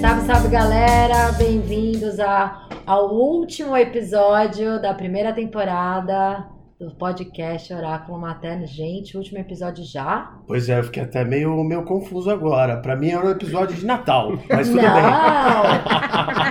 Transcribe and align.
Salve, 0.00 0.26
salve 0.26 0.48
galera! 0.48 1.32
Bem-vindos 1.32 2.18
a- 2.20 2.68
ao 2.86 3.14
último 3.14 3.76
episódio 3.76 4.80
da 4.80 4.94
primeira 4.94 5.32
temporada 5.32 6.44
do 6.78 6.90
podcast 6.94 7.72
Oráculo 7.74 8.18
Materno. 8.18 8.66
Gente, 8.66 9.16
último 9.16 9.38
episódio 9.38 9.84
já? 9.84 10.30
Pois 10.46 10.68
é, 10.68 10.78
eu 10.78 10.84
fiquei 10.84 11.02
até 11.02 11.24
meio, 11.24 11.62
meio 11.62 11.84
confuso 11.84 12.30
agora. 12.30 12.78
Pra 12.78 12.96
mim 12.96 13.10
era 13.10 13.26
um 13.26 13.30
episódio 13.30 13.76
de 13.76 13.84
Natal, 13.84 14.32
mas 14.48 14.68
tudo 14.68 14.80
não! 14.82 14.94
bem. 14.94 15.02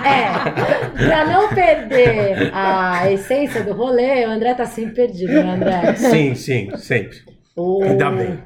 É, 0.00 1.06
pra 1.06 1.24
não 1.26 1.48
perder 1.48 2.50
a 2.54 3.10
essência 3.12 3.62
do 3.62 3.74
rolê, 3.74 4.26
o 4.26 4.30
André 4.30 4.54
tá 4.54 4.64
sempre 4.64 4.94
perdido, 4.94 5.32
né, 5.34 5.54
André? 5.54 5.94
Sim, 5.94 6.34
sim, 6.34 6.70
sempre. 6.76 7.18
O... 7.56 7.82
Ainda 7.82 8.10
bem. 8.10 8.38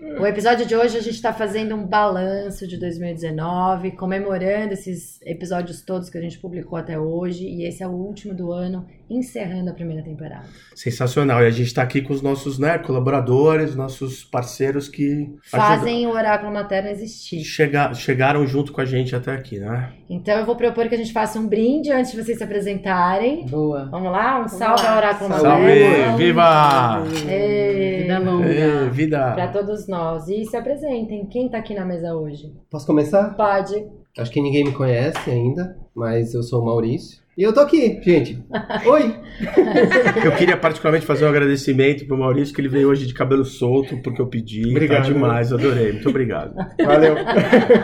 O 0.00 0.26
episódio 0.26 0.64
de 0.64 0.74
hoje 0.74 0.96
a 0.96 1.00
gente 1.02 1.16
está 1.16 1.30
fazendo 1.30 1.74
um 1.74 1.86
balanço 1.86 2.66
de 2.66 2.78
2019, 2.78 3.90
comemorando 3.92 4.72
esses 4.72 5.20
episódios 5.20 5.82
todos 5.82 6.08
que 6.08 6.16
a 6.16 6.22
gente 6.22 6.38
publicou 6.38 6.78
até 6.78 6.98
hoje, 6.98 7.44
e 7.44 7.66
esse 7.66 7.82
é 7.82 7.86
o 7.86 7.92
último 7.92 8.32
do 8.32 8.50
ano, 8.50 8.86
encerrando 9.10 9.70
a 9.70 9.74
primeira 9.74 10.02
temporada. 10.02 10.44
Sensacional. 10.74 11.42
E 11.42 11.46
a 11.46 11.50
gente 11.50 11.74
tá 11.74 11.82
aqui 11.82 12.00
com 12.00 12.12
os 12.12 12.22
nossos 12.22 12.58
né, 12.58 12.78
colaboradores, 12.78 13.74
nossos 13.74 14.24
parceiros 14.24 14.88
que 14.88 15.28
Fazem 15.42 16.06
o 16.06 16.10
oráculo 16.10 16.52
materno 16.52 16.88
ajudam- 16.88 17.04
existir. 17.04 17.42
chega- 17.44 17.92
chegaram 17.94 18.46
junto 18.46 18.72
com 18.72 18.80
a 18.80 18.84
gente 18.84 19.14
até 19.16 19.32
aqui, 19.32 19.58
né? 19.58 19.92
Então 20.08 20.36
eu 20.38 20.46
vou 20.46 20.56
propor 20.56 20.88
que 20.88 20.94
a 20.94 20.98
gente 20.98 21.12
faça 21.12 21.38
um 21.38 21.46
brinde 21.46 21.90
antes 21.90 22.12
de 22.12 22.22
vocês 22.22 22.38
se 22.38 22.44
apresentarem. 22.44 23.46
Boa. 23.46 23.88
Vamos 23.90 24.10
lá? 24.12 24.42
Um 24.42 24.48
salve 24.48 24.82
lá. 24.82 24.90
ao 24.92 24.96
oráculo 24.98 25.30
Salve! 25.30 25.62
materno. 25.62 26.16
Viva! 26.16 27.02
Ei. 27.28 28.02
Vida 28.02 28.18
longa. 28.18 28.46
Ê, 28.48 28.88
vida! 28.90 29.32
Para 29.32 29.48
todos 29.48 29.86
nós. 29.88 30.28
E 30.28 30.44
se 30.44 30.56
apresentem. 30.56 31.26
Quem 31.26 31.48
tá 31.48 31.58
aqui 31.58 31.74
na 31.74 31.84
mesa 31.84 32.14
hoje? 32.14 32.52
Posso 32.70 32.86
começar? 32.86 33.34
Pode. 33.36 33.86
Acho 34.18 34.30
que 34.32 34.40
ninguém 34.42 34.64
me 34.64 34.72
conhece 34.72 35.30
ainda, 35.30 35.76
mas 35.94 36.34
eu 36.34 36.42
sou 36.42 36.62
o 36.62 36.66
Maurício. 36.66 37.19
E 37.38 37.42
eu 37.42 37.54
tô 37.54 37.60
aqui, 37.60 38.00
gente. 38.02 38.42
Oi! 38.86 39.14
Eu 40.22 40.32
queria 40.32 40.56
particularmente 40.58 41.06
fazer 41.06 41.24
um 41.24 41.28
agradecimento 41.28 42.04
pro 42.06 42.18
Maurício, 42.18 42.54
que 42.54 42.60
ele 42.60 42.68
veio 42.68 42.88
hoje 42.90 43.06
de 43.06 43.14
cabelo 43.14 43.42
solto, 43.44 43.96
porque 44.02 44.20
eu 44.20 44.26
pedi. 44.26 44.68
Obrigado. 44.70 45.06
Tá 45.06 45.12
demais, 45.12 45.50
adorei. 45.50 45.92
Muito 45.92 46.10
obrigado. 46.10 46.54
Valeu. 46.84 47.14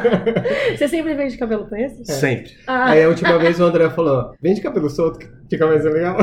Você 0.76 0.86
sempre 0.86 1.14
vem 1.14 1.28
de 1.28 1.38
cabelo 1.38 1.64
preto? 1.66 2.04
Sempre. 2.04 2.52
Ah, 2.66 2.90
Aí 2.90 3.02
a 3.02 3.08
última 3.08 3.38
vez 3.38 3.58
o 3.58 3.64
André 3.64 3.88
falou: 3.88 4.32
vem 4.42 4.52
de 4.52 4.60
cabelo 4.60 4.90
solto, 4.90 5.18
que 5.18 5.26
fica 5.48 5.66
mais 5.66 5.82
legal. 5.84 6.18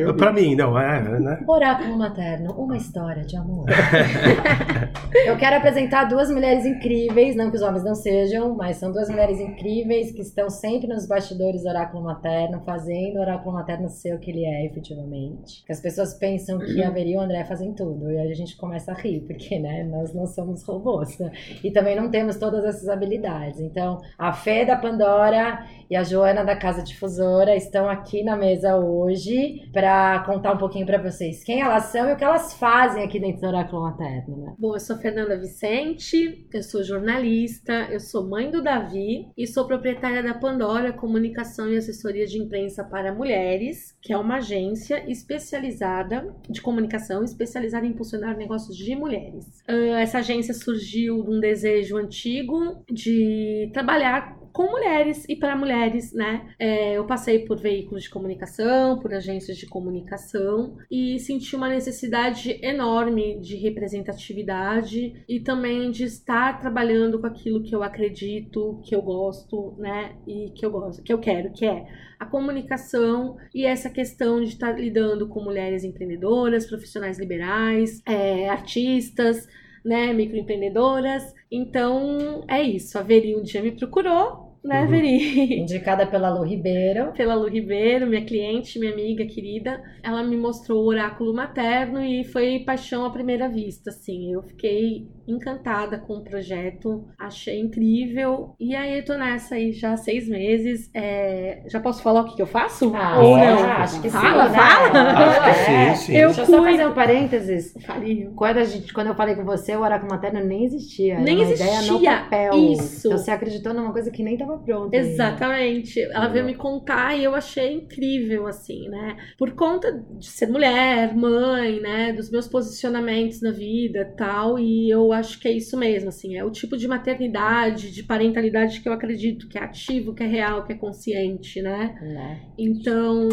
Eu- 0.00 0.14
Pra 0.16 0.32
mim, 0.32 0.56
não, 0.56 0.76
é, 0.76 1.00
né? 1.20 1.38
Oráculo 1.46 1.96
Materno, 1.96 2.52
uma 2.54 2.76
história 2.76 3.22
de 3.22 3.36
amor. 3.36 3.66
Eu 5.26 5.36
quero 5.36 5.56
apresentar 5.56 6.04
duas 6.06 6.28
mulheres 6.30 6.64
incríveis, 6.66 7.36
não 7.36 7.50
que 7.50 7.56
os 7.56 7.62
homens 7.62 7.84
não 7.84 7.94
sejam, 7.94 8.56
mas 8.56 8.78
são 8.78 8.90
duas 8.90 9.08
mulheres 9.08 9.38
incríveis 9.38 10.10
que 10.10 10.22
estão 10.22 10.50
sempre 10.50 10.88
nos 10.88 11.06
bastidores 11.06 11.62
do 11.62 11.68
Oráculo 11.68 12.02
Materno, 12.02 12.61
fazendo 12.64 13.16
o 13.16 13.20
Oráculo 13.20 13.54
Materno 13.54 13.88
ser 13.88 14.14
o 14.14 14.18
que 14.18 14.30
ele 14.30 14.44
é 14.44 14.66
efetivamente. 14.66 15.64
Que 15.64 15.72
as 15.72 15.80
pessoas 15.80 16.14
pensam 16.14 16.58
que 16.58 16.82
a 16.82 16.92
e 17.02 17.16
o 17.16 17.20
André 17.20 17.44
fazem 17.44 17.72
tudo, 17.72 18.10
e 18.10 18.18
aí 18.18 18.30
a 18.30 18.34
gente 18.34 18.56
começa 18.56 18.92
a 18.92 18.94
rir, 18.94 19.20
porque 19.26 19.58
né, 19.58 19.82
nós 19.84 20.14
não 20.14 20.26
somos 20.26 20.62
robôs. 20.62 21.18
né? 21.18 21.32
E 21.62 21.70
também 21.70 21.96
não 21.96 22.10
temos 22.10 22.36
todas 22.36 22.64
essas 22.64 22.88
habilidades. 22.88 23.60
Então, 23.60 24.00
a 24.16 24.32
Fê 24.32 24.64
da 24.64 24.76
Pandora 24.76 25.66
e 25.90 25.96
a 25.96 26.02
Joana 26.02 26.44
da 26.44 26.56
Casa 26.56 26.82
Difusora 26.82 27.56
estão 27.56 27.88
aqui 27.88 28.22
na 28.22 28.36
mesa 28.36 28.76
hoje 28.76 29.68
para 29.72 30.20
contar 30.24 30.52
um 30.52 30.58
pouquinho 30.58 30.86
para 30.86 31.02
vocês 31.02 31.42
quem 31.44 31.60
elas 31.60 31.84
são 31.84 32.08
e 32.08 32.12
o 32.12 32.16
que 32.16 32.24
elas 32.24 32.54
fazem 32.54 33.02
aqui 33.04 33.18
dentro 33.18 33.42
do 33.42 33.48
Oráculo 33.48 33.82
Materno, 33.82 34.36
né? 34.36 34.54
Bom, 34.58 34.74
eu 34.74 34.80
sou 34.80 34.96
Fernanda 34.96 35.38
Vicente, 35.38 36.46
eu 36.52 36.62
sou 36.62 36.82
jornalista, 36.82 37.88
eu 37.90 38.00
sou 38.00 38.28
mãe 38.28 38.50
do 38.50 38.62
Davi 38.62 39.28
e 39.36 39.46
sou 39.46 39.66
proprietária 39.66 40.22
da 40.22 40.34
Pandora 40.34 40.92
Comunicação 40.92 41.68
e 41.68 41.76
Assessoria 41.76 42.26
de 42.26 42.38
Imprensa 42.52 42.84
para 42.84 43.14
Mulheres, 43.14 43.96
que 44.02 44.12
é 44.12 44.18
uma 44.18 44.36
agência 44.36 45.10
especializada 45.10 46.34
de 46.50 46.60
comunicação, 46.60 47.24
especializada 47.24 47.86
em 47.86 47.90
impulsionar 47.90 48.36
negócios 48.36 48.76
de 48.76 48.94
mulheres. 48.94 49.62
Ah, 49.66 50.00
essa 50.00 50.18
agência 50.18 50.52
surgiu 50.52 51.22
de 51.22 51.30
um 51.30 51.40
desejo 51.40 51.96
antigo 51.96 52.84
de 52.90 53.70
trabalhar 53.72 54.38
com 54.52 54.70
mulheres 54.70 55.24
e 55.28 55.34
para 55.34 55.56
mulheres, 55.56 56.12
né? 56.12 56.54
É, 56.58 56.96
eu 56.96 57.04
passei 57.06 57.40
por 57.40 57.58
veículos 57.58 58.04
de 58.04 58.10
comunicação, 58.10 58.98
por 58.98 59.12
agências 59.14 59.56
de 59.56 59.66
comunicação 59.66 60.76
e 60.90 61.18
senti 61.18 61.56
uma 61.56 61.68
necessidade 61.68 62.58
enorme 62.62 63.40
de 63.40 63.56
representatividade 63.56 65.24
e 65.28 65.40
também 65.40 65.90
de 65.90 66.04
estar 66.04 66.60
trabalhando 66.60 67.18
com 67.18 67.26
aquilo 67.26 67.62
que 67.62 67.74
eu 67.74 67.82
acredito, 67.82 68.80
que 68.84 68.94
eu 68.94 69.02
gosto, 69.02 69.74
né? 69.78 70.16
E 70.26 70.50
que 70.50 70.64
eu 70.64 70.70
gosto, 70.70 71.02
que 71.02 71.12
eu 71.12 71.18
quero, 71.18 71.52
que 71.52 71.64
é 71.64 71.86
a 72.22 72.26
comunicação 72.26 73.36
e 73.52 73.64
essa 73.64 73.90
questão 73.90 74.40
de 74.40 74.48
estar 74.48 74.78
lidando 74.78 75.28
com 75.28 75.42
mulheres 75.42 75.82
empreendedoras, 75.82 76.66
profissionais 76.66 77.18
liberais, 77.18 78.00
é, 78.06 78.48
artistas, 78.48 79.48
né, 79.84 80.12
microempreendedoras. 80.12 81.22
Então 81.50 82.44
é 82.48 82.62
isso. 82.62 82.98
A 82.98 83.02
Veri 83.02 83.36
um 83.36 83.42
dia 83.42 83.62
me 83.62 83.72
procurou, 83.72 84.58
né, 84.64 84.84
Uhum. 84.84 84.88
Veri? 84.88 85.54
Indicada 85.60 86.06
pela 86.06 86.30
Lu 86.30 86.44
Ribeiro. 86.44 87.12
Pela 87.12 87.34
Lu 87.34 87.48
Ribeiro, 87.48 88.06
minha 88.06 88.24
cliente, 88.24 88.78
minha 88.78 88.92
amiga 88.92 89.26
querida. 89.26 89.82
Ela 90.02 90.22
me 90.22 90.36
mostrou 90.36 90.82
o 90.82 90.86
oráculo 90.88 91.34
materno 91.34 92.00
e 92.02 92.24
foi 92.24 92.60
paixão 92.60 93.04
à 93.04 93.10
primeira 93.10 93.48
vista, 93.48 93.90
assim. 93.90 94.32
Eu 94.32 94.42
fiquei 94.42 95.06
encantada 95.26 95.98
com 95.98 96.14
o 96.14 96.24
projeto, 96.24 97.04
achei 97.18 97.60
incrível. 97.60 98.54
E 98.58 98.74
aí 98.74 98.98
eu 98.98 99.04
tô 99.04 99.14
nessa 99.14 99.54
aí 99.54 99.72
já 99.72 99.92
há 99.92 99.96
seis 99.96 100.28
meses. 100.28 100.90
É, 100.94 101.62
Já 101.68 101.80
posso 101.80 102.02
falar 102.02 102.22
o 102.22 102.24
que, 102.26 102.36
que 102.36 102.42
eu 102.42 102.46
faço? 102.46 102.92
Ah, 102.94 103.20
Ou 103.22 103.36
é, 103.38 103.50
não? 103.54 103.62
acho 103.72 104.00
que 104.02 104.10
sim, 104.10 104.16
Fala, 104.18 104.48
né? 104.48 104.58
fala. 104.58 105.00
Acho 105.12 105.42
que 105.42 105.70
É. 105.70 105.94
sim, 105.94 106.06
sim. 106.06 106.16
Eu 106.16 106.26
Deixa 106.28 106.42
eu 106.42 106.46
só 106.46 106.58
cuido. 106.62 106.70
fazer 106.78 106.86
um 106.88 106.94
parênteses. 106.94 107.74
Faria. 107.86 108.30
Quando, 108.34 108.56
a 108.58 108.64
gente, 108.64 108.92
quando 108.92 109.08
eu 109.08 109.14
falei 109.14 109.34
com 109.34 109.44
você, 109.44 109.76
o 109.76 109.80
Oráculo 109.82 110.10
Materno 110.10 110.44
nem 110.44 110.64
existia. 110.64 111.14
Era 111.14 111.22
Nem 111.22 111.36
uma 111.36 111.52
ideia 111.52 111.72
no 111.72 111.78
existia. 111.96 112.16
papel. 112.18 112.54
Isso. 112.72 113.06
Então 113.08 113.18
você 113.18 113.30
acreditou 113.30 113.74
numa 113.74 113.92
coisa 113.92 114.10
que 114.10 114.22
nem 114.22 114.34
estava 114.34 114.58
pronta. 114.58 114.96
ainda. 114.96 115.08
Exatamente. 115.08 116.00
Ela 116.00 116.28
veio 116.28 116.44
me 116.44 116.54
contar 116.54 117.16
e 117.16 117.24
eu 117.24 117.34
achei 117.34 117.72
incrível, 117.74 118.46
assim, 118.46 118.88
né? 118.88 119.16
Por 119.38 119.52
conta 119.52 119.92
de 120.18 120.26
ser 120.26 120.46
mulher, 120.48 121.14
mãe, 121.14 121.80
né? 121.80 122.12
Dos 122.12 122.30
meus 122.30 122.48
posicionamentos 122.48 123.40
na 123.40 123.50
vida 123.50 124.12
tal. 124.16 124.58
E 124.58 124.90
eu 124.90 125.11
acho 125.12 125.38
que 125.38 125.48
é 125.48 125.52
isso 125.52 125.76
mesmo, 125.76 126.08
assim. 126.08 126.36
É 126.36 126.44
o 126.44 126.50
tipo 126.50 126.76
de 126.76 126.86
maternidade, 126.88 127.90
de 127.90 128.02
parentalidade 128.02 128.80
que 128.80 128.88
eu 128.88 128.92
acredito 128.92 129.48
que 129.48 129.58
é 129.58 129.62
ativo, 129.62 130.14
que 130.14 130.22
é 130.22 130.26
real, 130.26 130.64
que 130.64 130.72
é 130.72 130.76
consciente, 130.76 131.60
né? 131.60 131.94
Né? 132.00 132.40
Então. 132.58 133.28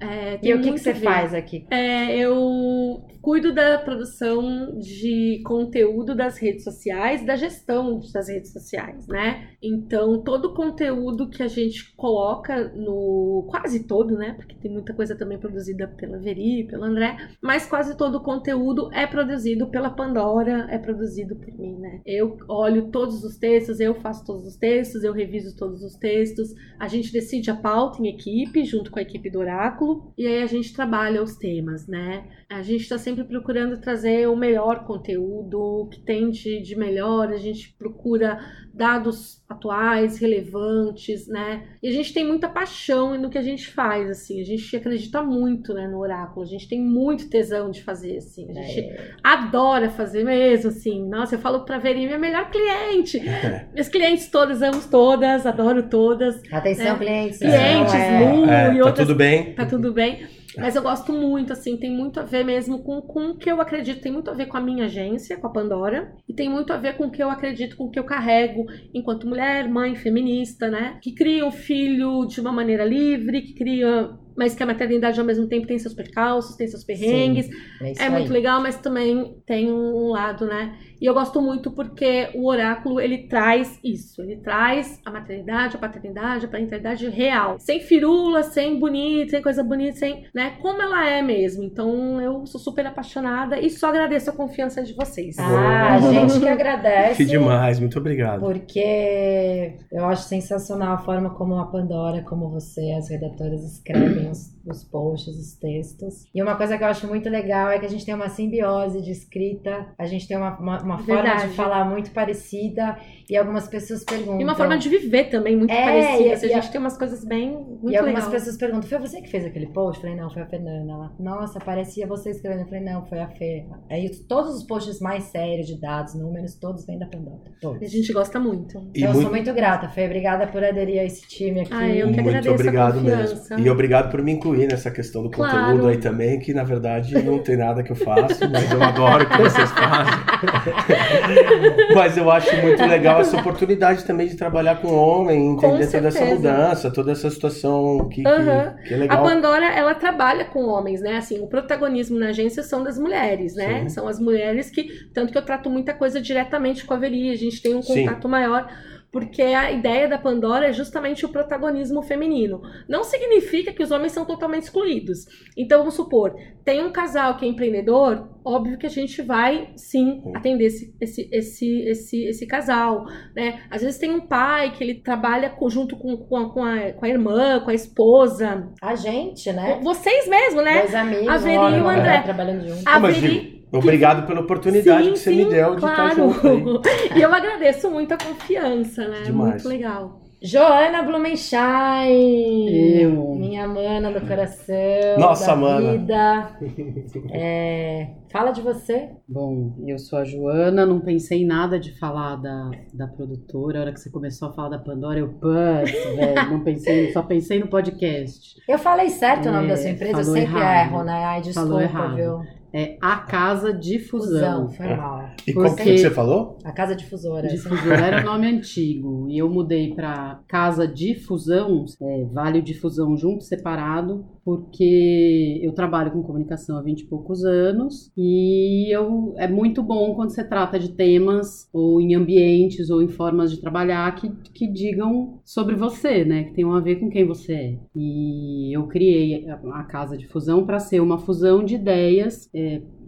É, 0.00 0.38
E 0.42 0.54
o 0.54 0.60
que, 0.60 0.72
que 0.72 0.78
você 0.78 0.94
faz 0.94 1.34
aqui? 1.34 1.66
É, 1.70 2.16
eu 2.16 3.04
cuido 3.24 3.54
da 3.54 3.78
produção 3.78 4.78
de 4.78 5.40
conteúdo 5.46 6.14
das 6.14 6.36
redes 6.36 6.62
sociais, 6.62 7.24
da 7.24 7.36
gestão 7.36 7.98
das 8.12 8.28
redes 8.28 8.52
sociais, 8.52 9.06
né? 9.08 9.48
Então, 9.62 10.22
todo 10.22 10.46
o 10.46 10.54
conteúdo 10.54 11.30
que 11.30 11.42
a 11.42 11.48
gente 11.48 11.94
coloca 11.96 12.68
no. 12.74 13.46
quase 13.48 13.86
todo, 13.86 14.16
né? 14.18 14.34
Porque 14.34 14.54
tem 14.54 14.70
muita 14.70 14.92
coisa 14.92 15.16
também 15.16 15.38
produzida 15.38 15.88
pela 15.88 16.18
Veri, 16.18 16.64
pelo 16.64 16.84
André, 16.84 17.16
mas 17.40 17.66
quase 17.66 17.96
todo 17.96 18.16
o 18.16 18.22
conteúdo 18.22 18.92
é 18.92 19.06
produzido 19.06 19.68
pela 19.68 19.88
Pandora, 19.88 20.66
é 20.70 20.76
produzido 20.76 21.03
por 21.36 21.52
mim, 21.58 21.76
né? 21.78 22.00
Eu 22.06 22.36
olho 22.48 22.90
todos 22.90 23.22
os 23.24 23.36
textos, 23.36 23.80
eu 23.80 23.94
faço 23.94 24.24
todos 24.24 24.46
os 24.46 24.56
textos, 24.56 25.04
eu 25.04 25.12
reviso 25.12 25.56
todos 25.56 25.82
os 25.82 25.94
textos, 25.96 26.54
a 26.78 26.88
gente 26.88 27.12
decide 27.12 27.50
a 27.50 27.56
pauta 27.56 28.00
em 28.02 28.08
equipe, 28.08 28.64
junto 28.64 28.90
com 28.90 28.98
a 28.98 29.02
equipe 29.02 29.30
do 29.30 29.38
Oráculo, 29.38 30.12
e 30.16 30.26
aí 30.26 30.42
a 30.42 30.46
gente 30.46 30.72
trabalha 30.74 31.22
os 31.22 31.36
temas, 31.36 31.86
né? 31.86 32.24
A 32.50 32.62
gente 32.62 32.82
está 32.82 32.98
sempre 32.98 33.24
procurando 33.24 33.80
trazer 33.80 34.28
o 34.28 34.36
melhor 34.36 34.84
conteúdo, 34.84 35.58
o 35.58 35.88
que 35.88 36.00
tem 36.00 36.30
de, 36.30 36.60
de 36.62 36.76
melhor, 36.76 37.28
a 37.30 37.36
gente 37.36 37.74
procura 37.76 38.38
dados 38.72 39.42
atuais, 39.48 40.18
relevantes, 40.18 41.26
né? 41.28 41.66
E 41.82 41.88
a 41.88 41.92
gente 41.92 42.12
tem 42.12 42.26
muita 42.26 42.48
paixão 42.48 43.18
no 43.20 43.30
que 43.30 43.38
a 43.38 43.42
gente 43.42 43.68
faz, 43.68 44.08
assim. 44.10 44.40
A 44.40 44.44
gente 44.44 44.76
acredita 44.76 45.22
muito, 45.22 45.72
né, 45.72 45.86
no 45.86 45.98
oráculo. 45.98 46.44
A 46.44 46.48
gente 46.48 46.68
tem 46.68 46.80
muito 46.80 47.28
tesão 47.28 47.70
de 47.70 47.82
fazer, 47.82 48.16
assim. 48.16 48.50
A 48.50 48.54
gente 48.62 48.80
É. 48.80 49.14
adora 49.22 49.90
fazer 49.90 50.24
mesmo, 50.24 50.70
assim. 50.70 50.93
Nossa, 51.02 51.34
eu 51.36 51.38
falo 51.38 51.60
pra 51.64 51.78
Verinha, 51.78 52.06
minha 52.06 52.18
melhor 52.18 52.50
cliente. 52.50 53.20
Minhas 53.72 53.88
clientes 53.88 54.28
todas, 54.28 54.62
amo 54.62 54.80
todas, 54.90 55.46
adoro 55.46 55.82
todas. 55.88 56.40
Atenção, 56.52 56.94
É. 56.94 56.98
clientes. 56.98 57.38
Clientes, 57.38 57.94
é- 57.94 58.18
Lu 58.20 58.44
É, 58.50 58.74
e 58.74 58.78
tá 58.78 58.84
outras 58.86 59.06
tudo 59.06 59.16
bem? 59.16 59.54
tá 59.54 59.66
tudo 59.66 59.92
bem. 59.92 60.26
Mas 60.56 60.76
eu 60.76 60.82
gosto 60.82 61.12
muito, 61.12 61.52
assim, 61.52 61.76
tem 61.76 61.90
muito 61.90 62.20
a 62.20 62.22
ver 62.22 62.44
mesmo 62.44 62.78
com, 62.84 63.00
com 63.02 63.30
o 63.30 63.36
que 63.36 63.50
eu 63.50 63.60
acredito, 63.60 64.00
tem 64.00 64.12
muito 64.12 64.30
a 64.30 64.34
ver 64.34 64.46
com 64.46 64.56
a 64.56 64.60
minha 64.60 64.84
agência, 64.84 65.36
com 65.36 65.48
a 65.48 65.50
Pandora, 65.50 66.12
e 66.28 66.32
tem 66.32 66.48
muito 66.48 66.72
a 66.72 66.76
ver 66.76 66.96
com 66.96 67.06
o 67.06 67.10
que 67.10 67.20
eu 67.20 67.28
acredito, 67.28 67.76
com 67.76 67.86
o 67.86 67.90
que 67.90 67.98
eu 67.98 68.04
carrego 68.04 68.64
enquanto 68.94 69.26
mulher, 69.26 69.68
mãe, 69.68 69.96
feminista, 69.96 70.70
né? 70.70 70.96
Que 71.02 71.12
cria 71.12 71.44
um 71.44 71.50
filho 71.50 72.24
de 72.26 72.40
uma 72.40 72.52
maneira 72.52 72.84
livre, 72.84 73.42
que 73.42 73.52
cria. 73.54 74.10
Mas 74.36 74.54
que 74.54 74.62
a 74.62 74.66
maternidade 74.66 75.18
ao 75.20 75.26
mesmo 75.26 75.46
tempo 75.46 75.66
tem 75.66 75.78
seus 75.78 75.94
percalços, 75.94 76.56
tem 76.56 76.66
seus 76.66 76.82
perrengues. 76.84 77.48
É, 77.80 77.92
isso 77.92 78.02
É 78.02 78.06
aí. 78.06 78.10
muito 78.10 78.32
legal, 78.32 78.60
mas 78.60 78.76
também 78.76 79.36
tem 79.46 79.70
um 79.70 80.08
lado, 80.08 80.46
né? 80.46 80.76
E 81.04 81.06
eu 81.06 81.12
gosto 81.12 81.38
muito 81.42 81.70
porque 81.70 82.30
o 82.34 82.48
oráculo, 82.48 82.98
ele 82.98 83.28
traz 83.28 83.78
isso. 83.84 84.22
Ele 84.22 84.36
traz 84.36 85.02
a 85.04 85.10
maternidade, 85.10 85.76
a 85.76 85.78
paternidade, 85.78 86.46
a 86.46 86.48
parentalidade 86.48 87.06
real. 87.10 87.56
Sem 87.58 87.78
firula, 87.78 88.42
sem 88.42 88.80
bonito, 88.80 89.32
sem 89.32 89.42
coisa 89.42 89.62
bonita, 89.62 89.98
sem, 89.98 90.24
né? 90.34 90.56
Como 90.62 90.80
ela 90.80 91.06
é 91.06 91.20
mesmo. 91.20 91.62
Então, 91.62 92.18
eu 92.22 92.46
sou 92.46 92.58
super 92.58 92.86
apaixonada 92.86 93.60
e 93.60 93.68
só 93.68 93.88
agradeço 93.88 94.30
a 94.30 94.32
confiança 94.32 94.82
de 94.82 94.94
vocês. 94.94 95.38
Ah, 95.38 95.96
a 95.96 96.00
gente 96.00 96.40
que 96.40 96.48
agradece. 96.48 97.22
Que 97.22 97.26
demais, 97.26 97.78
muito 97.78 97.98
obrigado. 97.98 98.40
Porque 98.40 99.76
eu 99.92 100.06
acho 100.06 100.22
sensacional 100.22 100.94
a 100.94 100.98
forma 100.98 101.34
como 101.34 101.58
a 101.58 101.66
Pandora, 101.66 102.22
como 102.22 102.48
você, 102.48 102.92
as 102.92 103.10
redatoras 103.10 103.62
escrevem 103.62 104.30
os, 104.30 104.53
os 104.66 104.82
posts, 104.84 105.34
os 105.36 105.54
textos. 105.56 106.24
E 106.34 106.42
uma 106.42 106.56
coisa 106.56 106.76
que 106.78 106.84
eu 106.84 106.88
acho 106.88 107.06
muito 107.06 107.28
legal 107.28 107.70
é 107.70 107.78
que 107.78 107.86
a 107.86 107.88
gente 107.88 108.04
tem 108.04 108.14
uma 108.14 108.28
simbiose 108.28 109.02
de 109.02 109.10
escrita, 109.10 109.86
a 109.98 110.06
gente 110.06 110.26
tem 110.26 110.36
uma, 110.36 110.58
uma, 110.58 110.82
uma 110.82 110.98
forma 110.98 111.34
de 111.36 111.48
falar 111.54 111.84
muito 111.84 112.10
parecida 112.12 112.96
e 113.28 113.36
algumas 113.36 113.68
pessoas 113.68 114.04
perguntam. 114.04 114.40
E 114.40 114.44
uma 114.44 114.54
forma 114.54 114.76
de 114.78 114.88
viver 114.88 115.24
também 115.30 115.56
muito 115.56 115.70
É, 115.70 115.84
parecida. 115.84 116.28
e- 116.28 116.32
assim, 116.32 116.46
e 116.46 116.52
a 116.52 116.58
a- 116.58 116.60
gente 116.60 116.72
tem 116.72 116.80
umas 116.80 116.96
coisas 116.96 117.24
bem 117.24 117.50
muito 117.52 117.90
E 117.90 117.96
algumas 117.96 118.24
legais. 118.24 118.42
pessoas 118.42 118.56
perguntam, 118.56 118.88
foi 118.88 118.98
você 118.98 119.20
que 119.20 119.28
fez 119.30 119.44
aquele 119.44 119.66
post? 119.66 119.96
Eu 120.02 120.08
falei, 120.10 120.16
não, 120.22 120.30
foi 120.30 120.42
a 120.42 120.46
Fernanda. 120.46 120.92
Ela, 120.92 121.12
nossa, 121.18 121.58
parecia 121.60 122.06
você 122.06 122.30
escrevendo. 122.30 122.60
Eu 122.62 122.66
falei, 122.66 122.84
não, 122.84 123.04
foi 123.06 123.18
a 123.20 123.28
Fê. 123.28 123.64
Aí 123.90 124.08
todos 124.28 124.54
os 124.54 124.62
posts 124.64 125.00
mais 125.00 125.24
sérios 125.24 125.66
de 125.66 125.80
dados, 125.80 126.14
números, 126.14 126.54
todos 126.54 126.86
vêm 126.86 126.98
da 126.98 127.06
Pandora. 127.06 127.40
Todos. 127.60 127.82
A 127.82 127.86
gente 127.86 128.12
gosta 128.12 128.38
muito. 128.40 128.78
E 128.94 129.00
Então, 129.00 129.02
eu 129.02 129.08
muito- 129.12 129.22
sou 129.22 129.30
muito 129.30 129.52
grata, 129.54 129.88
Fê. 129.88 130.06
Obrigada 130.06 130.46
por 130.46 130.62
aderir 130.64 131.00
a 131.00 131.04
esse 131.04 131.26
time 131.26 131.60
aqui. 131.60 131.72
Ah, 131.72 131.88
eu 131.88 132.06
que 132.08 132.14
Muito 132.14 132.20
agradeço 132.28 132.50
a 132.50 132.54
obrigado 132.54 132.94
confiança. 133.00 133.54
mesmo. 133.56 133.66
E 133.66 133.70
obrigado 133.70 134.10
por 134.10 134.22
me 134.22 134.32
incluir 134.32 134.53
nessa 134.66 134.90
questão 134.90 135.22
do 135.22 135.30
Claro. 135.30 135.56
conteúdo 135.66 135.88
aí 135.88 135.98
também, 135.98 136.38
que 136.38 136.54
na 136.54 136.64
verdade 136.64 137.14
não 137.22 137.38
tem 137.38 137.56
nada 137.56 137.82
que 137.82 137.90
eu 137.92 137.96
faço, 137.96 138.48
mas 138.50 138.70
eu 138.70 138.82
adoro 138.82 139.24
o 139.24 139.28
que 139.28 139.38
vocês 139.38 139.70
fazem. 139.70 140.14
mas 141.94 142.16
eu 142.16 142.30
acho 142.30 142.56
muito 142.62 142.82
legal 142.84 143.20
essa 143.20 143.36
oportunidade 143.36 144.04
também 144.04 144.26
de 144.28 144.36
trabalhar 144.36 144.80
com 144.80 144.88
homem, 144.94 145.52
entender 145.52 145.86
toda 145.90 146.08
essa 146.08 146.24
mudança, 146.24 146.90
toda 146.90 147.12
essa 147.12 147.30
situação 147.30 148.08
que, 148.08 148.22
que- 148.22 148.28
Aham. 148.28 148.74
que 148.86 148.92
é 148.94 148.96
A 148.96 149.00
legal. 149.00 149.22
Pandora, 149.24 149.66
ela 149.66 149.94
trabalha 149.94 150.44
com 150.44 150.64
homens, 150.66 151.00
né? 151.00 151.16
Assim, 151.16 151.40
o 151.40 151.46
protagonismo 151.46 152.18
na 152.18 152.28
agência 152.28 152.62
são 152.62 152.82
das 152.82 152.98
mulheres, 152.98 153.54
né? 153.54 153.82
Sim. 153.82 153.88
São 153.88 154.08
as 154.08 154.18
mulheres 154.20 154.70
que. 154.70 154.84
Tanto 155.12 155.32
que 155.32 155.38
eu 155.38 155.42
trato 155.44 155.68
muita 155.70 155.92
coisa 155.94 156.20
diretamente 156.20 156.84
com 156.84 156.94
a 156.94 156.96
Veri, 156.96 157.30
a 157.30 157.36
gente 157.36 157.60
tem 157.62 157.74
um 157.74 157.82
Sim. 157.82 158.04
contato 158.06 158.28
maior. 158.28 158.68
Porque 159.14 159.42
a 159.42 159.70
ideia 159.70 160.08
da 160.08 160.18
Pandora 160.18 160.66
é 160.66 160.72
justamente 160.72 161.24
o 161.24 161.28
protagonismo 161.28 162.02
feminino. 162.02 162.60
Não 162.88 163.04
significa 163.04 163.72
que 163.72 163.80
os 163.80 163.92
homens 163.92 164.10
são 164.10 164.24
totalmente 164.24 164.64
excluídos. 164.64 165.24
Então, 165.56 165.78
vamos 165.78 165.94
supor, 165.94 166.34
tem 166.64 166.84
um 166.84 166.90
casal 166.90 167.36
que 167.36 167.44
é 167.44 167.48
empreendedor, 167.48 168.28
óbvio 168.44 168.76
que 168.76 168.86
a 168.86 168.90
gente 168.90 169.22
vai 169.22 169.70
sim 169.76 170.20
atender 170.34 170.64
esse, 170.66 170.92
esse, 171.00 171.28
esse, 171.30 171.80
esse, 171.82 172.24
esse 172.24 172.46
casal, 172.48 173.06
né? 173.36 173.60
Às 173.70 173.82
vezes 173.82 173.98
tem 174.00 174.10
um 174.10 174.26
pai 174.26 174.72
que 174.72 174.82
ele 174.82 174.94
trabalha 174.96 175.54
junto 175.68 175.96
com, 175.96 176.16
com, 176.16 176.36
a, 176.36 176.50
com, 176.52 176.64
a, 176.64 176.92
com 176.92 177.04
a 177.06 177.08
irmã, 177.08 177.60
com 177.60 177.70
a 177.70 177.74
esposa, 177.74 178.68
A 178.82 178.96
gente, 178.96 179.52
né? 179.52 179.78
vocês 179.80 180.26
mesmo, 180.28 180.60
né? 180.60 180.80
Dois 180.80 180.94
amigos, 180.96 181.28
A 181.28 181.36
Veri 181.36 181.76
e 181.76 181.80
o 181.80 181.88
André. 181.88 182.20
trabalhando 182.22 182.66
junto. 182.68 182.82
A 182.88 182.98
Veri- 182.98 183.63
obrigado 183.78 184.26
pela 184.26 184.40
oportunidade 184.40 185.04
Sim, 185.04 185.12
que 185.12 185.18
você 185.18 185.30
sim, 185.30 185.36
me 185.36 185.50
deu 185.50 185.70
de 185.70 185.76
estar 185.84 185.94
claro. 185.94 186.30
junto 186.32 186.46
aí. 186.48 186.64
E 187.18 187.22
eu 187.22 187.32
agradeço 187.32 187.90
muito 187.90 188.12
a 188.12 188.18
confiança, 188.18 189.06
né? 189.08 189.22
Demais. 189.24 189.50
Muito 189.52 189.68
legal. 189.68 190.20
Joana 190.42 191.02
Blumenstein. 191.02 192.68
Eu. 193.00 193.34
Minha 193.34 193.66
mana 193.66 194.12
do 194.12 194.20
coração. 194.26 194.74
Nossa, 195.18 195.46
da 195.48 195.56
mana. 195.56 195.92
vida. 195.92 196.50
É, 197.32 198.08
fala 198.30 198.50
de 198.50 198.60
você. 198.60 199.08
Bom, 199.28 199.74
eu 199.86 199.98
sou 199.98 200.18
a 200.18 200.24
Joana, 200.24 200.84
não 200.84 201.00
pensei 201.00 201.42
em 201.42 201.46
nada 201.46 201.78
de 201.80 201.98
falar 201.98 202.36
da, 202.36 202.70
da 202.92 203.06
produtora. 203.06 203.78
A 203.78 203.82
hora 203.82 203.92
que 203.92 204.00
você 204.00 204.10
começou 204.10 204.48
a 204.48 204.52
falar 204.52 204.68
da 204.70 204.78
Pandora, 204.78 205.18
eu, 205.18 205.28
putz, 205.28 205.92
velho, 206.14 206.50
não 206.50 206.60
pensei, 206.60 207.12
só 207.12 207.22
pensei 207.22 207.58
no 207.58 207.68
podcast. 207.68 208.56
Eu 208.68 208.78
falei 208.78 209.08
certo 209.08 209.48
o 209.48 209.52
nome 209.52 209.66
É, 209.66 209.68
da 209.70 209.76
sua 209.76 209.90
empresa? 209.90 210.20
Eu 210.20 210.24
falou 210.24 210.34
sempre 210.38 210.58
errado. 210.60 210.86
erro, 210.92 211.04
né? 211.04 211.24
Ai, 211.24 211.42
Falou 211.54 211.78
desculpa, 211.78 211.82
errado. 211.82 212.16
viu? 212.16 212.63
É 212.74 212.96
a 213.00 213.18
Casa 213.18 213.72
Difusão. 213.72 214.68
Fusão, 214.68 214.70
foi 214.72 214.96
mal. 214.96 215.30
E 215.46 215.52
foi 215.52 215.74
que 215.76 215.98
você 215.98 216.10
falou? 216.10 216.58
A 216.64 216.72
casa 216.72 216.96
difusora. 216.96 217.46
Difusora 217.46 218.06
era 218.06 218.22
o 218.22 218.24
nome 218.26 218.48
antigo. 218.48 219.28
E 219.30 219.38
eu 219.38 219.48
mudei 219.48 219.94
para 219.94 220.40
Casa 220.48 220.88
Difusão, 220.88 221.84
é, 222.02 222.24
Vale 222.32 222.60
Difusão 222.60 223.16
junto, 223.16 223.44
separado, 223.44 224.24
porque 224.44 225.60
eu 225.62 225.72
trabalho 225.72 226.10
com 226.10 226.22
comunicação 226.24 226.76
há 226.76 226.82
20 226.82 227.02
e 227.02 227.06
poucos 227.06 227.44
anos. 227.44 228.10
E 228.16 228.92
eu, 228.92 229.34
é 229.36 229.46
muito 229.46 229.80
bom 229.80 230.14
quando 230.14 230.30
se 230.30 230.42
trata 230.42 230.76
de 230.76 230.88
temas, 230.88 231.68
ou 231.72 232.00
em 232.00 232.16
ambientes, 232.16 232.90
ou 232.90 233.00
em 233.00 233.08
formas 233.08 233.52
de 233.52 233.60
trabalhar, 233.60 234.12
que, 234.16 234.28
que 234.52 234.66
digam 234.66 235.38
sobre 235.44 235.76
você, 235.76 236.24
né? 236.24 236.44
Que 236.44 236.54
tenham 236.54 236.74
a 236.74 236.80
ver 236.80 236.96
com 236.96 237.08
quem 237.08 237.24
você 237.24 237.52
é. 237.52 237.78
E 237.94 238.76
eu 238.76 238.88
criei 238.88 239.48
a, 239.48 239.60
a 239.78 239.84
Casa 239.84 240.18
Difusão 240.18 240.66
para 240.66 240.80
ser 240.80 240.98
uma 240.98 241.18
fusão 241.18 241.64
de 241.64 241.76
ideias. 241.76 242.48
é, 242.52 242.63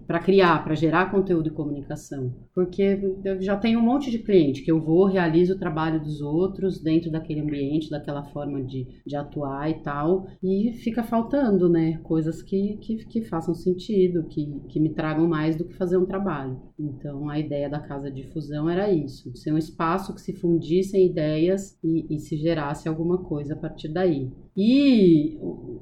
para 0.07 0.21
criar, 0.21 0.63
para 0.63 0.75
gerar 0.75 1.11
conteúdo 1.11 1.49
e 1.49 1.53
comunicação. 1.53 2.33
Porque 2.55 3.01
eu 3.25 3.43
já 3.43 3.57
tenho 3.57 3.81
um 3.81 3.83
monte 3.83 4.11
de 4.11 4.21
cliente 4.21 4.63
que 4.63 4.71
eu 4.71 4.81
vou, 4.81 5.05
realizo 5.05 5.55
o 5.55 5.59
trabalho 5.59 6.01
dos 6.01 6.21
outros 6.21 6.81
dentro 6.81 7.11
daquele 7.11 7.41
ambiente, 7.41 7.91
daquela 7.91 8.23
forma 8.25 8.63
de, 8.63 8.87
de 9.05 9.17
atuar 9.17 9.69
e 9.69 9.83
tal, 9.83 10.29
e 10.43 10.73
fica 10.85 11.03
faltando, 11.03 11.69
né? 11.69 11.99
Coisas 12.05 12.41
que, 12.41 12.77
que, 12.77 12.97
que 13.07 13.23
façam 13.23 13.55
sentido, 13.55 14.25
que, 14.25 14.61
que 14.69 14.79
me 14.79 14.95
tragam 14.95 15.27
mais 15.27 15.57
do 15.57 15.65
que 15.65 15.75
fazer 15.75 15.97
um 15.97 16.07
trabalho. 16.07 16.61
Então 16.79 17.29
a 17.29 17.39
ideia 17.39 17.69
da 17.69 17.81
casa 17.81 18.11
de 18.11 18.23
fusão 18.33 18.71
era 18.71 18.91
isso: 18.91 19.35
ser 19.37 19.53
um 19.53 19.59
espaço 19.59 20.15
que 20.15 20.21
se 20.21 20.33
fundissem 20.35 21.07
ideias 21.07 21.77
e, 21.83 22.15
e 22.15 22.19
se 22.21 22.37
gerasse 22.37 22.89
alguma 22.89 23.19
coisa 23.19 23.55
a 23.55 23.57
partir 23.57 23.89
daí. 23.89 24.31
E 24.57 25.37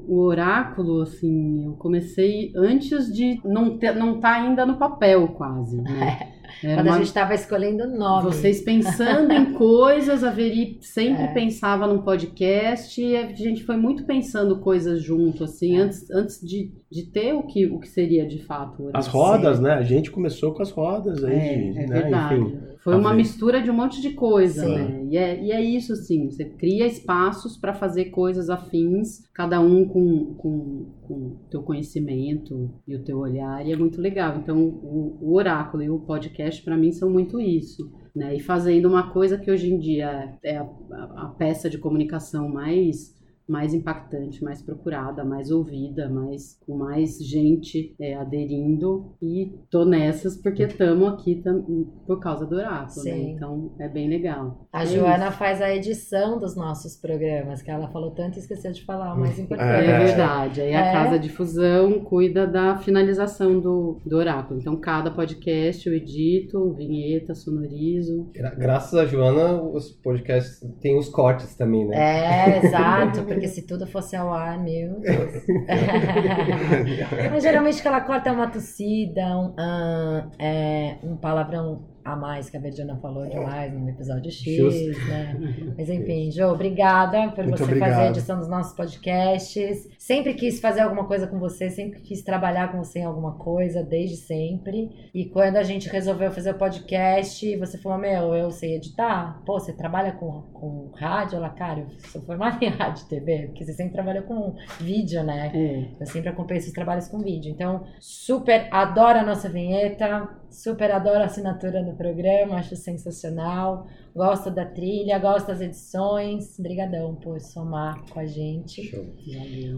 o 0.07 0.19
oráculo, 0.21 1.03
assim, 1.03 1.65
eu 1.67 1.73
comecei 1.75 2.53
antes 2.57 3.07
de 3.13 3.41
não 3.45 3.79
ter, 3.79 3.95
não 3.95 4.19
tá 4.21 4.33
ainda 4.33 4.67
no 4.67 4.77
papel 4.77 5.29
quase, 5.29 5.81
né? 5.81 6.33
Era 6.63 6.77
Quando 6.83 6.89
a 6.89 6.91
uma- 6.93 6.99
gente 6.99 7.13
tava 7.13 7.35
escolhendo 7.35 7.87
nome. 7.89 8.25
vocês 8.25 8.61
pensando 8.63 9.33
em 9.33 9.53
coisas, 9.55 10.23
a 10.23 10.31
Veri 10.31 10.79
sempre 10.83 11.23
É. 11.25 11.33
pensava 11.33 11.87
num 11.87 12.03
podcast 12.03 13.01
e 13.01 13.17
a 13.17 13.27
gente 13.33 13.65
foi 13.65 13.77
muito 13.77 14.05
pensando 14.05 14.59
coisas 14.61 15.03
junto, 15.03 15.45
assim, 15.45 15.77
É. 15.77 15.81
antes, 15.81 16.11
antes 16.11 16.41
de, 16.41 16.73
de 16.95 17.11
ter 17.11 17.33
o 17.35 17.43
que, 17.43 17.67
o 17.67 17.81
que 17.81 17.89
seria 17.89 18.25
de 18.25 18.39
fato. 18.45 18.89
As 18.95 19.09
rodas, 19.09 19.59
né? 19.59 19.73
A 19.73 19.83
gente 19.83 20.11
começou 20.13 20.53
com 20.55 20.63
as 20.63 20.71
rodas 20.71 21.25
aí, 21.25 21.35
É, 21.35 21.59
de- 21.73 21.79
é 21.79 21.87
né? 21.89 22.03
verdade. 22.03 22.41
Enfim. 22.41 22.59
Foi 22.85 22.95
uma 22.95 23.11
ver. 23.11 23.17
mistura 23.17 23.63
de 23.63 23.71
um 23.71 23.75
monte 23.75 24.01
de 24.03 24.11
coisa, 24.11 24.63
Sim. 24.65 24.75
né? 24.75 25.07
E 25.11 25.17
é, 25.17 25.43
e 25.43 25.51
é 25.51 25.61
isso, 25.61 25.95
assim, 25.95 26.31
você 26.31 26.45
cria 26.45 26.87
espaços 26.87 27.57
para 27.57 27.73
fazer 27.73 28.07
coisas 28.07 28.51
afins, 28.51 29.27
cada 29.33 29.59
um 29.61 29.87
com, 29.89 30.35
com, 30.35 30.87
com 31.03 31.15
o 31.15 31.37
teu 31.51 31.63
conhecimento 31.63 32.71
e 32.87 32.95
o 32.95 33.03
teu 33.03 33.19
olhar, 33.19 33.67
e 33.67 33.73
é 33.73 33.77
muito 33.77 34.01
legal. 34.01 34.37
Então, 34.37 34.59
o, 34.59 35.19
o 35.21 35.35
oráculo 35.35 35.83
e 35.83 35.89
o 35.91 35.99
podcast, 36.01 36.63
para 36.63 36.77
mim, 36.77 36.93
são 36.93 37.11
muito 37.11 37.41
isso. 37.41 37.91
Né? 38.15 38.37
E 38.37 38.41
fazendo 38.41 38.87
uma 38.87 39.11
coisa 39.11 39.37
que 39.39 39.51
hoje 39.51 39.73
em 39.73 39.79
dia 39.79 40.37
é 40.45 40.57
a, 40.59 40.63
a- 40.63 41.23
a 41.25 41.35
peça 41.37 41.69
de 41.69 41.79
comunicação 41.79 42.49
mais 42.49 43.13
mais 43.49 43.75
impactante, 43.75 44.43
mais 44.43 44.63
procurada, 44.63 45.25
mais 45.25 45.51
ouvida, 45.51 46.09
mais 46.09 46.59
com 46.67 46.77
mais 46.79 47.19
gente 47.19 47.95
é, 48.01 48.15
aderindo 48.15 49.13
e 49.21 49.53
tô 49.71 49.85
nessas 49.85 50.37
porque 50.41 50.63
estamos 50.63 51.09
aqui 51.13 51.37
tam, 51.43 51.63
por 52.07 52.21
causa 52.21 52.47
do 52.47 52.57
oráculo, 52.57 53.05
né? 53.05 53.19
Então 53.19 53.73
é 53.79 53.89
bem 53.89 54.09
legal. 54.09 54.67
A 54.73 54.83
É 54.83 54.87
Joana 54.87 55.29
isso. 55.29 55.37
faz 55.39 55.61
a 55.61 55.75
edição 55.75 56.39
dos 56.39 56.57
nossos 56.57 56.97
programas, 56.97 57.61
que 57.63 57.71
ela 57.71 57.89
falou 57.89 58.13
tanto 58.13 58.37
e 58.37 58.41
esqueceu 58.41 58.73
de 58.73 58.85
falar 58.85 59.15
o 59.15 59.21
mais 59.21 59.39
É, 59.39 59.43
importante. 59.43 59.87
verdade. 59.87 60.61
Aí 60.63 60.75
a 60.75 60.87
É. 60.87 60.93
casa 60.93 61.19
de 61.19 61.29
fusão 61.29 62.01
cuida 62.05 62.47
da 62.47 62.77
finalização 62.79 63.61
do, 63.61 64.01
do 64.07 64.17
oráculo. 64.17 64.59
Então, 64.61 64.77
cada 64.81 65.11
podcast 65.11 65.87
eu 65.89 65.95
edito, 65.95 66.73
vinheta, 66.75 67.35
sonorizo. 67.35 68.31
Gra- 68.35 68.55
Graças 68.55 68.95
a 68.95 69.05
Joana, 69.05 69.61
os 69.63 69.91
podcasts 69.91 70.61
têm 70.81 70.97
os 70.99 71.09
cortes 71.09 71.55
também, 71.57 71.87
né? 71.87 71.97
É, 71.97 72.67
exato, 72.67 73.25
porque 73.35 73.49
se 73.49 73.63
tudo 73.63 73.87
fosse 73.87 74.17
ao 74.17 74.33
ar, 74.33 74.59
meu 74.59 75.01
Deus. 75.01 75.45
Mas 77.31 77.43
geralmente 77.43 77.81
que 77.83 77.89
ela 77.89 78.01
corta 78.01 78.29
é 78.29 78.33
uma 78.33 78.49
tossida, 78.49 79.23
um, 79.37 79.55
ah, 79.59 80.29
é, 80.39 80.97
um 81.03 81.17
palavrão 81.17 81.94
a 82.05 82.15
mais 82.15 82.51
que 82.51 82.57
a 82.57 82.61
Verdiana 82.61 82.97
falou 83.01 83.27
demais 83.27 83.73
no 83.73 83.89
episódio 83.89 84.31
X, 84.31 84.57
Justo. 84.57 85.09
né? 85.09 85.37
Mas 85.79 85.89
enfim, 85.89 86.31
Jo, 86.31 86.49
obrigada 86.49 87.31
por 87.31 87.45
Muito 87.45 87.57
você 87.59 87.65
obrigado. 87.65 87.91
fazer 87.91 88.03
a 88.03 88.11
edição 88.11 88.39
dos 88.39 88.49
nossos 88.49 88.75
podcasts. 88.77 89.89
Sempre 89.99 90.35
quis 90.35 90.61
fazer 90.61 90.81
alguma 90.81 91.07
coisa 91.07 91.27
com 91.27 91.39
você, 91.39 91.71
sempre 91.71 92.01
quis 92.01 92.23
trabalhar 92.23 92.71
com 92.71 92.79
você 92.79 93.01
em 93.01 93.05
alguma 93.05 93.33
coisa, 93.39 93.83
desde 93.83 94.17
sempre. 94.17 94.91
E 95.15 95.25
quando 95.27 95.57
a 95.57 95.63
gente 95.63 95.89
resolveu 95.89 96.31
fazer 96.31 96.51
o 96.51 96.59
podcast, 96.59 97.57
você 97.57 97.79
falou: 97.79 97.99
Meu, 97.99 98.35
eu 98.35 98.51
sei 98.51 98.77
editar? 98.77 99.43
Pô, 99.47 99.59
você 99.59 99.73
trabalha 99.73 100.13
com, 100.13 100.43
com 100.53 100.91
rádio? 100.95 101.37
Ela, 101.37 101.49
cara, 101.49 101.81
eu 101.81 101.87
sou 102.11 102.21
formada 102.23 102.63
em 102.65 102.69
rádio 102.71 103.05
e 103.05 103.09
TV, 103.09 103.47
porque 103.47 103.65
você 103.65 103.73
sempre 103.73 103.95
trabalhou 103.95 104.25
com 104.25 104.55
vídeo, 104.81 105.23
né? 105.23 105.51
É. 105.55 106.03
Eu 106.03 106.07
sempre 106.07 106.29
acompanho 106.29 106.59
esses 106.59 106.73
trabalhos 106.73 107.09
com 107.09 107.19
vídeo. 107.21 107.51
Então, 107.51 107.85
super 107.99 108.69
adoro 108.71 109.19
a 109.19 109.23
nossa 109.25 109.49
vinheta, 109.49 110.29
super 110.55 110.91
adoro 110.91 111.19
a 111.19 111.25
assinatura 111.25 111.83
no 111.83 111.95
programa, 111.95 112.57
acho 112.57 112.77
sensacional. 112.77 113.87
Gosto 114.15 114.51
da 114.51 114.65
trilha, 114.65 115.19
gosto 115.19 115.49
das 115.49 115.61
edições. 115.61 116.57
Obrigadão 116.59 117.17
por 117.17 117.41
somar 117.41 118.01
com 118.11 118.21
a 118.21 118.25
gente. 118.25 118.85
Show. 118.85 119.05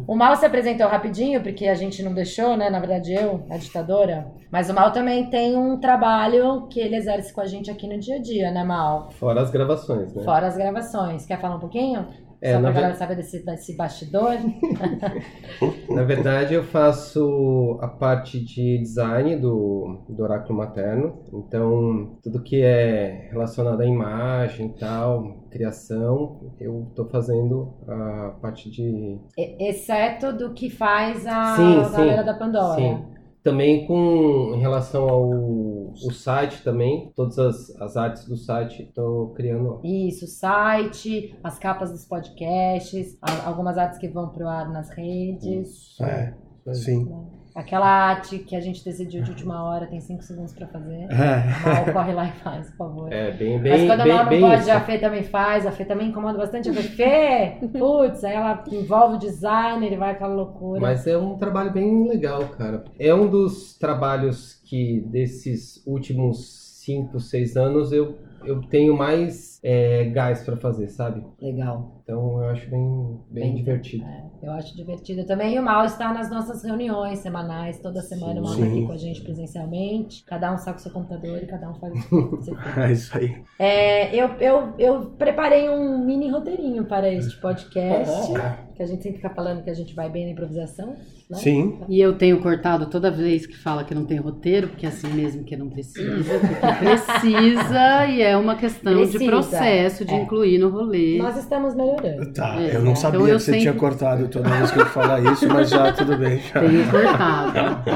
O 0.07 0.15
Mal 0.15 0.37
se 0.37 0.45
apresentou 0.45 0.87
rapidinho, 0.87 1.43
porque 1.43 1.67
a 1.67 1.75
gente 1.75 2.03
não 2.03 2.13
deixou, 2.13 2.57
né? 2.57 2.69
Na 2.69 2.79
verdade, 2.79 3.15
eu, 3.15 3.45
a 3.51 3.57
ditadora. 3.57 4.31
Mas 4.51 4.69
o 4.69 4.75
Mal 4.75 4.93
também 4.93 5.31
tem 5.31 5.57
um 5.57 5.81
trabalho 5.81 6.67
que 6.69 6.79
ele 6.79 6.97
exerce 6.97 7.33
com 7.33 7.41
a 7.41 7.47
gente 7.47 7.71
aqui 7.71 7.89
no 7.89 7.99
dia 7.99 8.17
a 8.17 8.21
dia, 8.21 8.51
né, 8.51 8.63
Mal? 8.63 9.11
Fora 9.13 9.41
as 9.41 9.51
gravações, 9.51 10.15
né? 10.15 10.23
Fora 10.23 10.47
as 10.47 10.57
gravações. 10.57 11.25
Quer 11.25 11.41
falar 11.41 11.57
um 11.57 11.61
pouquinho? 11.61 12.07
É, 12.41 12.53
Só 12.55 12.61
pra 12.61 12.71
ve- 12.71 12.75
galera 12.77 12.95
saber 12.95 13.17
desse, 13.17 13.45
desse 13.45 13.77
bastidor. 13.77 14.33
Na 15.91 16.03
verdade, 16.03 16.55
eu 16.55 16.63
faço 16.65 17.79
a 17.81 17.89
parte 17.89 18.39
de 18.45 18.79
design 18.79 19.37
do, 19.37 20.05
do 20.09 20.23
oráculo 20.23 20.59
materno. 20.59 21.23
Então, 21.33 22.19
tudo 22.23 22.43
que 22.43 22.61
é 22.63 23.29
relacionado 23.31 23.81
à 23.81 23.87
imagem 23.87 24.67
e 24.69 24.79
tal, 24.79 25.47
criação, 25.51 26.53
eu 26.61 26.93
tô 26.95 27.07
fazendo 27.07 27.75
a 27.89 28.35
parte 28.43 28.71
de 28.71 29.19
Exceto 29.37 30.33
do 30.33 30.53
que 30.53 30.69
faz 30.71 31.27
a 31.27 31.57
Sim, 31.57 31.85
sim. 31.85 31.93
galera 31.93 32.23
da 32.23 32.35
Pandora. 32.35 32.75
Sim. 32.77 33.16
Também 33.47 33.87
com 33.87 34.55
em 34.57 34.59
relação 34.61 35.09
ao 35.09 35.31
o 35.31 36.13
site 36.13 36.65
também, 36.65 37.13
todas 37.15 37.39
as, 37.39 37.71
as 37.81 37.97
artes 37.97 38.27
do 38.27 38.37
site 38.37 38.83
estou 38.83 39.29
criando. 39.35 39.81
Isso, 39.85 40.27
site, 40.27 41.33
as 41.45 41.57
capas 41.57 41.93
dos 41.93 42.05
podcasts, 42.05 43.17
a- 43.23 43.47
algumas 43.49 43.79
artes 43.79 44.01
que 44.01 44.09
vão 44.09 44.31
pro 44.31 44.49
ar 44.49 44.69
nas 44.69 44.91
redes. 44.91 45.97
É, 46.01 46.35
sim. 46.75 47.09
Aquela 47.57 47.87
arte 47.89 48.39
que 48.39 48.55
a 48.55 48.61
gente 48.61 48.85
decidiu 48.85 49.23
de 49.23 49.31
última 49.31 49.65
hora, 49.65 49.87
tem 49.87 49.99
cinco 49.99 50.23
segundos 50.23 50.53
pra 50.53 50.67
fazer. 50.67 51.07
É. 51.17 51.85
Mal, 51.85 51.93
corre 51.93 52.13
lá 52.13 52.29
e 52.29 52.33
faz, 52.33 52.69
por 52.71 52.77
favor. 52.77 53.13
É 53.13 53.31
bem 53.33 53.59
bem 53.59 53.73
Mas 53.73 53.87
quando 53.87 54.01
a 54.03 54.07
Mal 54.07 54.23
não 54.25 54.29
bem 54.29 54.41
pode, 54.41 54.61
isso. 54.61 54.71
a 54.71 54.81
Fê 54.81 54.99
também 54.99 55.23
faz. 55.25 55.67
A 55.67 55.73
Fê 55.73 55.85
também 55.85 56.09
incomoda 56.09 56.37
bastante. 56.37 56.69
A 56.69 56.75
Fê, 56.75 56.83
Fê, 56.83 57.57
putz, 57.79 58.23
aí 58.23 58.35
ela 58.35 58.63
envolve 58.71 59.17
o 59.17 59.19
designer 59.19 59.93
e 59.93 59.97
vai 59.97 60.11
aquela 60.13 60.35
loucura. 60.35 60.81
Mas 60.81 61.07
é 61.07 61.17
um 61.17 61.37
trabalho 61.39 61.73
bem 61.73 62.07
legal, 62.07 62.47
cara. 62.49 62.85
É 62.99 63.15
um 63.15 63.27
dos 63.27 63.77
trabalhos 63.79 64.61
que 64.65 65.01
desses 65.09 65.83
últimos 65.87 66.67
5, 66.85 67.19
6 67.19 67.57
anos 67.57 67.93
eu, 67.93 68.17
eu 68.47 68.61
tenho 68.63 68.97
mais 68.97 69.61
é, 69.63 70.05
gás 70.07 70.43
pra 70.45 70.57
fazer, 70.57 70.89
sabe? 70.89 71.25
Legal. 71.41 72.01
Então 72.03 72.41
eu 72.43 72.49
acho 72.51 72.71
bem, 72.71 73.21
bem, 73.31 73.45
Bem- 73.45 73.55
divertido. 73.57 74.05
É, 74.05 74.25
eu 74.43 74.53
acho 74.53 74.77
divertido 74.77 75.25
também. 75.27 75.55
E 75.55 75.59
o 75.59 75.63
Mal 75.63 75.85
está 75.85 76.13
nas 76.13 76.31
nossas 76.31 76.63
reuniões 76.63 77.19
semanais, 77.19 77.81
toda 77.81 78.01
semana 78.03 78.41
o 78.41 78.45
Mal 78.45 78.53
está 78.53 78.65
Sim. 78.65 78.73
aqui 78.79 78.87
com 78.87 78.93
a 78.93 78.97
gente 78.97 79.21
presencialmente. 79.23 80.25
Cada 80.25 80.53
um 80.53 80.59
saca 80.59 80.79
o 80.79 80.83
seu 80.83 80.93
computador 80.93 81.43
e 81.43 81.47
cada 81.47 81.69
um 81.71 81.75
faz 81.75 81.93
o 81.93 82.09
que 82.09 82.37
você. 82.37 82.53
É 82.81 82.93
isso 82.93 83.19
aí. 83.19 83.43
É, 83.59 84.15
eu, 84.15 84.29
eu, 84.41 84.75
eu 84.79 85.07
preparei 85.19 85.69
um 85.69 85.99
mini 86.05 86.31
roteirinho 86.31 86.85
para 86.85 87.11
este 87.13 87.41
podcast. 87.41 88.33
Que 88.75 88.83
a 88.83 88.87
gente 88.87 89.03
sempre 89.03 89.17
fica 89.19 89.31
falando 89.31 89.65
que 89.65 89.71
a 89.71 89.75
gente 89.75 89.95
vai 89.95 90.11
bem 90.11 90.27
na 90.27 90.33
improvisação. 90.33 90.95
Né? 91.29 91.39
Sim. 91.39 91.81
E 91.89 92.01
eu 92.01 92.17
tenho 92.17 92.41
cortado 92.41 92.87
toda 92.87 93.11
vez 93.11 93.47
que 93.47 93.57
fala 93.57 93.83
que 93.83 93.93
não 93.93 94.05
tem 94.05 94.17
roteiro, 94.19 94.69
porque 94.69 94.87
é 94.87 94.89
assim 94.89 95.09
mesmo 95.09 95.43
que 95.43 95.57
não 95.57 95.69
precisa, 95.69 96.39
porque 96.39 96.85
precisa 96.85 98.07
e 98.07 98.23
é 98.23 98.37
uma 98.37 98.55
questão 98.55 98.95
Precisa, 98.95 99.19
de 99.19 99.25
processo 99.27 100.05
de 100.05 100.15
é. 100.15 100.23
incluir 100.23 100.59
no 100.59 100.69
rolê. 100.71 101.19
Nós 101.19 101.37
estamos 101.37 101.75
melhorando. 101.75 102.33
Tá, 102.33 102.55
É, 102.61 102.69
eu 102.69 102.75
não 102.75 102.93
então 102.93 102.97
sabia 102.97 103.19
eu 103.19 103.25
que 103.27 103.33
você 103.33 103.45
sempre- 103.47 103.61
tinha 103.63 103.73
cortado 103.75 104.29
toda 104.29 104.49
vez 104.49 104.71
que 104.71 104.79
eu 104.79 104.87
falar 104.87 105.21
isso, 105.33 105.49
mas 105.49 105.69
já 105.69 105.93
tudo 105.93 106.17
bem. 106.17 106.39
já. 106.39 106.61
Tenho 106.61 106.91
cortado. 106.91 107.91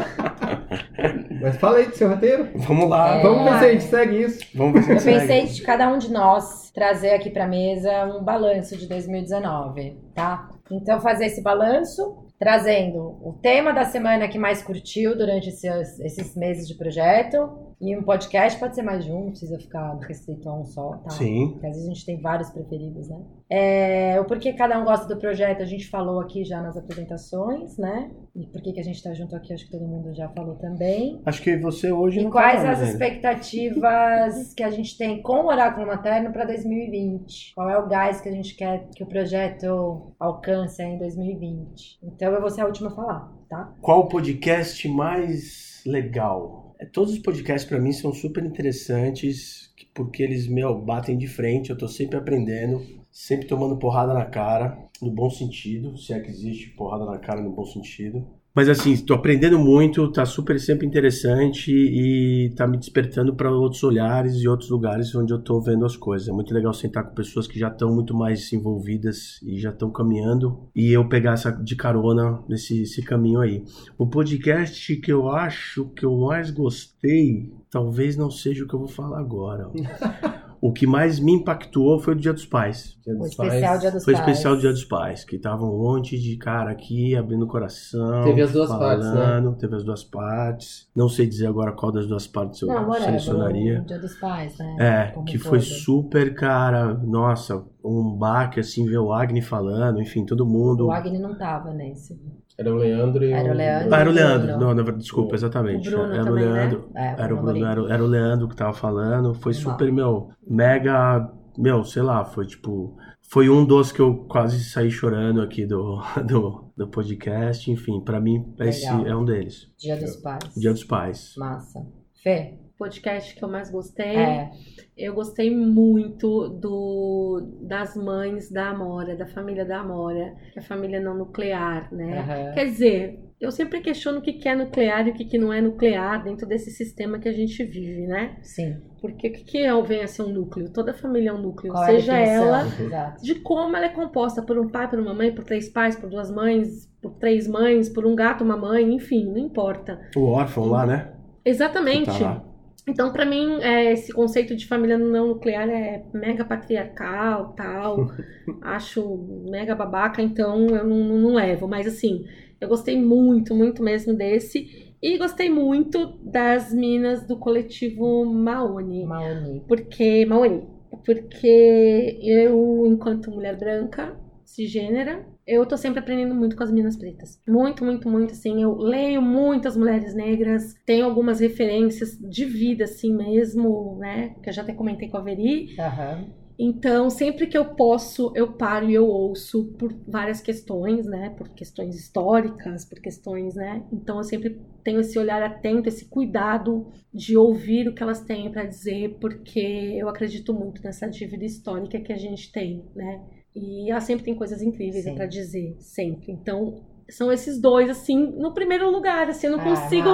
Mas 1.42 1.56
fala 1.56 1.78
aí 1.78 1.86
do 1.86 1.94
seu 1.96 2.08
roteiro. 2.10 2.48
Vamos 2.54 2.88
lá, 2.90 3.16
É. 3.16 3.22
Vamos 3.22 3.44
ver 3.50 3.58
se 3.58 3.64
a 3.64 3.72
gente 3.72 3.84
segue 3.84 4.22
isso. 4.22 4.40
vamos 4.54 4.74
ver 4.74 4.82
se 4.82 4.90
a 4.90 4.94
Eu 4.94 4.98
gente 4.98 5.04
segue. 5.04 5.18
pensei 5.26 5.46
de 5.54 5.62
cada 5.62 5.88
um 5.90 5.96
de 5.98 6.12
nós 6.12 6.70
trazer 6.70 7.12
aqui 7.12 7.30
para 7.30 7.46
mesa 7.48 8.04
um 8.06 8.22
balanço 8.22 8.76
de 8.76 8.86
2019, 8.86 9.96
tá? 10.14 10.50
Então 10.70 11.00
fazer 11.00 11.26
esse 11.26 11.42
balanço 11.42 12.26
trazendo 12.40 13.18
o 13.22 13.34
tema 13.34 13.70
da 13.70 13.84
semana 13.84 14.26
que 14.26 14.38
mais 14.38 14.62
curtiu 14.62 15.14
durante 15.14 15.50
esses, 15.50 16.00
esses 16.00 16.34
meses 16.34 16.66
de 16.66 16.74
projeto 16.74 17.69
e 17.80 17.96
um 17.96 18.02
podcast 18.02 18.58
pode 18.60 18.74
ser 18.74 18.82
mais 18.82 19.04
de 19.04 19.10
um, 19.10 19.24
não 19.24 19.30
precisa 19.30 19.58
ficar 19.58 19.96
restrito 20.06 20.48
a 20.48 20.60
um 20.60 20.64
só, 20.64 20.90
tá? 20.98 21.10
Sim. 21.10 21.52
Porque 21.52 21.66
às 21.66 21.72
vezes 21.74 21.88
a 21.88 21.92
gente 21.94 22.06
tem 22.06 22.20
vários 22.20 22.50
preferidos, 22.50 23.08
né? 23.08 23.18
É, 23.48 24.20
o 24.20 24.24
porquê 24.26 24.52
cada 24.52 24.78
um 24.78 24.84
gosta 24.84 25.06
do 25.12 25.18
projeto 25.18 25.62
a 25.62 25.64
gente 25.64 25.88
falou 25.88 26.20
aqui 26.20 26.44
já 26.44 26.60
nas 26.62 26.76
apresentações, 26.76 27.76
né? 27.78 28.10
E 28.36 28.46
por 28.46 28.62
que 28.62 28.78
a 28.78 28.82
gente 28.82 29.02
tá 29.02 29.12
junto 29.14 29.34
aqui, 29.34 29.52
acho 29.52 29.64
que 29.64 29.72
todo 29.72 29.86
mundo 29.86 30.14
já 30.14 30.28
falou 30.28 30.54
também. 30.56 31.20
Acho 31.24 31.42
que 31.42 31.56
você 31.56 31.90
hoje 31.90 32.20
E 32.20 32.24
não 32.24 32.30
quais 32.30 32.60
falamos 32.60 32.80
as 32.80 32.88
ainda. 32.88 32.92
expectativas 32.92 34.54
que 34.54 34.62
a 34.62 34.70
gente 34.70 34.96
tem 34.96 35.22
com 35.22 35.44
o 35.44 35.46
Oráculo 35.46 35.86
Materno 35.86 36.32
para 36.32 36.44
2020? 36.44 37.54
Qual 37.54 37.68
é 37.68 37.78
o 37.78 37.88
gás 37.88 38.20
que 38.20 38.28
a 38.28 38.32
gente 38.32 38.54
quer 38.54 38.88
que 38.94 39.02
o 39.02 39.06
projeto 39.06 40.12
alcance 40.18 40.82
em 40.82 40.98
2020? 40.98 41.98
Então 42.02 42.32
eu 42.32 42.40
vou 42.40 42.50
ser 42.50 42.60
a 42.60 42.66
última 42.66 42.90
a 42.90 42.94
falar, 42.94 43.32
tá? 43.48 43.72
Qual 43.80 44.00
o 44.00 44.08
podcast 44.08 44.86
mais 44.88 45.82
legal? 45.86 46.59
É, 46.80 46.86
Todos 46.86 47.12
os 47.12 47.18
podcasts 47.20 47.68
pra 47.68 47.78
mim 47.78 47.92
são 47.92 48.12
super 48.12 48.44
interessantes, 48.44 49.72
que- 49.76 49.86
porque 49.94 50.22
eles, 50.22 50.46
meu, 50.48 50.80
batem 50.80 51.16
de 51.16 51.26
frente, 51.28 51.70
eu 51.70 51.78
tô 51.78 51.86
sempre 51.86 52.16
aprendendo, 52.18 52.82
sempre 53.10 53.46
tomando 53.46 53.78
porrada 53.78 54.12
na 54.14 54.24
cara, 54.26 54.76
no 55.00 55.10
bom 55.12 55.30
sentido, 55.30 55.96
se 55.96 56.12
é 56.12 56.20
que 56.20 56.30
existe 56.30 56.70
porrada 56.70 57.04
na 57.04 57.18
cara 57.18 57.40
no 57.42 57.52
bom 57.52 57.64
sentido. 57.64 58.26
Mas 58.54 58.68
assim, 58.68 58.96
tô 58.96 59.14
aprendendo 59.14 59.58
muito, 59.58 60.10
tá 60.10 60.26
super 60.26 60.58
sempre 60.58 60.86
interessante 60.86 61.70
e 61.72 62.50
tá 62.56 62.66
me 62.66 62.76
despertando 62.76 63.34
para 63.34 63.50
outros 63.50 63.82
olhares 63.84 64.34
e 64.34 64.48
outros 64.48 64.70
lugares 64.70 65.14
onde 65.14 65.32
eu 65.32 65.38
tô 65.38 65.60
vendo 65.60 65.84
as 65.84 65.96
coisas. 65.96 66.28
É 66.28 66.32
muito 66.32 66.52
legal 66.52 66.72
sentar 66.74 67.04
com 67.04 67.14
pessoas 67.14 67.46
que 67.46 67.58
já 67.58 67.68
estão 67.68 67.94
muito 67.94 68.14
mais 68.14 68.52
envolvidas 68.52 69.40
e 69.42 69.58
já 69.58 69.70
estão 69.70 69.90
caminhando 69.90 70.68
e 70.74 70.92
eu 70.92 71.08
pegar 71.08 71.34
essa 71.34 71.50
de 71.50 71.76
carona 71.76 72.42
nesse 72.48 72.82
esse 72.82 73.02
caminho 73.02 73.40
aí. 73.40 73.64
O 73.96 74.06
podcast 74.06 74.96
que 74.96 75.12
eu 75.12 75.28
acho 75.28 75.86
que 75.90 76.04
eu 76.04 76.16
mais 76.18 76.50
gostei, 76.50 77.52
talvez 77.70 78.16
não 78.16 78.30
seja 78.30 78.64
o 78.64 78.68
que 78.68 78.74
eu 78.74 78.80
vou 78.80 78.88
falar 78.88 79.20
agora. 79.20 79.70
o 80.60 80.72
que 80.72 80.86
mais 80.86 81.18
me 81.18 81.32
impactou 81.32 81.98
foi 81.98 82.14
o 82.14 82.16
Dia 82.16 82.32
dos 82.32 82.44
Pais. 82.44 82.98
Dia 83.02 83.14
O 83.14 83.18
dos 83.18 83.28
especial 83.28 83.60
Pais. 83.70 83.80
Dia 83.80 83.90
dos 83.90 84.04
Foi 84.04 84.12
Pais. 84.14 84.26
especial 84.28 84.56
Dia 84.56 84.70
dos 84.70 84.84
Pais, 84.84 85.24
que 85.24 85.38
tava 85.38 85.64
um 85.64 85.78
monte 85.78 86.18
de 86.18 86.36
cara 86.36 86.70
aqui 86.70 87.16
abrindo 87.16 87.44
o 87.44 87.48
coração. 87.48 88.24
Teve 88.24 88.42
as 88.42 88.52
duas 88.52 88.68
partes, 88.68 89.06
né? 89.06 89.12
falando, 89.12 89.56
Teve 89.56 89.76
as 89.76 89.84
duas 89.84 90.04
partes. 90.04 90.88
Não 90.94 91.08
sei 91.08 91.26
dizer 91.26 91.46
agora 91.46 91.72
qual 91.72 91.90
das 91.90 92.06
duas 92.06 92.26
partes 92.26 92.60
eu 92.60 92.68
Não, 92.68 92.92
selecionaria. 92.92 93.80
o 93.80 93.84
Dia 93.86 93.98
dos 93.98 94.14
Pais, 94.14 94.58
né? 94.58 94.76
É, 94.78 95.12
Como 95.12 95.24
que 95.26 95.38
foi 95.38 95.60
super, 95.60 96.34
cara, 96.34 96.92
nossa, 96.94 97.64
um 97.84 98.14
baque, 98.16 98.60
assim, 98.60 98.84
ver 98.86 98.98
o 98.98 99.12
Agni 99.12 99.40
falando, 99.40 100.00
enfim, 100.00 100.26
todo 100.26 100.44
mundo. 100.44 100.86
O 100.86 100.92
Agni 100.92 101.18
não 101.18 101.36
tava 101.36 101.72
nesse. 101.72 102.20
Era 102.60 102.74
o 102.74 102.76
Leandro 102.76 103.24
e 103.24 103.32
Era 103.32 103.50
o 103.50 103.54
Leandro. 103.56 103.94
Ah, 103.94 104.00
era 104.00 104.10
o 104.10 104.12
Leandro, 104.12 104.46
Bruno. 104.48 104.60
não, 104.60 104.74
na 104.74 104.82
verdade, 104.82 104.98
desculpa, 105.02 105.34
exatamente. 105.34 105.88
O 105.88 105.92
Bruno 105.92 106.12
era 106.12 106.24
também, 106.24 106.44
o 106.46 106.52
Leandro, 106.52 106.90
né? 106.92 107.16
É, 107.18 107.22
era 107.22 107.34
o 107.34 107.36
Bruno 107.38 107.52
Bruno, 107.52 107.66
Amorim. 107.66 107.84
era, 107.86 107.94
era 107.94 108.04
o 108.04 108.06
Leandro 108.06 108.48
que 108.48 108.54
tava 108.56 108.72
falando, 108.74 109.32
foi 109.34 109.54
super, 109.54 109.90
meu, 109.90 110.28
mega, 110.46 111.26
meu, 111.56 111.82
sei 111.84 112.02
lá, 112.02 112.22
foi 112.24 112.44
tipo, 112.46 112.96
Foi 113.22 113.48
um 113.48 113.64
dos 113.64 113.92
que 113.92 114.00
eu 114.00 114.26
quase 114.28 114.62
saí 114.62 114.90
chorando 114.90 115.40
aqui 115.40 115.64
do, 115.64 116.02
do, 116.26 116.70
do 116.76 116.88
podcast. 116.88 117.70
Enfim, 117.70 118.00
pra 118.00 118.20
mim, 118.20 118.52
esse 118.60 118.84
Legal. 118.84 119.06
é 119.06 119.16
um 119.16 119.24
deles. 119.24 119.68
Dia 119.78 119.96
dos 119.96 120.16
Pais. 120.16 120.54
Dia 120.54 120.72
dos 120.72 120.84
Pais. 120.84 121.34
Massa. 121.38 121.86
Fê? 122.22 122.58
Podcast 122.80 123.34
que 123.34 123.44
eu 123.44 123.48
mais 123.48 123.70
gostei. 123.70 124.16
É. 124.16 124.50
Eu 124.96 125.12
gostei 125.12 125.54
muito 125.54 126.48
do 126.48 127.58
das 127.60 127.94
mães 127.94 128.50
da 128.50 128.70
Amora, 128.70 129.14
da 129.14 129.26
família 129.26 129.66
da 129.66 129.80
Amora, 129.80 130.34
que 130.50 130.58
é 130.58 130.62
a 130.62 130.64
família 130.64 130.98
não 130.98 131.14
nuclear, 131.14 131.92
né? 131.92 132.18
Aham. 132.20 132.54
Quer 132.54 132.64
dizer, 132.64 133.20
eu 133.38 133.50
sempre 133.50 133.82
questiono 133.82 134.20
o 134.20 134.22
que 134.22 134.32
que 134.32 134.48
é 134.48 134.54
nuclear 134.54 135.06
e 135.06 135.10
o 135.10 135.14
que 135.14 135.26
que 135.26 135.36
não 135.36 135.52
é 135.52 135.60
nuclear 135.60 136.24
dentro 136.24 136.46
desse 136.46 136.70
sistema 136.70 137.18
que 137.18 137.28
a 137.28 137.32
gente 137.32 137.62
vive, 137.64 138.06
né? 138.06 138.38
Sim. 138.40 138.78
Porque 138.98 139.28
o 139.28 139.32
que 139.32 139.44
que 139.44 139.58
é, 139.58 139.82
vem 139.82 140.02
a 140.02 140.06
ser 140.06 140.22
um 140.22 140.32
núcleo? 140.32 140.72
Toda 140.72 140.94
família 140.94 141.30
é 141.30 141.32
um 141.34 141.42
núcleo, 141.42 141.72
Qual 141.72 141.84
é 141.84 141.86
seja 141.86 142.12
definição? 142.14 142.46
ela 142.46 142.66
Exato. 142.66 143.22
de 143.22 143.34
como 143.36 143.76
ela 143.76 143.86
é 143.86 143.90
composta 143.90 144.42
por 144.42 144.58
um 144.58 144.68
pai, 144.68 144.88
por 144.88 144.98
uma 144.98 145.12
mãe, 145.12 145.34
por 145.34 145.44
três 145.44 145.68
pais, 145.68 145.96
por 145.96 146.08
duas 146.08 146.30
mães, 146.30 146.86
por 147.02 147.12
três 147.18 147.46
mães, 147.46 147.90
por 147.90 148.06
um 148.06 148.14
gato, 148.14 148.42
uma 148.42 148.56
mãe, 148.56 148.94
enfim, 148.94 149.26
não 149.26 149.38
importa. 149.38 150.00
O 150.16 150.24
órfão 150.24 150.64
lá, 150.64 150.86
né? 150.86 151.12
Exatamente. 151.44 152.10
Que 152.10 152.18
tá 152.18 152.24
lá. 152.24 152.49
Então, 152.88 153.12
pra 153.12 153.24
mim, 153.26 153.60
é, 153.62 153.92
esse 153.92 154.12
conceito 154.12 154.56
de 154.56 154.66
família 154.66 154.98
não 154.98 155.28
nuclear 155.28 155.68
é 155.68 156.04
mega 156.12 156.44
patriarcal, 156.44 157.52
tal. 157.54 158.08
Acho 158.62 159.16
mega 159.50 159.74
babaca, 159.74 160.20
então 160.22 160.66
eu 160.68 160.84
não, 160.86 160.96
não- 161.04 161.18
não 161.18 161.34
levo. 161.34 161.68
Mas, 161.68 161.86
assim, 161.86 162.24
eu 162.60 162.68
gostei 162.68 163.00
muito, 163.00 163.54
muito 163.54 163.82
mesmo 163.82 164.14
desse. 164.14 164.94
E 165.02 165.16
gostei 165.18 165.48
muito 165.48 166.18
das 166.22 166.72
minas 166.74 167.26
do 167.26 167.38
coletivo 167.38 168.24
Maoni. 168.26 169.04
Maoni. 169.04 169.62
Porque, 169.66 170.26
Maoni, 170.26 170.66
porque 171.04 172.18
eu, 172.22 172.84
enquanto 172.86 173.30
mulher 173.30 173.56
branca, 173.58 174.14
cisgênera, 174.44 175.24
eu 175.50 175.66
tô 175.66 175.76
sempre 175.76 176.00
aprendendo 176.00 176.34
muito 176.34 176.56
com 176.56 176.62
as 176.62 176.70
minas 176.70 176.96
pretas. 176.96 177.40
Muito, 177.46 177.84
muito, 177.84 178.08
muito, 178.08 178.32
assim. 178.32 178.62
Eu 178.62 178.76
leio 178.76 179.20
muitas 179.20 179.76
mulheres 179.76 180.14
negras, 180.14 180.74
tenho 180.86 181.04
algumas 181.04 181.40
referências 181.40 182.16
de 182.18 182.44
vida, 182.44 182.84
assim 182.84 183.14
mesmo, 183.14 183.96
né? 183.98 184.34
Que 184.42 184.48
eu 184.48 184.52
já 184.52 184.62
até 184.62 184.72
comentei 184.72 185.08
com 185.08 185.16
a 185.16 185.20
Veri. 185.20 185.74
Aham. 185.78 186.40
Então, 186.62 187.08
sempre 187.08 187.46
que 187.46 187.56
eu 187.56 187.74
posso, 187.74 188.34
eu 188.36 188.52
paro 188.52 188.90
e 188.90 188.92
eu 188.92 189.06
ouço 189.06 189.72
por 189.78 189.94
várias 190.06 190.42
questões, 190.42 191.06
né? 191.06 191.30
Por 191.30 191.48
questões 191.48 191.96
históricas, 191.96 192.84
por 192.84 193.00
questões, 193.00 193.54
né? 193.54 193.82
Então, 193.90 194.18
eu 194.18 194.22
sempre 194.22 194.60
tenho 194.84 195.00
esse 195.00 195.18
olhar 195.18 195.42
atento, 195.42 195.88
esse 195.88 196.04
cuidado 196.04 196.92
de 197.14 197.34
ouvir 197.34 197.88
o 197.88 197.94
que 197.94 198.02
elas 198.02 198.20
têm 198.20 198.52
para 198.52 198.66
dizer, 198.66 199.16
porque 199.18 199.58
eu 199.58 200.06
acredito 200.06 200.52
muito 200.52 200.82
nessa 200.82 201.08
dívida 201.08 201.46
histórica 201.46 201.98
que 201.98 202.12
a 202.12 202.18
gente 202.18 202.52
tem, 202.52 202.84
né? 202.94 203.22
E 203.54 203.90
ela 203.90 204.00
sempre 204.00 204.24
tem 204.24 204.34
coisas 204.34 204.62
incríveis 204.62 205.04
para 205.12 205.26
dizer, 205.26 205.76
sempre. 205.80 206.30
Então, 206.32 206.82
são 207.08 207.32
esses 207.32 207.60
dois, 207.60 207.90
assim, 207.90 208.16
no 208.38 208.54
primeiro 208.54 208.88
lugar, 208.90 209.28
assim, 209.28 209.48
eu 209.48 209.56
não 209.56 209.60
Ah, 209.60 209.64
consigo. 209.64 210.08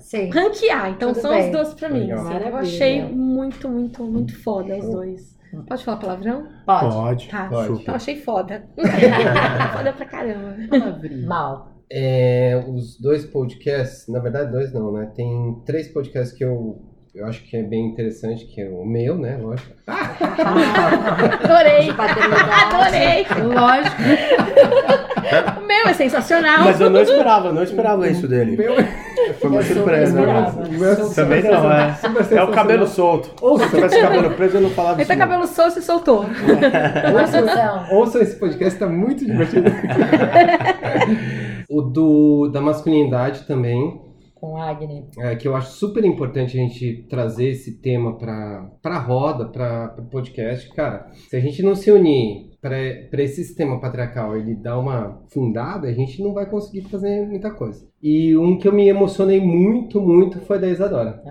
Sim. 0.00 0.30
ranquear. 0.30 0.90
Então, 0.90 1.12
Tudo 1.12 1.22
são 1.22 1.30
bem. 1.30 1.46
os 1.46 1.52
dois 1.52 1.74
pra 1.74 1.88
mim. 1.88 2.10
Assim. 2.10 2.34
Eu 2.48 2.56
achei 2.56 3.02
muito, 3.02 3.68
muito, 3.68 4.02
muito 4.04 4.36
foda 4.42 4.76
os 4.76 4.88
dois. 4.88 5.38
Pode 5.68 5.84
falar 5.84 5.96
palavrão? 5.98 6.46
Pode. 6.66 6.94
Pode. 6.94 7.28
Tá. 7.28 7.48
Pode. 7.48 7.82
Então 7.82 7.94
achei 7.94 8.16
foda. 8.20 8.64
foda 9.76 9.92
pra 9.92 10.06
caramba. 10.06 10.56
Palavrinha. 10.68 11.26
Mal. 11.26 11.70
É, 11.92 12.64
os 12.68 12.96
dois 13.00 13.24
podcasts, 13.26 14.06
na 14.08 14.20
verdade 14.20 14.52
dois 14.52 14.72
não, 14.72 14.92
né? 14.92 15.10
Tem 15.14 15.60
três 15.66 15.88
podcasts 15.88 16.36
que 16.36 16.44
eu, 16.44 16.80
eu 17.12 17.26
acho 17.26 17.42
que 17.42 17.56
é 17.56 17.62
bem 17.62 17.86
interessante, 17.86 18.44
que 18.46 18.60
é 18.60 18.68
o 18.68 18.84
meu, 18.84 19.16
né? 19.18 19.36
Lógico. 19.40 19.70
Adorei. 21.42 21.90
Adorei. 21.90 23.26
Lógico. 23.52 23.96
O 25.60 25.66
meu 25.66 25.86
é 25.88 25.92
sensacional. 25.94 26.64
Mas 26.64 26.80
eu 26.80 26.88
não 26.88 27.00
esperava, 27.02 27.52
não 27.52 27.62
esperava 27.62 28.08
isso 28.08 28.26
O 28.26 28.28
dele. 28.28 28.56
meu 28.56 28.74
Foi 29.40 29.50
uma 29.50 29.60
Eu 29.60 29.64
surpresa. 29.64 30.20
né? 30.20 30.52
Também 31.14 31.42
não, 31.42 31.72
é. 31.72 31.96
É 32.30 32.42
o 32.42 32.50
cabelo 32.52 32.86
solto. 32.86 33.30
Ouça. 33.40 33.64
Se 33.68 33.74
tivesse 33.74 34.00
cabelo 34.00 34.30
preso, 34.30 34.56
eu 34.58 34.60
não 34.60 34.70
falava 34.70 34.94
Ele 34.94 35.02
isso. 35.02 35.08
tá 35.08 35.16
não. 35.16 35.26
cabelo 35.26 35.46
solto 35.48 35.78
e 35.78 35.82
soltou. 35.82 36.26
Ouçam 37.90 38.22
esse 38.22 38.36
podcast, 38.36 38.78
tá 38.78 38.86
muito 38.86 39.24
divertido. 39.24 39.70
o 41.68 41.82
do, 41.82 42.48
da 42.52 42.60
masculinidade 42.60 43.46
também, 43.46 44.00
Com 44.40 44.56
Agni. 44.56 45.06
é, 45.18 45.36
que 45.36 45.46
eu 45.46 45.54
acho 45.54 45.72
super 45.72 46.02
importante 46.04 46.58
a 46.58 46.62
gente 46.62 47.06
trazer 47.10 47.48
esse 47.48 47.78
tema 47.80 48.16
pra, 48.16 48.70
pra 48.80 48.98
roda, 48.98 49.44
pra, 49.44 49.88
pro 49.88 50.04
podcast. 50.06 50.72
Cara, 50.74 51.10
se 51.28 51.36
a 51.36 51.40
gente 51.40 51.62
não 51.62 51.74
se 51.74 51.92
unir 51.92 52.50
pra 52.60 53.22
esse 53.22 53.44
sistema 53.44 53.80
patriarcal, 53.80 54.36
ele 54.36 54.54
dar 54.54 54.78
uma 54.78 55.22
fundada, 55.32 55.88
a 55.88 55.92
gente 55.92 56.22
não 56.22 56.34
vai 56.34 56.46
conseguir 56.46 56.82
fazer 56.88 57.26
muita 57.26 57.50
coisa. 57.50 57.86
E 58.02 58.36
um 58.36 58.58
que 58.58 58.68
eu 58.68 58.72
me 58.72 58.88
emocionei 58.88 59.40
muito, 59.40 60.00
muito 60.00 60.40
foi 60.40 60.58
da 60.58 60.68
Isadora. 60.68 61.22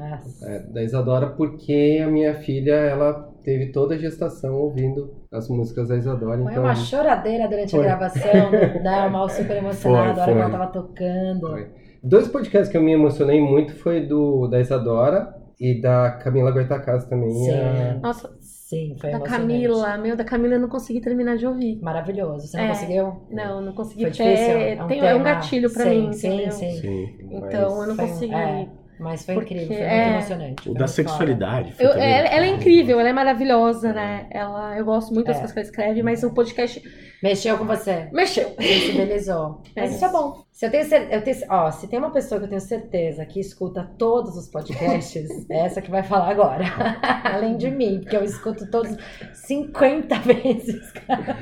É, 0.43 0.59
da 0.71 0.83
Isadora 0.83 1.27
porque 1.27 2.01
a 2.03 2.07
minha 2.07 2.33
filha, 2.35 2.73
ela 2.73 3.29
teve 3.43 3.71
toda 3.71 3.95
a 3.95 3.97
gestação 3.97 4.55
ouvindo 4.55 5.13
as 5.31 5.47
músicas 5.49 5.87
da 5.89 5.97
Isadora. 5.97 6.41
Foi 6.41 6.51
então... 6.51 6.63
uma 6.63 6.75
choradeira 6.75 7.47
durante 7.47 7.71
Foi. 7.71 7.79
a 7.79 7.83
gravação, 7.83 8.51
né? 8.51 9.07
O 9.07 9.11
Mal 9.11 9.29
super 9.29 9.57
emocionado, 9.57 10.13
Foi, 10.13 10.21
a 10.21 10.23
hora 10.23 10.33
que 10.33 10.39
ela 10.39 10.49
tava 10.49 10.67
tocando. 10.67 11.47
Foi. 11.47 11.88
Dois 12.01 12.27
podcasts 12.27 12.70
que 12.72 12.77
eu 12.77 12.82
me 12.82 12.94
emocionei 12.94 13.41
muito 13.41 13.75
foi 13.75 14.06
do 14.06 14.48
da 14.48 14.60
Isadora 14.60 15.33
e 15.59 15.81
da 15.81 16.12
Camila 16.12 16.51
Goitacazes 16.51 17.07
também. 17.09 17.29
Sim. 17.33 17.51
a- 17.51 18.00
Nossa, 18.01 18.29
Sim, 18.40 18.96
foi 19.01 19.09
da. 19.12 19.20
Camila. 19.22 19.98
Meu, 19.98 20.16
da 20.16 20.24
Camila 20.24 20.53
eu 20.53 20.59
não 20.59 20.70
consegui 20.70 21.01
terminar 21.01 21.38
de 21.38 21.48
ouvir. 21.48 21.81
Maravilhoso. 21.81 22.46
Você 22.48 22.55
não 22.55 22.64
É. 22.66 22.68
conseguiu? 22.70 23.14
Não, 23.31 23.62
não 23.62 23.74
consegui. 23.74 24.03
Foi 24.03 24.12
difícil? 24.12 24.29
É, 24.31 24.75
É 24.75 24.83
um 24.83 24.88
tem- 24.88 25.00
é 25.07 25.16
um 25.16 25.24
gatilho 25.24 25.74
pra 25.74 25.83
sim, 25.85 26.01
mim, 26.07 26.14
sim, 26.14 26.51
sim. 26.51 26.72
Sim. 26.74 27.09
Então 27.31 27.81
eu 27.81 27.88
não 27.88 27.96
Foi 27.96 28.05
um- 28.05 28.07
consegui. 28.09 28.33
é. 28.35 28.68
Mas 29.00 29.25
foi 29.25 29.35
Porque 29.35 29.53
incrível, 29.53 29.77
foi 29.77 29.85
muito 29.85 29.94
é- 29.98 30.09
emocionante. 30.09 30.70
O 30.70 30.74
da 30.74 30.88
sexualidade. 30.88 31.74
foi 31.74 31.85
Eu- 31.85 31.92
ela, 31.94 32.27
ela 32.27 32.46
é 32.46 32.50
incrível, 32.50 33.00
ela 33.00 33.09
é 33.09 33.14
maravilhosa, 33.14 33.94
né? 33.94 34.27
Ela, 34.29 34.77
eu 34.77 34.83
gosto 34.83 35.14
muito 35.14 35.27
das 35.27 35.38
É. 35.38 35.40
coisas 35.40 35.53
que 35.53 35.59
ela 35.59 35.70
escreve, 35.70 36.03
mas 36.03 36.22
o 36.24 36.31
podcast. 36.33 36.81
Mexeu 37.24 37.57
com 37.57 37.66
você. 37.66 38.07
mexeu. 38.14 38.53
Sensibilizou. 38.59 39.62
Mas 39.75 39.92
É. 39.92 39.96
isso 39.96 40.05
é 40.05 40.09
bom. 40.09 40.44
Se 40.51 40.66
eu 40.66 40.72
tenho, 40.72 40.83
eu 41.12 41.22
tenho, 41.22 41.38
ó, 41.50 41.72
se 41.72 41.88
tem 41.88 42.00
uma 42.00 42.12
pessoa 42.12 42.40
que 42.40 42.46
eu 42.46 42.50
tenho 42.50 42.62
certeza 42.62 43.25
que 43.25 43.40
escuta 43.40 43.90
todos 43.98 44.35
os 44.38 44.48
podcasts, 44.50 45.27
é 45.50 45.66
essa 45.66 45.81
que 45.81 45.90
vai 45.92 46.03
falar 46.03 46.29
agora. 46.29 46.66
Além 47.24 47.55
de 47.57 47.70
mim, 47.72 48.00
porque 48.01 48.16
eu 48.18 48.24
escuto 48.24 48.70
todos 48.70 48.96
50 49.33 50.16
vezes, 50.20 50.92
cara. 50.92 51.38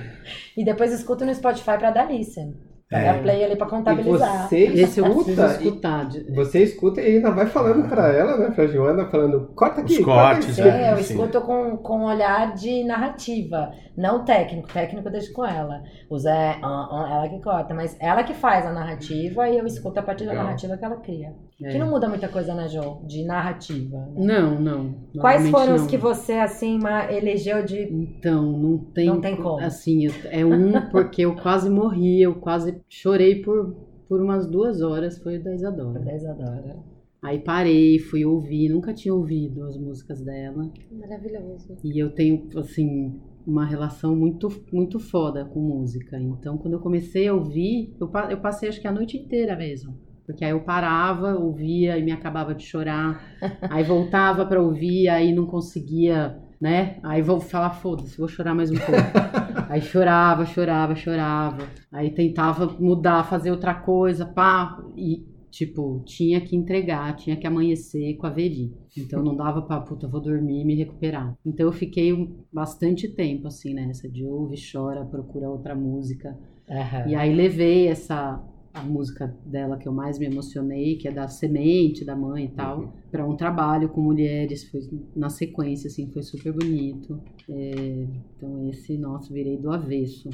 E 0.55 0.63
depois 0.63 0.91
escuto 0.91 1.25
no 1.25 1.33
Spotify 1.33 1.77
pra 1.77 1.91
dar 1.91 2.11
listen. 2.11 2.53
É. 2.89 3.03
dar 3.03 3.21
play 3.21 3.43
ali 3.43 3.55
pra 3.57 3.67
E 3.67 3.69
contabilizar. 3.69 4.47
você 4.47 4.57
Esse 4.59 5.01
escuta, 5.01 5.29
e- 5.29 5.67
escutar. 5.67 6.05
de- 6.07 6.31
você 6.33 6.63
escuta 6.63 7.01
e 7.01 7.17
ainda 7.17 7.31
vai 7.31 7.45
falando 7.45 7.87
pra 7.89 8.07
ela, 8.13 8.37
né? 8.37 8.49
Pra 8.51 8.65
Joana, 8.65 9.05
falando, 9.09 9.51
corta 9.55 9.81
aqui, 9.81 9.99
Os 9.99 10.05
corta 10.05 10.35
cortes, 10.35 10.57
aqui. 10.59 10.69
Né? 10.69 10.93
eu 10.93 10.97
escuto 10.97 11.41
com, 11.41 11.75
com 11.77 11.99
um 11.99 12.05
olhar 12.05 12.53
de 12.53 12.85
narrativa, 12.85 13.71
não 13.97 14.23
técnico. 14.23 14.69
Técnico 14.71 15.05
eu 15.07 15.11
deixo 15.11 15.33
com 15.33 15.45
ela. 15.45 15.81
O 16.09 16.17
Zé, 16.17 16.57
ah, 16.63 16.87
ah, 16.91 17.15
ela 17.17 17.27
que 17.29 17.41
corta, 17.41 17.73
mas 17.73 17.97
ela 17.99 18.23
que 18.23 18.33
faz 18.33 18.65
a 18.65 18.71
narrativa 18.71 19.49
e 19.49 19.57
eu 19.57 19.65
escuto 19.65 19.99
a 19.99 20.03
partir 20.03 20.25
da 20.25 20.33
narrativa 20.33 20.77
que 20.77 20.85
ela 20.85 20.95
cria. 20.97 21.33
É. 21.61 21.69
Que 21.71 21.77
não 21.79 21.89
muda 21.89 22.07
muita 22.07 22.27
coisa, 22.29 22.53
né, 22.53 22.67
Jo? 22.69 23.01
De 23.05 23.25
narrativa. 23.25 23.97
né? 24.15 24.39
Não, 24.39 24.59
não. 24.61 24.95
Quais 25.19 25.49
foram 25.49 25.73
os 25.75 25.87
que 25.87 25.97
você, 25.97 26.33
assim, 26.33 26.79
elegeu 27.09 27.65
de. 27.65 27.81
Então, 27.91 28.43
não 28.43 28.77
tem. 28.93 29.07
Não 29.07 29.19
tem 29.19 29.35
como. 29.35 29.59
Assim, 29.59 30.07
é 30.29 30.45
um 30.45 30.71
porque 30.91 31.23
eu 31.23 31.35
quase 31.35 31.69
morri, 31.69 32.21
eu 32.21 32.35
quase 32.35 32.76
chorei 32.89 33.41
por, 33.41 33.75
por 34.07 34.21
umas 34.21 34.47
duas 34.47 34.81
horas, 34.81 35.17
foi 35.19 35.37
o 35.37 35.43
da 35.43 35.53
Isadora. 35.53 35.99
da 35.99 36.15
Isadora? 36.15 36.77
Aí 37.21 37.39
parei, 37.39 37.99
fui 37.99 38.23
ouvir, 38.23 38.69
nunca 38.69 38.93
tinha 38.93 39.13
ouvido 39.13 39.63
as 39.63 39.77
músicas 39.77 40.21
dela. 40.21 40.71
Maravilhoso. 40.91 41.75
E 41.83 41.99
eu 42.01 42.11
tenho, 42.11 42.47
assim, 42.57 43.19
uma 43.45 43.65
relação 43.65 44.15
muito, 44.15 44.49
muito 44.71 44.99
foda 44.99 45.45
com 45.45 45.59
música. 45.59 46.19
Então, 46.19 46.57
quando 46.57 46.73
eu 46.73 46.79
comecei 46.79 47.27
a 47.27 47.33
ouvir, 47.33 47.95
eu, 47.99 48.11
eu 48.29 48.39
passei 48.39 48.69
acho 48.69 48.79
que 48.79 48.87
a 48.87 48.91
noite 48.91 49.17
inteira 49.17 49.55
mesmo. 49.55 49.97
Porque 50.25 50.43
aí 50.43 50.51
eu 50.51 50.59
parava, 50.59 51.35
ouvia 51.35 51.97
e 51.97 52.03
me 52.03 52.11
acabava 52.11 52.53
de 52.53 52.63
chorar. 52.63 53.37
Aí 53.71 53.83
voltava 53.83 54.45
pra 54.45 54.61
ouvir, 54.61 55.07
aí 55.07 55.33
não 55.33 55.45
conseguia, 55.45 56.37
né? 56.59 56.97
Aí 57.03 57.21
vou 57.21 57.39
falar, 57.39 57.71
foda-se, 57.71 58.17
vou 58.17 58.27
chorar 58.27 58.55
mais 58.55 58.71
um 58.71 58.75
pouco. 58.75 58.91
Aí 59.69 59.81
chorava, 59.81 60.45
chorava, 60.45 60.95
chorava. 60.95 61.67
Aí 61.91 62.09
tentava 62.11 62.65
mudar, 62.79 63.23
fazer 63.25 63.51
outra 63.51 63.73
coisa, 63.75 64.25
pá. 64.25 64.81
E, 64.95 65.25
tipo, 65.51 66.01
tinha 66.05 66.39
que 66.41 66.55
entregar, 66.55 67.15
tinha 67.17 67.35
que 67.35 67.45
amanhecer 67.45 68.15
com 68.17 68.25
a 68.27 68.29
Veri. 68.29 68.73
Então 68.97 69.21
não 69.21 69.35
dava 69.35 69.61
pra, 69.61 69.79
puta, 69.81 70.07
vou 70.07 70.21
dormir 70.21 70.61
e 70.61 70.65
me 70.65 70.75
recuperar. 70.75 71.35
Então 71.45 71.65
eu 71.65 71.71
fiquei 71.73 72.13
um- 72.13 72.37
bastante 72.51 73.07
tempo, 73.09 73.47
assim, 73.47 73.73
nessa 73.73 74.09
de 74.09 74.23
ouve, 74.25 74.55
chora, 74.71 75.05
procura 75.05 75.49
outra 75.49 75.75
música. 75.75 76.37
Aham. 76.69 77.07
E 77.07 77.15
aí 77.15 77.33
levei 77.35 77.87
essa 77.87 78.41
a 78.79 78.83
música 78.83 79.35
dela 79.45 79.77
que 79.77 79.87
eu 79.87 79.91
mais 79.93 80.17
me 80.19 80.25
emocionei, 80.25 80.95
que 80.97 81.07
é 81.07 81.11
da 81.11 81.27
Semente, 81.27 82.05
da 82.05 82.15
mãe 82.15 82.45
e 82.45 82.49
tal, 82.49 82.79
Uhum. 82.79 82.87
para 83.11 83.25
um 83.27 83.35
trabalho 83.35 83.89
com 83.89 84.01
mulheres, 84.01 84.63
foi 84.69 84.81
na 85.15 85.29
sequência, 85.29 85.87
assim, 85.87 86.09
foi 86.11 86.21
super 86.23 86.53
bonito. 86.53 87.19
É, 87.49 88.07
então 88.35 88.67
esse, 88.69 88.97
nossa, 88.97 89.33
virei 89.33 89.57
do 89.57 89.71
avesso. 89.71 90.29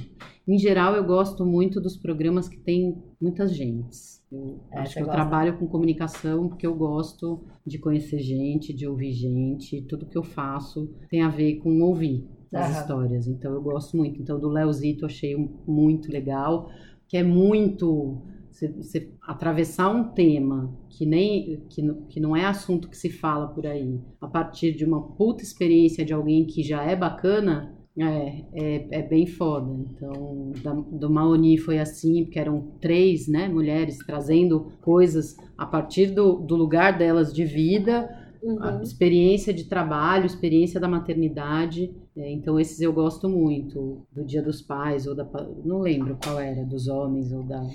Em 0.47 0.57
geral, 0.57 0.95
eu 0.95 1.03
gosto 1.05 1.45
muito 1.45 1.79
dos 1.79 1.95
programas 1.95 2.49
que 2.49 2.57
tem 2.59 2.97
muitas 3.21 3.55
gentes. 3.55 4.21
Eu 4.31 4.59
É, 4.71 4.79
acho 4.79 4.95
que 4.95 5.01
eu 5.01 5.05
gosta? 5.05 5.21
trabalho 5.21 5.57
com 5.57 5.67
comunicação 5.67 6.49
porque 6.49 6.65
eu 6.65 6.73
gosto 6.75 7.43
de 7.65 7.77
conhecer 7.77 8.19
gente, 8.19 8.73
de 8.73 8.87
ouvir 8.87 9.11
gente, 9.13 9.81
tudo 9.83 10.05
que 10.07 10.17
eu 10.17 10.23
faço 10.23 10.89
tem 11.09 11.21
a 11.21 11.29
ver 11.29 11.57
com 11.57 11.81
ouvir 11.81 12.25
as 12.51 12.69
Aham. 12.69 12.81
histórias. 12.81 13.27
Então 13.27 13.53
eu 13.53 13.61
gosto 13.61 13.95
muito. 13.95 14.19
Então 14.21 14.39
do 14.39 14.49
Leozito 14.49 15.05
achei 15.05 15.35
muito 15.67 16.11
legal, 16.11 16.67
que 17.13 17.17
é 17.17 17.21
muito 17.23 18.23
você, 18.51 19.11
atravessar 19.21 19.87
um 19.95 20.03
tema 20.15 20.75
que 20.89 21.05
nem 21.05 21.61
que, 21.69 21.79
não- 21.83 22.01
que 22.07 22.19
não 22.19 22.35
é 22.35 22.43
assunto 22.43 22.89
que 22.89 22.97
se 22.97 23.11
fala 23.11 23.47
por 23.49 23.67
aí, 23.67 23.99
a 24.19 24.27
partir 24.27 24.71
de 24.75 24.83
uma 24.83 24.99
puta 24.99 25.43
experiência 25.43 26.03
de 26.03 26.11
alguém 26.11 26.43
que 26.47 26.63
já 26.63 26.81
é 26.83 26.95
bacana, 26.95 27.71
é, 27.95 28.45
é, 28.55 28.87
é 28.99 29.01
bem 29.03 29.27
foda. 29.27 29.71
Então, 29.91 30.51
da, 30.63 30.73
do 30.73 31.07
Maoni 31.07 31.55
foi 31.59 31.77
assim, 31.77 32.23
porque 32.23 32.39
eram 32.39 32.71
três 32.81 33.27
né, 33.27 33.47
mulheres 33.47 33.99
trazendo 33.99 34.71
coisas 34.81 35.35
a 35.55 35.67
partir 35.67 36.07
do, 36.07 36.37
do 36.39 36.55
lugar 36.55 36.97
delas 36.97 37.31
de 37.31 37.45
vida, 37.45 38.09
Uhum. 38.45 38.81
experiência 38.81 39.53
de 39.53 39.69
trabalho, 39.69 40.25
experiência 40.25 40.77
da 40.79 40.87
maternidade. 40.89 41.93
É, 42.15 42.31
então, 42.31 42.59
esses 42.59 42.79
eu 42.79 42.93
gosto 42.93 43.27
muito. 43.27 44.05
Do 44.11 44.23
Dia 44.23 44.41
dos 44.43 44.61
Pais, 44.61 45.07
ou 45.07 45.15
da. 45.15 45.27
Não 45.65 45.79
lembro 45.79 46.17
qual 46.23 46.39
era, 46.39 46.63
dos 46.63 46.87
homens 46.87 47.31
ou 47.31 47.41
da. 47.43 47.67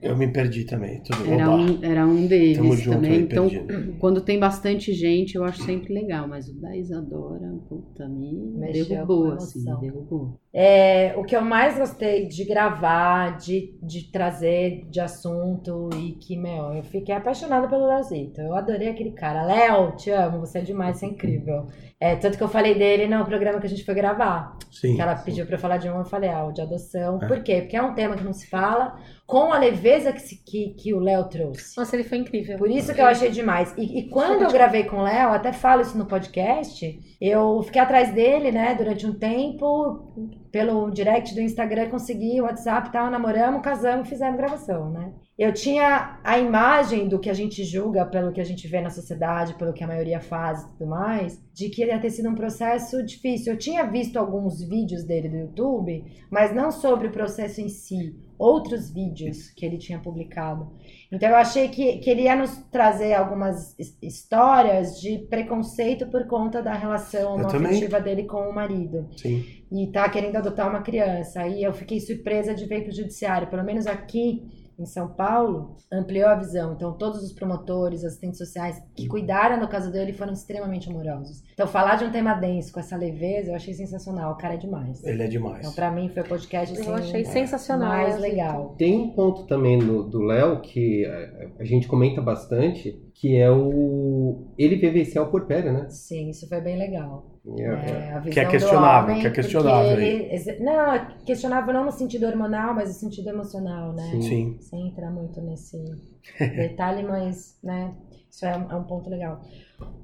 Eu 0.00 0.16
me 0.16 0.32
perdi 0.32 0.64
também. 0.64 1.02
Tudo 1.02 1.30
Era 1.30 1.50
oba. 1.50 1.62
um, 1.62 1.84
era 1.84 2.06
um 2.06 2.26
deles 2.26 2.56
Tamo 2.56 2.74
junto 2.76 2.96
também. 2.96 3.12
aí, 3.12 3.20
então, 3.20 3.48
perdido. 3.48 3.96
quando 3.98 4.22
tem 4.22 4.38
bastante 4.38 4.94
gente, 4.94 5.34
eu 5.34 5.44
acho 5.44 5.62
sempre 5.62 5.92
legal. 5.92 6.26
Mas 6.26 6.48
o 6.48 6.58
da 6.58 6.74
Isadora, 6.74 7.52
puta, 7.68 8.08
me 8.08 8.32
Mexeu 8.56 8.86
derrubou, 8.86 9.32
assim, 9.32 9.62
me 9.62 9.80
derrubou. 9.80 10.40
É, 10.56 11.12
o 11.16 11.24
que 11.24 11.34
eu 11.34 11.40
mais 11.40 11.76
gostei 11.76 12.28
de 12.28 12.44
gravar, 12.44 13.36
de, 13.38 13.76
de 13.82 14.04
trazer 14.12 14.86
de 14.88 15.00
assunto 15.00 15.90
e 15.96 16.12
que, 16.12 16.36
meu, 16.36 16.72
eu 16.74 16.84
fiquei 16.84 17.12
apaixonada 17.12 17.66
pelo 17.66 17.88
Leozito. 17.88 18.40
Eu 18.40 18.54
adorei 18.54 18.88
aquele 18.88 19.10
cara. 19.10 19.42
Léo, 19.42 19.96
te 19.96 20.10
amo, 20.10 20.38
você 20.38 20.58
é 20.58 20.62
demais, 20.62 20.96
você 20.96 21.06
é 21.06 21.08
incrível. 21.08 21.66
É, 21.98 22.14
tanto 22.14 22.38
que 22.38 22.44
eu 22.44 22.48
falei 22.48 22.76
dele 22.76 23.08
no 23.08 23.24
programa 23.24 23.58
que 23.58 23.66
a 23.66 23.68
gente 23.68 23.84
foi 23.84 23.94
gravar. 23.94 24.56
Sim. 24.70 24.94
Que 24.94 25.02
ela 25.02 25.16
pediu 25.16 25.44
pra 25.44 25.56
eu 25.56 25.60
falar 25.60 25.78
de 25.78 25.90
um, 25.90 25.98
eu 25.98 26.04
falei, 26.04 26.30
ah, 26.30 26.44
o 26.44 26.52
de 26.52 26.60
adoção. 26.60 27.18
É. 27.20 27.26
Por 27.26 27.42
quê? 27.42 27.62
Porque 27.62 27.76
é 27.76 27.82
um 27.82 27.94
tema 27.94 28.14
que 28.14 28.22
não 28.22 28.32
se 28.32 28.48
fala 28.48 28.96
com 29.26 29.52
a 29.52 29.58
leveza 29.58 30.12
que, 30.12 30.20
se- 30.20 30.36
que, 30.44 30.74
que 30.74 30.92
o 30.92 30.98
Léo 31.00 31.24
trouxe. 31.24 31.76
Nossa, 31.78 31.96
ele 31.96 32.04
foi 32.04 32.18
incrível. 32.18 32.58
Por 32.58 32.70
isso 32.70 32.92
que 32.94 33.00
eu 33.00 33.06
achei 33.06 33.30
demais. 33.30 33.74
E, 33.76 33.98
e 34.00 34.08
quando 34.10 34.42
eu 34.42 34.50
gravei 34.52 34.84
com 34.84 34.96
o 34.96 35.02
Léo, 35.02 35.30
até 35.30 35.52
falo 35.52 35.80
isso 35.82 35.96
no 35.96 36.04
podcast, 36.06 36.98
eu 37.20 37.62
fiquei 37.62 37.80
atrás 37.80 38.12
dele, 38.12 38.52
né, 38.52 38.74
durante 38.74 39.06
um 39.06 39.14
tempo, 39.14 40.12
pelo 40.52 40.90
direct 40.90 41.34
do 41.34 41.40
Instagram, 41.40 41.88
consegui 41.88 42.40
o 42.40 42.44
WhatsApp 42.44 42.88
e 42.88 42.92
tal, 42.92 43.10
namoramos, 43.10 43.62
casamos, 43.62 44.08
fizemos 44.08 44.36
gravação, 44.36 44.90
né? 44.90 45.12
Eu 45.36 45.52
tinha 45.52 46.20
a 46.22 46.38
imagem 46.38 47.08
do 47.08 47.18
que 47.18 47.28
a 47.28 47.34
gente 47.34 47.64
julga, 47.64 48.06
pelo 48.06 48.30
que 48.30 48.40
a 48.40 48.44
gente 48.44 48.68
vê 48.68 48.80
na 48.80 48.90
sociedade, 48.90 49.54
pelo 49.54 49.72
que 49.72 49.82
a 49.82 49.86
maioria 49.86 50.20
faz 50.20 50.62
e 50.62 50.68
tudo 50.68 50.86
mais, 50.86 51.42
de 51.52 51.68
que 51.70 51.84
ia 51.84 51.98
ter 51.98 52.10
sido 52.10 52.28
um 52.28 52.36
processo 52.36 53.02
difícil. 53.02 53.52
Eu 53.54 53.58
tinha 53.58 53.82
visto 53.84 54.16
alguns 54.16 54.62
vídeos 54.62 55.02
dele 55.02 55.28
do 55.28 55.36
YouTube, 55.36 56.04
mas 56.30 56.54
não 56.54 56.70
sobre 56.70 57.08
o 57.08 57.10
processo 57.10 57.60
em 57.60 57.68
si, 57.68 58.14
outros 58.38 58.90
vídeos 58.90 59.50
que 59.50 59.64
ele 59.64 59.78
tinha 59.78 59.98
publicado. 59.98 60.70
Então 61.12 61.28
eu 61.28 61.36
achei 61.36 61.68
que, 61.68 61.98
que 61.98 62.10
ele 62.10 62.22
ia 62.22 62.34
nos 62.34 62.56
trazer 62.70 63.14
algumas 63.14 63.78
his- 63.78 63.96
histórias 64.02 65.00
de 65.00 65.18
preconceito 65.30 66.06
por 66.08 66.26
conta 66.26 66.62
da 66.62 66.74
relação 66.74 67.36
afetiva 67.38 68.00
dele 68.00 68.24
com 68.24 68.48
o 68.48 68.54
marido. 68.54 69.08
Sim. 69.16 69.44
E 69.70 69.86
tá 69.92 70.08
querendo 70.08 70.36
adotar 70.36 70.68
uma 70.68 70.82
criança. 70.82 71.40
Aí 71.42 71.62
eu 71.62 71.72
fiquei 71.72 72.00
surpresa 72.00 72.54
de 72.54 72.66
ver 72.66 72.82
que 72.82 72.90
o 72.90 72.94
judiciário, 72.94 73.48
pelo 73.48 73.64
menos 73.64 73.86
aqui 73.86 74.42
em 74.78 74.86
São 74.86 75.08
Paulo, 75.08 75.76
ampliou 75.92 76.28
a 76.28 76.34
visão. 76.34 76.72
Então 76.74 76.92
todos 76.92 77.22
os 77.22 77.32
promotores, 77.32 78.04
assistentes 78.04 78.38
sociais 78.38 78.82
que 78.96 79.06
cuidaram 79.06 79.60
do 79.60 79.68
caso 79.68 79.90
dele 79.92 80.12
foram 80.12 80.32
extremamente 80.32 80.88
amorosos. 80.90 81.42
Então 81.52 81.66
falar 81.66 81.96
de 81.96 82.04
um 82.04 82.10
tema 82.10 82.34
denso 82.34 82.72
com 82.72 82.80
essa 82.80 82.96
leveza, 82.96 83.50
eu 83.50 83.54
achei 83.54 83.74
sensacional. 83.74 84.32
O 84.32 84.36
cara 84.36 84.54
é 84.54 84.58
demais. 84.58 85.02
Ele 85.04 85.22
é 85.22 85.28
demais. 85.28 85.60
Então 85.60 85.72
pra 85.72 85.90
mim 85.90 86.08
foi 86.08 86.22
o 86.22 86.28
podcast 86.28 86.74
assim, 86.78 86.88
Eu 86.88 86.94
achei 86.94 87.24
sensacional. 87.24 87.88
mais 87.88 88.18
legal. 88.18 88.74
Tem 88.78 88.96
um 88.98 89.10
ponto 89.10 89.46
também 89.46 89.78
no- 89.78 90.04
do 90.08 90.20
Léo 90.20 90.60
que 90.60 91.04
a, 91.06 91.62
a 91.62 91.64
gente 91.64 91.86
comenta 91.86 92.20
bastante, 92.20 93.00
que 93.16 93.36
é 93.36 93.48
o 93.50 94.48
ele 94.58 94.76
vivenciar 94.76 95.24
o 95.24 95.30
porpério, 95.30 95.72
né? 95.72 95.86
Sim, 95.88 96.30
isso 96.30 96.48
foi 96.48 96.60
bem 96.60 96.76
legal. 96.76 97.24
É- 97.58 97.62
É, 97.62 98.12
a 98.14 98.20
Que 98.20 98.40
é 98.40 98.44
questionável, 98.44 99.10
homem, 99.10 99.20
que 99.20 99.26
é 99.28 99.30
questionável 99.30 100.00
ele- 100.00 100.58
não, 100.60 100.92
é 100.94 101.06
questionável 101.24 101.72
não 101.72 101.84
no 101.84 101.92
sentido 101.92 102.26
hormonal, 102.26 102.74
mas 102.74 102.88
no 102.88 102.94
sentido 102.94 103.28
emocional, 103.28 103.92
né? 103.92 104.02
Sim. 104.10 104.20
Sim. 104.22 104.56
Sem 104.60 104.88
entrar 104.88 105.10
muito 105.10 105.40
nesse 105.40 105.76
detalhe, 106.56 107.02
mas, 107.04 107.56
né, 107.62 107.94
isso 108.30 108.44
é 108.46 108.56
um, 108.56 108.70
é 108.70 108.74
um 108.74 108.84
ponto 108.84 109.08
legal. 109.08 109.40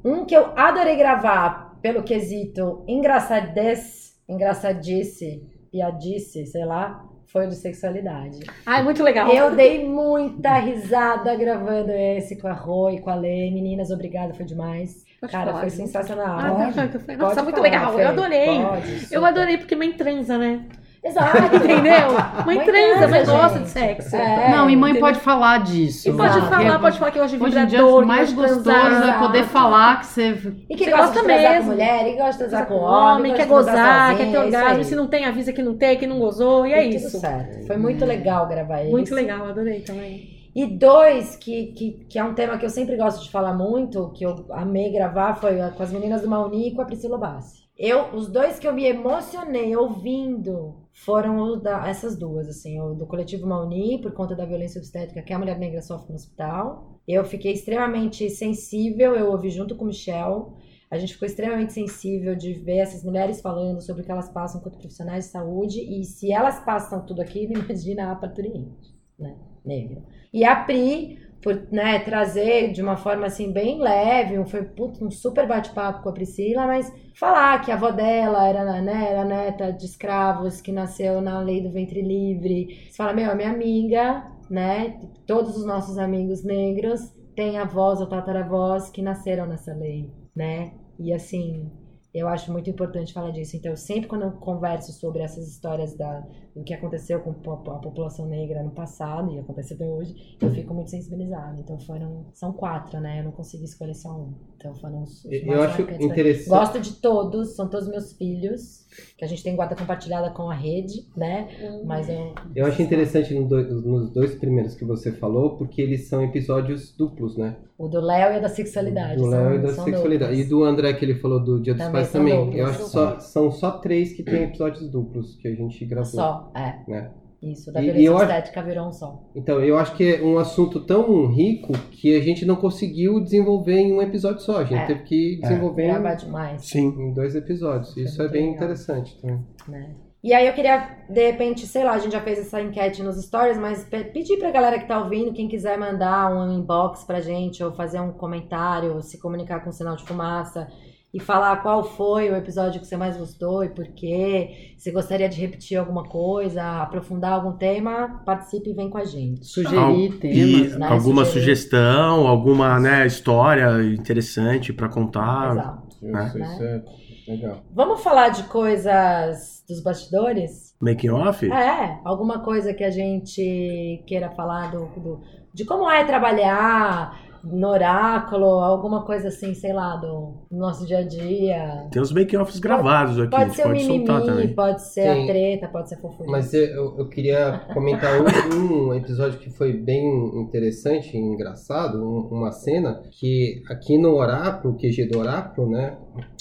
Um 0.05 0.25
que 0.25 0.35
eu 0.37 0.47
adorei 0.57 0.97
gravar 0.97 1.79
pelo 1.83 2.03
quesito 2.05 2.85
engraçadez, 2.87 4.15
engraçadice, 4.29 5.43
piadice, 5.73 6.47
sei 6.47 6.65
lá, 6.65 7.05
foi 7.33 7.47
de 7.47 7.55
sexualidade. 7.55 8.41
Ai, 8.67 8.83
muito 8.83 9.03
legal. 9.03 9.31
Eu 9.31 9.55
dei 9.55 9.87
muita 9.87 10.55
risada 10.59 11.35
gravando 11.37 11.93
esse 11.93 12.37
com 12.37 12.49
a 12.49 12.53
Rô 12.53 12.91
e 12.91 13.01
com 13.01 13.11
a 13.11 13.15
Lê. 13.15 13.51
Meninas, 13.51 13.91
obrigada, 13.91 14.35
foi 14.35 14.45
demais. 14.45 15.05
Pode 15.21 15.33
Cara, 15.33 15.49
falar, 15.49 15.61
foi 15.61 15.71
sensacional. 15.71 16.39
Ah, 16.39 16.51
Pode? 16.51 16.75
pode, 16.75 17.05
pode. 17.05 17.19
Nossa, 17.19 17.35
Pode 17.35 17.45
muito 17.45 17.57
falar, 17.57 17.69
legal. 17.69 17.95
Fê. 17.95 18.03
Eu 18.03 18.09
adorei. 18.09 18.63
Pode, 18.63 19.15
Eu 19.15 19.25
adorei 19.25 19.59
porque 19.59 19.77
mãe 19.77 19.93
transa, 19.93 20.39
né? 20.39 20.65
Exato. 21.03 21.39
Entendeu? 21.57 22.13
Mãe 22.45 22.57
Mãe 22.57 22.65
transa, 22.65 23.09
mãe 23.09 23.25
gosta 23.25 23.59
gente. 23.59 23.65
de 23.65 23.71
sexo. 23.71 24.17
É, 24.17 24.51
não, 24.51 24.69
e 24.69 24.77
mãe 24.77 24.91
entendeu? 24.91 25.09
pode 25.09 25.21
falar 25.21 25.63
disso. 25.63 26.09
E 26.09 26.13
pode 26.13 26.37
Exato. 26.37 26.51
falar, 26.55 26.79
pode 26.79 26.99
falar 26.99 27.11
que 27.11 27.19
de 27.27 27.43
Hoje 27.43 27.59
em 27.59 27.67
dia, 27.67 27.79
vibrador, 27.79 28.03
o 28.03 28.07
mais 28.07 28.29
que 28.29 28.35
gosto 28.35 28.49
de 28.49 28.55
gostoso 28.65 28.87
transar. 28.87 29.17
é 29.17 29.19
poder 29.19 29.45
falar 29.45 30.01
que 30.01 30.07
você 30.07 30.29
E 30.69 30.77
que 30.77 30.85
Você 30.85 30.91
gosta, 30.91 31.07
gosta 31.07 31.23
mesmo. 31.23 31.59
com 31.59 31.71
mulher, 31.71 32.07
e 32.07 32.17
gosta 32.17 32.33
de 32.33 32.39
transar 32.39 32.67
com 32.67 32.75
homem, 32.75 33.35
quer 33.35 33.47
gozar, 33.47 34.17
quer 34.17 34.25
ter 34.25 34.25
é 34.25 34.31
isso 34.31 34.41
orgasmo. 34.41 34.85
Se 34.85 34.95
não 34.95 35.07
tem, 35.07 35.25
avisa 35.25 35.53
que 35.53 35.63
não 35.63 35.77
tem, 35.77 35.97
que 35.99 36.07
não 36.07 36.19
gozou, 36.19 36.67
e 36.67 36.73
é 36.73 36.81
Deu 36.83 36.91
isso. 36.91 37.21
Foi 37.67 37.77
muito 37.77 38.05
legal 38.05 38.47
gravar 38.47 38.83
esse. 38.83 38.91
Muito 38.91 39.15
legal, 39.15 39.47
adorei 39.47 39.81
também. 39.81 40.39
E 40.55 40.67
dois, 40.67 41.37
que, 41.37 41.67
que, 41.67 41.91
que 42.11 42.19
é 42.19 42.25
um 42.25 42.35
tema 42.35 42.59
que 42.59 42.67
eu 42.67 42.71
sempre 42.71 42.97
gosto 42.97 43.23
de 43.23 43.31
falar 43.31 43.55
muito, 43.55 44.11
que 44.11 44.25
eu 44.25 44.47
amei 44.51 44.91
gravar, 44.93 45.35
foi 45.37 45.57
com 45.77 45.83
as 45.83 45.93
meninas 45.93 46.23
do 46.23 46.29
Mauni 46.29 46.69
e 46.69 46.75
com 46.75 46.83
a 46.83 46.85
Priscila 46.85 47.17
Bassi. 47.17 47.61
Eu, 47.79 48.09
os 48.13 48.29
dois 48.29 48.59
que 48.59 48.67
eu 48.69 48.75
me 48.75 48.85
emocionei 48.85 49.75
ouvindo 49.77 50.80
foram 50.93 51.59
da, 51.61 51.89
essas 51.89 52.17
duas, 52.17 52.49
assim, 52.49 52.81
o 52.81 52.95
do 52.95 53.07
coletivo 53.07 53.47
Mauni, 53.47 54.01
por 54.01 54.13
conta 54.13 54.35
da 54.35 54.45
violência 54.45 54.79
obstétrica 54.79 55.23
que 55.23 55.33
a 55.33 55.39
mulher 55.39 55.59
negra 55.59 55.81
sofre 55.81 56.11
no 56.11 56.17
hospital. 56.17 57.01
Eu 57.07 57.25
fiquei 57.25 57.53
extremamente 57.53 58.29
sensível, 58.31 59.15
eu 59.15 59.31
ouvi 59.31 59.51
junto 59.51 59.75
com 59.77 59.85
o 59.85 59.89
Michel. 59.89 60.55
A 60.91 60.99
gente 60.99 61.13
ficou 61.13 61.27
extremamente 61.27 61.73
sensível 61.73 62.35
de 62.35 62.53
ver 62.53 62.79
essas 62.79 63.05
mulheres 63.05 63.41
falando 63.41 63.81
sobre 63.81 64.03
o 64.03 64.05
que 64.05 64.11
elas 64.11 64.29
passam 64.29 64.61
enquanto 64.61 64.79
profissionais 64.79 65.27
de 65.27 65.31
saúde. 65.31 65.81
E 65.81 66.05
se 66.05 66.33
elas 66.33 66.65
passam 66.65 67.07
tudo 67.07 67.23
aquilo, 67.23 67.53
imagina 67.59 68.11
a 68.11 68.17
parturiente, 68.17 68.95
né? 69.19 69.37
Negra. 69.65 70.03
E 70.33 70.45
a 70.45 70.57
Pri, 70.65 71.19
por 71.43 71.69
né, 71.71 71.99
trazer 72.01 72.73
de 72.73 72.83
uma 72.83 72.97
forma 72.97 73.27
assim 73.27 73.53
bem 73.53 73.81
leve, 73.81 74.45
foi 74.47 74.69
um 75.01 75.11
super 75.11 75.47
bate-papo 75.47 76.03
com 76.03 76.11
a 76.11 76.13
Priscila, 76.13 76.67
mas 76.67 76.93
falar 77.15 77.61
que 77.63 77.71
a 77.71 77.75
avó 77.75 77.91
dela 77.91 78.47
era, 78.47 78.83
né, 78.83 79.09
era 79.11 79.25
neta 79.25 79.73
de 79.73 79.87
escravos, 79.87 80.61
que 80.61 80.73
nasceu 80.73 81.21
na 81.21 81.41
lei 81.41 81.63
do 81.63 81.71
ventre 81.71 82.03
livre. 82.03 82.87
Você 82.91 82.97
fala, 82.97 83.15
meu, 83.15 83.31
a 83.31 83.35
minha 83.35 83.51
amiga, 83.51 84.25
né? 84.51 85.01
Todos 85.27 85.57
os 85.57 85.65
nossos 85.65 85.97
amigos 85.97 86.43
negros 86.43 87.01
têm 87.37 87.59
avós 87.59 88.01
ou 88.01 88.07
tataravós 88.07 88.91
que 88.91 89.01
nasceram 89.01 89.47
nessa 89.47 89.73
lei, 89.73 90.11
né? 90.35 90.73
E 90.99 91.13
assim, 91.13 91.71
eu 92.13 92.27
acho 92.29 92.51
muito 92.53 92.69
importante 92.69 93.13
falar 93.13 93.31
disso. 93.31 93.57
Então, 93.57 93.77
sempre 93.77 94.09
quando 94.09 94.23
eu 94.23 94.33
converso 94.33 94.93
sobre 94.93 95.23
essas 95.23 95.49
histórias 95.49 95.97
da, 95.97 96.25
do 96.55 96.65
que 96.65 96.75
aconteceu 96.75 97.21
com 97.21 97.31
a 97.31 97.79
população 97.79 98.27
negra 98.27 98.63
no 98.63 98.71
passado 98.73 99.33
e 99.33 99.39
acontece 99.39 99.75
até 99.75 99.87
hoje, 99.87 100.37
eu 100.41 100.51
fico 100.51 100.75
muito 100.75 100.91
sensibilizada. 100.91 101.59
Então, 101.61 101.79
foram 101.81 102.27
são 102.35 102.53
quatro, 102.53 103.01
né? 103.01 103.21
Eu 103.21 103.25
não 103.25 103.33
consegui 103.33 103.65
escolher 103.65 103.95
só 103.95 104.11
um. 104.11 104.35
Então, 104.57 104.75
foram 104.75 105.03
os, 105.05 105.25
os 105.25 105.33
Eu 105.33 105.47
mais 105.47 105.61
acho 105.61 105.79
marcantes. 105.83 106.07
interessante. 106.07 106.49
Gosto 106.49 106.81
de 106.81 106.93
todos, 106.95 107.55
são 107.55 107.69
todos 107.69 107.89
meus 107.89 108.13
filhos, 108.13 108.87
que 109.17 109.25
a 109.25 109.29
gente 109.29 109.43
tem 109.43 109.55
guarda 109.57 109.77
compartilhada 109.77 110.31
com 110.31 110.51
a 110.51 110.55
rede, 110.55 111.07
né? 111.17 111.49
Mas 111.85 112.09
eu. 112.09 112.35
Eu 112.55 112.67
acho 112.67 112.83
interessante 112.83 113.33
no 113.35 113.47
dois- 113.47 113.69
nos 113.85 114.11
dois 114.11 114.35
primeiros 114.35 114.75
que 114.75 114.85
você 114.85 115.13
falou, 115.13 115.57
porque 115.57 115.81
eles 115.81 116.09
são 116.09 116.23
episódios 116.23 116.93
duplos, 116.97 117.37
né? 117.37 117.57
O 117.83 117.89
do 117.89 117.99
Léo 118.01 118.35
e 118.35 118.39
o 118.39 118.43
da 118.43 118.49
sexualidade. 118.51 119.17
Do 119.17 119.27
Léo 119.27 119.55
e 119.55 119.59
da 119.59 119.69
sexualidade. 119.73 120.33
duplos. 120.33 120.47
E 120.47 120.51
do 120.51 120.65
André 120.65 120.93
que 120.93 121.05
ele 121.05 121.15
falou 121.15 121.43
do 121.43 121.61
Dia 121.63 121.73
dos 121.73 121.83
Também 121.83 121.93
Pais 122.03 122.13
também. 122.13 122.37
duplos. 122.39 122.57
Eu 122.57 122.67
acho 122.67 122.79
que 122.79 122.85
só, 122.91 123.19
são 123.21 123.51
só 123.51 123.71
três 123.79 124.13
que 124.13 124.23
tem 124.23 124.43
episódios 124.45 124.87
duplos 124.91 125.37
que 125.37 125.49
a 125.49 125.55
gente 125.55 125.85
gravou. 125.87 126.11
Só, 126.11 126.53
é. 126.55 126.75
Né? 126.87 127.11
Isso, 127.43 127.73
da 127.73 127.81
E- 127.81 127.85
e 127.89 127.93
violência 127.93 128.07
eu 128.07 128.17
acho- 128.19 128.25
estética 128.27 128.63
virou 128.63 128.89
um 128.89 128.93
só. 128.93 129.23
Então, 129.35 129.61
eu 129.65 129.79
acho 129.79 129.95
que 129.97 130.17
é 130.17 130.23
um 130.23 130.37
assunto 130.37 130.81
tão 130.81 131.27
rico 131.29 131.73
que 131.91 132.15
a 132.15 132.21
gente 132.21 132.45
não 132.45 132.55
conseguiu 132.57 133.19
desenvolver 133.19 133.79
em 133.79 133.95
um 133.95 134.03
episódio 134.03 134.43
só. 134.43 134.59
A 134.59 134.65
gente 134.65 134.83
É. 134.83 134.87
teve 134.87 135.01
que 135.05 135.39
desenvolver 135.41 135.85
em- 135.85 135.89
Gravar 135.89 136.15
demais. 136.17 136.67
Sim. 136.67 136.89
em 136.99 137.15
dois 137.15 137.35
episódios. 137.35 137.97
Isso 137.97 138.21
é 138.21 138.25
muito 138.25 138.33
bem 138.33 138.43
legal. 138.43 138.57
interessante 138.57 139.19
também. 139.23 139.39
né? 139.69 139.91
E 140.23 140.35
aí 140.35 140.47
eu 140.47 140.53
queria, 140.53 140.99
de 141.09 141.31
repente, 141.31 141.67
sei 141.67 141.83
lá, 141.83 141.93
a 141.93 141.99
gente 141.99 142.13
já 142.13 142.21
fez 142.21 142.39
essa 142.39 142.61
enquete 142.61 143.03
nos 143.03 143.17
stories, 143.25 143.57
mas 143.59 143.85
pe- 143.85 144.05
pedir 144.05 144.37
pra 144.39 144.51
galera 144.51 144.79
que 144.79 144.87
tá 144.87 144.99
ouvindo, 145.03 145.33
quem 145.33 145.49
quiser 145.49 145.79
mandar 145.79 146.31
um 146.31 146.53
inbox 146.53 147.05
pra 147.05 147.21
gente, 147.23 147.65
ou 147.65 147.73
fazer 147.73 148.01
um 148.01 148.13
comentário, 148.13 149.01
se 149.01 149.19
comunicar 149.19 149.61
com 149.65 149.73
sinal 149.73 149.97
de 149.97 150.05
fumaça, 150.05 150.69
e 151.13 151.19
falar 151.19 151.57
qual 151.63 151.83
foi 151.83 152.31
o 152.31 152.37
episódio 152.37 152.81
que 152.81 152.87
você 152.87 152.97
mais 152.99 153.17
gostou 153.17 153.65
e 153.65 153.69
por 153.71 153.85
quê, 153.89 154.75
se 154.79 154.93
gostaria 154.93 155.29
de 155.29 155.41
repetir 155.41 155.77
alguma 155.79 156.05
coisa, 156.05 156.63
aprofundar 156.83 157.33
algum 157.33 157.53
tema, 157.57 158.23
participe 158.25 158.71
e 158.71 158.75
vem 158.75 158.89
com 158.91 158.99
a 158.99 159.05
gente. 159.05 159.45
Sugerir 159.45 159.79
Al- 160.13 160.19
temas, 160.21 160.37
e 160.75 160.79
né? 160.79 160.87
alguma 160.87 161.25
Sugerir. 161.25 161.41
sugestão, 161.57 162.29
alguma 162.29 162.79
né, 162.79 163.07
história 163.07 163.83
interessante 163.93 164.73
pra 164.73 164.89
contar. 164.89 165.53
Exato. 165.53 165.89
Isso, 166.29 166.39
né? 166.39 166.53
isso 166.55 166.63
é 166.63 166.83
legal. 167.31 167.63
Vamos 167.73 168.03
falar 168.03 168.29
de 168.31 168.43
coisas 168.45 169.65
dos 169.69 169.83
bastidores? 169.83 170.75
Making 170.81 171.11
off? 171.11 171.51
É, 171.51 171.99
alguma 172.05 172.41
coisa 172.41 172.73
que 172.75 172.83
a 172.85 172.91
gente 172.91 174.03
queira 174.07 174.31
falar 174.31 174.71
do, 174.71 174.87
do- 175.01 175.21
de 175.53 175.65
como 175.65 175.91
é 175.91 176.05
trabalhar 176.05 177.19
no 177.45 177.69
oráculo, 177.69 178.45
alguma 178.45 179.05
coisa 179.05 179.29
assim, 179.29 179.55
sei 179.55 179.73
lá, 179.73 179.97
do 179.97 180.47
nosso 180.51 180.87
dia 180.87 180.99
a 180.99 181.03
dia. 181.07 181.89
Tem 181.91 182.01
os 182.03 182.13
making 182.13 182.37
offs 182.37 182.59
gravados 182.59 183.19
aqui, 183.19 183.35
a 183.35 183.39
Pode 183.39 183.45
gente 183.51 183.57
ser 183.57 183.63
o 183.63 183.67
pode 183.69 183.81
soltar 183.85 184.15
mimimi, 184.21 184.27
também. 184.27 184.55
pode 184.55 184.83
ser 184.83 185.03
Sim. 185.15 185.23
a 185.23 185.27
treta, 185.27 185.69
pode 185.69 185.89
ser 185.89 185.95
a 185.97 185.99
fofurinha. 185.99 186.31
Mas 186.31 186.53
eu, 186.55 186.99
eu 186.99 187.09
queria 187.09 187.61
comentar 187.73 188.13
um, 188.21 188.89
um 188.89 188.95
episódio 188.95 189.39
que 189.39 189.51
foi 189.51 189.73
bem 189.73 190.05
interessante 190.41 191.17
e 191.17 191.21
engraçado, 191.21 191.99
um- 192.03 192.29
uma 192.31 192.53
cena 192.53 193.03
que 193.11 193.63
aqui 193.69 193.97
no 193.99 194.15
Oráculo, 194.15 194.75
o 194.75 194.77
QG 194.77 195.07
do 195.09 195.19
Oráculo, 195.19 195.71
né? 195.71 195.97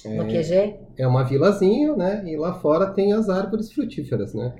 No 0.05 0.25
QG? 0.25 0.75
É 0.99 1.07
uma 1.07 1.23
vilazinha, 1.23 1.95
né? 1.95 2.21
E 2.25 2.35
lá 2.35 2.53
fora 2.55 2.87
tem 2.87 3.13
as 3.13 3.29
árvores 3.29 3.71
frutíferas, 3.71 4.33
né? 4.33 4.51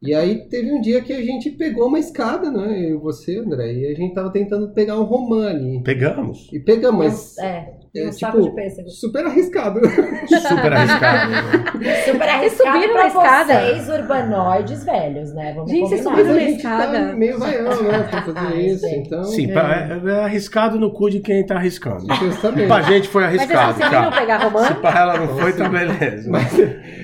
E 0.00 0.14
aí 0.14 0.48
teve 0.48 0.72
um 0.72 0.80
dia 0.80 1.02
que 1.02 1.12
a 1.12 1.20
gente 1.20 1.50
pegou 1.50 1.86
uma 1.88 1.98
escada, 1.98 2.50
né? 2.50 2.78
Eu 2.80 2.96
e 2.96 3.00
você, 3.00 3.38
André, 3.38 3.72
e 3.74 3.86
a 3.92 3.94
gente 3.94 4.14
tava 4.14 4.30
tentando 4.30 4.70
pegar 4.72 4.98
um 4.98 5.04
romã 5.04 5.48
ali. 5.50 5.82
Pegamos. 5.82 6.48
E 6.52 6.58
pegamos, 6.58 6.98
mas 7.04 7.38
É, 7.38 7.74
é, 7.94 8.08
um 8.08 8.12
saco 8.12 8.38
tipo, 8.38 8.48
de 8.50 8.54
pêssego. 8.56 8.88
super 8.88 9.26
arriscado. 9.26 9.80
Super 10.48 10.72
arriscado. 10.72 11.30
né? 11.30 11.42
Super 12.06 12.28
arriscado 12.28 12.72
subiram 12.72 12.92
pra 12.94 13.02
na 13.02 13.08
escada. 13.08 13.54
vocês, 13.54 13.88
urbanoides 13.88 14.84
velhos, 14.84 15.34
né? 15.34 15.52
Vamos 15.54 15.70
Gente, 15.70 15.88
vocês 15.88 16.04
combinar. 16.04 16.28
subiram 16.32 16.46
Mas 16.52 16.64
a 16.64 16.68
na 16.68 16.76
tá 16.78 16.84
escada. 16.92 17.16
meio 17.16 17.38
vaião, 17.38 17.82
né? 17.82 17.98
Pra 18.10 18.22
fazer 18.22 18.60
isso. 18.60 18.80
sei. 18.80 18.98
Então, 18.98 19.24
Sim, 19.24 19.48
pra- 19.48 20.00
é, 20.04 20.10
é 20.10 20.24
arriscado 20.24 20.78
no 20.78 20.90
cu 20.92 21.10
de 21.10 21.20
quem 21.20 21.44
tá 21.44 21.56
arriscando. 21.56 22.06
justamente. 22.14 22.66
Pra 22.68 22.82
gente 22.82 23.08
foi 23.08 23.22
Mas 23.24 23.32
vocês 23.36 23.50
arriscado, 23.50 23.74
conseguiram 23.74 24.10
cara. 24.10 24.20
pegar 24.20 24.38
Se 24.38 24.44
romã? 24.46 24.74
pra 24.80 25.00
ela 25.00 25.18
não 25.18 25.28
foi, 25.38 25.52
tá 25.86 25.94
beleza. 25.94 26.30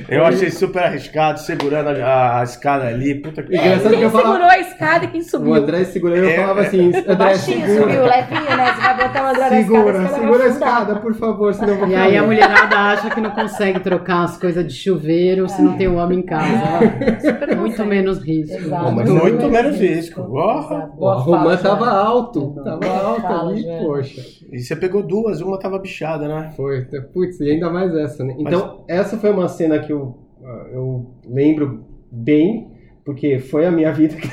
Eu 0.09 0.25
achei 0.25 0.51
super 0.51 0.83
arriscado, 0.85 1.38
segurando 1.40 1.88
a, 1.90 2.40
a 2.40 2.42
escada 2.42 2.87
ali. 2.87 3.16
Puta 3.16 3.42
que 3.42 3.55
Engraçado 3.55 3.83
que 3.90 3.94
Quem 3.97 4.03
eu 4.03 4.11
falava. 4.11 4.33
segurou 4.33 4.51
a 4.51 4.59
escada 4.59 5.05
e 5.05 5.09
quem 5.09 5.21
O 5.21 5.25
subiu? 5.25 5.55
André 5.55 5.85
segurando, 5.85 6.18
eu 6.25 6.29
É, 6.31 6.37
falava 6.37 6.61
assim: 6.62 6.87
André, 6.88 7.14
Baixinho 7.14 7.66
segura. 7.66 7.83
subiu, 7.83 8.07
levinho, 8.07 8.57
né? 8.57 8.73
Você 8.75 8.81
vai 8.81 8.97
botar 9.09 9.23
o 9.25 9.27
André 9.29 9.51
na 9.51 9.61
escada, 9.61 9.64
Segura, 9.64 10.09
segura 10.09 10.44
a 10.44 10.47
escada, 10.49 10.97
por 10.97 11.14
favor, 11.14 11.53
senão 11.55 11.68
eu 11.75 11.79
vou 11.79 11.88
E 11.88 11.94
aí 11.94 12.16
a 12.16 12.23
mulherada 12.23 12.77
acha 12.77 13.11
que 13.11 13.21
não 13.21 13.31
consegue 13.33 13.81
trocar 13.81 14.25
as 14.25 14.38
coisas 14.38 14.66
de 14.66 14.73
chuveiro 14.73 15.49
se 15.49 15.61
não 15.61 15.77
tem 15.77 15.88
o 15.88 15.97
homem 15.97 16.21
em 16.21 16.23
casa. 16.23 16.62
Muito 17.57 17.85
menos 17.85 18.18
risco. 18.18 18.55
Exato. 18.57 18.92
Mas 18.92 19.11
muito 19.11 19.49
menos 19.49 19.79
risco. 19.79 20.21
Ó. 20.31 20.88
Ó, 20.99 21.11
A 21.11 21.14
romã 21.16 21.57
tava 21.57 21.90
alto, 21.90 22.55
tava 22.64 22.87
alto 22.88 23.21
fala, 23.23 23.51
ali, 23.51 23.62
Joana. 23.62 23.83
poxa. 23.85 24.21
E 24.51 24.59
você 24.61 24.75
pegou 24.75 25.03
duas, 25.03 25.40
uma 25.42 25.59
tava 25.59 25.79
bichada, 25.79 26.27
né? 26.27 26.53
Foi, 26.57 26.83
putz, 27.12 27.38
e 27.40 27.51
ainda 27.51 27.68
mais 27.71 27.94
essa, 27.94 28.25
né? 28.25 28.35
Então, 28.38 28.85
essa 28.88 29.18
foi 29.18 29.31
uma 29.31 29.49
cena 29.49 29.79
que 29.79 29.92
ah, 29.92 29.98
eu 30.73 31.15
lembro 31.25 31.85
bem, 32.11 32.71
porque 33.05 33.39
foi 33.39 33.67
a 33.67 33.71
minha 33.71 33.93
vida 33.93 34.17
que 34.17 34.29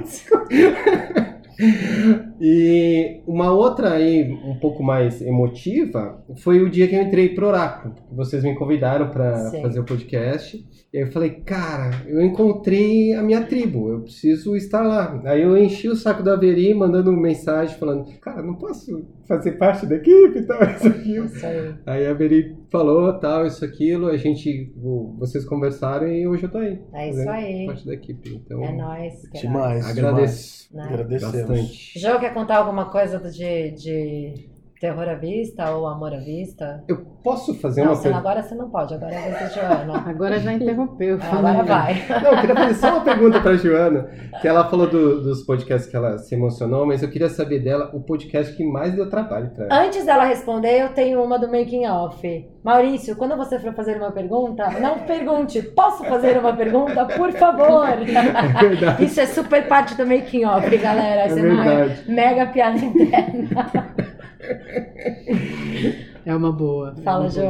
risco. 0.00 0.38
E 2.44 3.20
uma 3.24 3.52
outra 3.52 3.92
aí, 3.92 4.32
um 4.44 4.56
pouco 4.58 4.82
mais 4.82 5.22
emotiva, 5.22 6.24
foi 6.38 6.60
o 6.60 6.68
dia 6.68 6.88
que 6.88 6.96
eu 6.96 7.02
entrei 7.02 7.28
pro 7.28 7.46
Oráculo. 7.46 7.94
Vocês 8.10 8.42
me 8.42 8.56
convidaram 8.56 9.10
para 9.10 9.48
fazer 9.62 9.78
o 9.78 9.84
podcast. 9.84 10.56
E 10.92 10.98
aí 10.98 11.04
eu 11.04 11.12
falei, 11.12 11.30
cara, 11.30 12.02
eu 12.06 12.20
encontrei 12.20 13.14
a 13.14 13.22
minha 13.22 13.46
tribo, 13.46 13.90
eu 13.90 14.00
preciso 14.00 14.54
estar 14.56 14.82
lá. 14.82 15.22
Aí 15.24 15.40
eu 15.40 15.56
enchi 15.56 15.88
o 15.88 15.96
saco 15.96 16.22
da 16.22 16.36
Veri, 16.36 16.74
mandando 16.74 17.12
mensagem, 17.12 17.78
falando, 17.78 18.04
cara, 18.20 18.42
não 18.42 18.56
posso 18.56 19.06
fazer 19.26 19.52
parte 19.52 19.86
da 19.86 19.94
equipe 19.94 20.40
e 20.40 20.42
tal, 20.42 20.60
isso 20.68 20.88
aqui. 20.88 21.16
Isso 21.16 21.46
aí. 21.86 22.06
A 22.06 22.12
Veri 22.12 22.56
falou, 22.70 23.18
tal, 23.18 23.46
isso, 23.46 23.64
aquilo, 23.64 24.08
a 24.08 24.16
gente, 24.18 24.70
vocês 25.16 25.46
conversaram 25.46 26.08
e 26.08 26.26
hoje 26.26 26.42
eu 26.42 26.50
tô 26.50 26.58
aí. 26.58 26.78
É 26.92 27.08
isso 27.08 27.30
aí. 27.30 27.66
Parte 27.66 27.86
da 27.86 27.94
equipe, 27.94 28.34
então, 28.34 28.62
É 28.62 28.72
nóis. 28.76 29.14
é 29.32 29.38
Demais. 29.38 29.88
Agradeço. 29.88 30.68
Né? 30.74 30.82
demais. 30.82 31.00
Agradecemos. 31.00 31.48
bastante. 31.48 31.98
Jô, 31.98 32.18
quer 32.18 32.31
contar 32.32 32.56
alguma 32.58 32.90
coisa 32.90 33.18
de, 33.18 33.70
de 33.72 34.51
terror 34.82 35.08
à 35.08 35.14
vista 35.14 35.70
ou 35.70 35.86
amor 35.86 36.12
à 36.12 36.18
vista? 36.18 36.82
Eu 36.88 37.06
posso 37.22 37.54
fazer 37.60 37.84
não, 37.84 37.92
uma 37.92 38.02
pergunta? 38.02 38.18
agora 38.18 38.42
você 38.42 38.54
não 38.56 38.68
pode, 38.68 38.92
agora 38.94 39.14
é 39.14 39.30
você, 39.30 39.60
Joana. 39.60 40.02
Agora 40.10 40.40
já 40.40 40.52
interrompeu. 40.52 41.18
Agora 41.22 41.62
vai. 41.62 42.02
Não, 42.20 42.32
eu 42.32 42.40
queria 42.40 42.56
fazer 42.56 42.74
só 42.74 42.88
uma 42.96 43.04
pergunta 43.04 43.40
pra 43.40 43.54
Joana, 43.54 44.10
que 44.40 44.48
ela 44.48 44.68
falou 44.68 44.88
do- 44.88 45.22
dos 45.22 45.44
podcasts 45.46 45.88
que 45.88 45.96
ela 45.96 46.18
se 46.18 46.34
emocionou, 46.34 46.84
mas 46.84 47.00
eu 47.00 47.08
queria 47.10 47.28
saber 47.28 47.60
dela 47.60 47.90
o 47.94 48.00
podcast 48.00 48.56
que 48.56 48.64
mais 48.64 48.92
deu 48.92 49.08
trabalho 49.08 49.50
pra 49.54 49.66
ela. 49.66 49.84
Antes 49.84 50.04
dela 50.04 50.24
responder, 50.24 50.82
eu 50.82 50.88
tenho 50.88 51.22
uma 51.22 51.38
do 51.38 51.46
making 51.46 51.86
off. 51.86 52.20
Maurício, 52.64 53.14
quando 53.16 53.36
você 53.36 53.58
for 53.60 53.72
fazer 53.74 53.96
uma 53.96 54.10
pergunta, 54.10 54.68
não 54.80 54.98
pergunte, 55.00 55.62
posso 55.62 56.04
fazer 56.04 56.38
uma 56.38 56.52
pergunta, 56.56 57.04
por 57.06 57.30
favor? 57.32 57.86
verdade. 58.60 59.04
Isso 59.04 59.20
é 59.20 59.26
super 59.26 59.68
parte 59.68 59.94
do 59.96 60.04
making 60.06 60.44
off, 60.44 60.76
galera. 60.76 61.22
É 61.22 61.26
Isso 61.28 61.38
é 61.38 61.42
verdade. 61.42 62.10
mega 62.10 62.46
piada 62.46 62.78
interna. 62.78 63.91
É 66.24 66.34
uma 66.34 66.52
boa. 66.52 66.94
é 66.98 67.02
Fala. 67.02 67.28
Jô. 67.28 67.40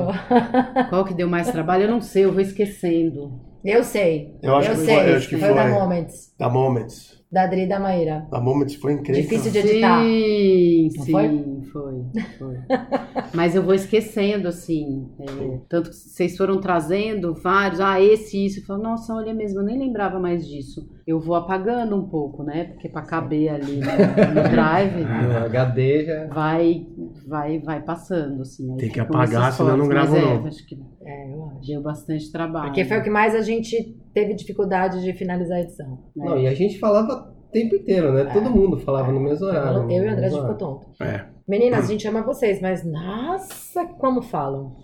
Qual 0.90 1.04
que 1.04 1.14
deu 1.14 1.28
mais 1.28 1.50
trabalho? 1.50 1.84
Eu 1.84 1.90
não 1.90 2.00
sei, 2.00 2.24
eu 2.24 2.32
vou 2.32 2.40
esquecendo. 2.40 3.40
Eu 3.64 3.84
sei. 3.84 4.34
Eu 4.42 4.56
acho 4.56 4.70
que 4.70 4.76
foi- 4.76 4.84
sei. 4.86 5.10
eu 5.12 5.16
acho 5.16 5.28
que 5.28 5.36
foi 5.38 5.50
o 5.50 5.54
da 5.54 5.62
foi. 5.62 5.70
Moments, 5.72 6.34
Da 6.38 6.48
Moments. 6.48 7.21
Da 7.32 7.44
Adri 7.44 7.62
e 7.62 7.66
da 7.68 7.80
Maíra. 7.80 8.26
Da 8.30 8.40
Moments 8.40 8.74
foi 8.74 8.92
incrível. 8.92 9.22
Difícil 9.22 9.50
de 9.50 9.58
editar. 9.58 10.02
Sim, 10.02 10.88
Não 10.96 11.04
sim, 11.04 11.12
foi? 11.12 11.62
Foi, 11.72 12.56
Mas 13.34 13.54
eu 13.54 13.62
vou 13.62 13.72
esquecendo, 13.74 14.48
assim. 14.48 15.08
é, 15.18 15.58
tanto 15.68 15.88
que 15.90 15.96
vocês 15.96 16.36
foram 16.36 16.60
trazendo 16.60 17.32
vários, 17.34 17.80
ah, 17.80 17.98
esse, 18.00 18.44
isso. 18.44 18.60
Eu 18.60 18.64
falo, 18.64 18.82
nossa, 18.82 19.14
olha 19.14 19.32
mesmo, 19.32 19.60
eu 19.60 19.64
nem 19.64 19.78
lembrava 19.78 20.20
mais 20.20 20.46
disso. 20.46 20.86
Eu 21.06 21.18
vou 21.18 21.34
apagando 21.34 21.96
um 21.96 22.06
pouco, 22.08 22.42
né? 22.42 22.64
Porque 22.64 22.88
pra 22.88 23.02
caber 23.02 23.48
ali 23.48 23.76
no, 23.76 23.86
no 23.86 24.42
drive, 24.50 25.00
No 25.02 25.36
HD 25.46 26.04
já. 26.04 26.26
vai, 26.26 26.86
vai, 27.26 27.58
vai 27.60 27.82
passando, 27.82 28.42
assim. 28.42 28.70
Aí 28.72 28.76
Tem 28.78 28.90
que 28.90 29.00
apagar, 29.00 29.52
senão 29.52 29.76
não 29.76 29.86
cortes, 29.86 29.88
grava 29.88 30.10
mas 30.10 30.22
é, 30.22 30.34
não. 30.38 30.46
acho 30.46 30.66
que 30.66 30.78
É, 31.04 31.32
eu 31.32 31.44
acho. 31.50 31.66
deu 31.66 31.82
bastante 31.82 32.30
trabalho. 32.30 32.66
Porque 32.66 32.84
foi 32.84 32.98
o 32.98 33.02
que 33.02 33.10
mais 33.10 33.34
a 33.34 33.40
gente 33.40 33.96
teve 34.14 34.34
dificuldade 34.34 35.02
de 35.02 35.12
finalizar 35.12 35.58
a 35.58 35.60
edição. 35.60 35.98
É. 36.16 36.24
Não, 36.24 36.38
e 36.38 36.46
a 36.46 36.54
gente 36.54 36.78
falava 36.78 37.34
tempo 37.52 37.76
inteiro, 37.76 38.12
né? 38.12 38.24
Todo 38.32 38.50
mundo 38.50 38.78
falava 38.78 39.12
no 39.12 39.20
mesmo 39.20 39.46
horário. 39.46 39.82
Eu 39.90 39.90
e 39.90 40.00
o 40.00 40.04
no 40.06 40.12
André 40.12 40.30
ficou 40.30 40.54
tonto. 40.54 40.86
É. 41.00 41.24
Meninas, 41.46 41.84
a 41.84 41.88
gente 41.92 42.06
ama 42.08 42.22
vocês, 42.22 42.60
mas 42.60 42.84
nossa, 42.84 43.84
como 43.98 44.22
falam. 44.22 44.76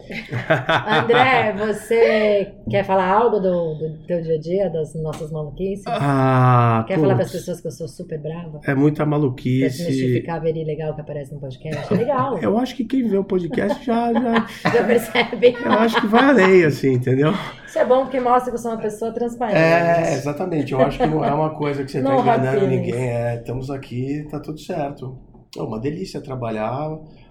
André, 0.86 1.54
você 1.56 2.52
quer 2.68 2.84
falar 2.84 3.08
algo 3.10 3.38
do, 3.38 3.74
do 3.74 4.06
teu 4.06 4.20
dia 4.22 4.34
a 4.34 4.38
dia, 4.40 4.68
das 4.70 4.94
nossas 4.94 5.30
maluquices? 5.30 5.84
Ah, 5.86 6.84
Quer 6.86 6.98
falar 6.98 7.14
para 7.14 7.24
as 7.24 7.30
putz, 7.30 7.40
pessoas 7.40 7.60
que 7.60 7.66
eu 7.68 7.72
sou 7.72 7.88
super 7.88 8.20
brava? 8.20 8.60
É 8.66 8.74
muita 8.74 9.04
Quer 9.04 9.08
maluquice. 9.08 9.78
desmistificar 9.78 10.36
a 10.36 10.40
Veri 10.40 10.64
legal 10.64 10.94
que 10.94 11.00
aparece 11.00 11.32
no 11.32 11.40
podcast? 11.40 11.94
É 11.94 11.96
legal. 11.96 12.38
Eu 12.38 12.58
acho 12.58 12.74
que 12.76 12.84
quem 12.84 13.06
vê 13.06 13.16
o 13.16 13.24
podcast 13.24 13.84
já, 13.84 14.12
já. 14.12 14.46
Já 14.72 14.84
percebe? 14.84 15.56
Eu 15.64 15.72
acho 15.72 16.00
que 16.00 16.06
vai 16.06 16.24
além, 16.28 16.64
assim, 16.64 16.92
entendeu? 16.92 17.32
Isso 17.78 17.84
é 17.84 17.88
bom 17.88 18.02
porque 18.02 18.18
mostra 18.18 18.50
que 18.50 18.56
eu 18.56 18.60
sou 18.60 18.72
uma 18.72 18.80
pessoa 18.80 19.12
transparente. 19.12 19.56
É, 19.56 20.14
exatamente. 20.14 20.72
Eu 20.72 20.80
acho 20.80 20.98
que 20.98 21.06
não 21.06 21.24
é 21.24 21.32
uma 21.32 21.50
coisa 21.50 21.84
que 21.84 21.92
você 21.92 22.02
tá 22.02 22.10
No 22.10 22.20
hard 22.20 22.40
enganando 22.40 22.66
ninguém. 22.66 22.92
É, 22.92 23.36
estamos 23.36 23.70
aqui, 23.70 24.26
tá 24.28 24.40
tudo 24.40 24.58
certo. 24.58 25.16
É 25.56 25.62
uma 25.62 25.78
delícia 25.78 26.20
trabalhar. 26.20 26.90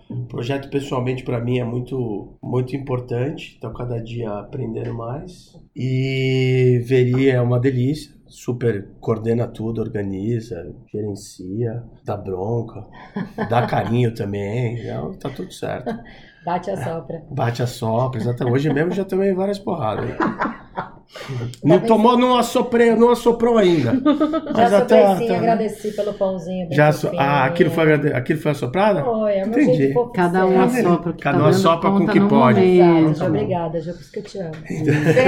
O 0.10 0.26
projeto, 0.30 0.70
pessoalmente, 0.70 1.22
para 1.26 1.42
mim 1.42 1.60
é 1.60 1.66
muito, 1.66 2.38
muito 2.42 2.78
importante. 2.78 3.56
Então, 3.58 3.74
cada 3.74 4.02
dia 4.02 4.32
aprendendo 4.32 4.94
mais. 4.94 5.54
E 5.76 6.82
Veri 6.86 7.30
é 7.30 7.42
uma 7.42 7.60
delícia. 7.60 8.16
Super 8.26 8.88
coordena 9.02 9.48
tudo, 9.48 9.82
organiza, 9.82 10.74
gerencia, 10.90 11.84
dá 12.06 12.16
bronca, 12.16 12.86
dá 13.50 13.68
carinho 13.68 14.16
também. 14.16 14.80
Então, 14.80 15.14
tá 15.14 15.30
tudo 15.30 15.52
certo. 15.52 15.94
Bate 16.48 16.72
a 16.72 16.78
sopra. 16.78 17.22
Bate 17.30 17.62
a 17.62 17.68
sopra, 17.68 18.22
exatamente. 18.22 18.54
Hoje 18.54 18.74
mesmo 18.74 18.94
já 18.94 19.04
tomei 19.04 19.34
várias 19.34 19.60
porradas. 19.60 20.06
Não 21.63 21.80
tomou, 21.80 22.17
não 22.17 22.38
assoprou, 22.38 22.96
não 22.96 23.10
assoprou 23.12 23.58
ainda. 23.58 23.93
Mas 24.54 24.70
Já 24.72 24.78
até. 24.80 25.15
sim, 25.17 25.26
até- 25.26 25.36
agradeci 25.38 25.91
pelo 25.96 26.13
pãozinho. 26.13 26.67
já 26.72 26.91
so-. 26.91 27.12
Ah, 27.17 27.46
aquilo 27.46 27.70
foi, 27.72 27.84
agrade- 27.84 28.13
aquilo 28.13 28.39
foi 28.39 28.52
assoprado? 28.52 29.04
Foi, 29.04 29.32
é 29.34 29.41
Entendi. 29.41 29.88
de 29.88 29.93
Cada 30.13 30.46
um 30.46 30.62
assopra 30.62 31.12
o 31.12 31.13
que 31.13 31.24
Cada 31.24 31.38
tá 31.39 31.43
um 31.43 31.48
assopra 31.48 31.89
com 31.91 31.98
o 32.04 32.08
que 32.08 32.20
pode. 32.22 32.60
Exato, 32.62 33.26
obrigada, 33.30 33.82
Ju, 33.82 33.93
por 33.93 34.02
isso 34.02 34.12
que 34.12 34.20
eu 34.20 34.24
te 34.24 34.38
amo. 34.39 34.52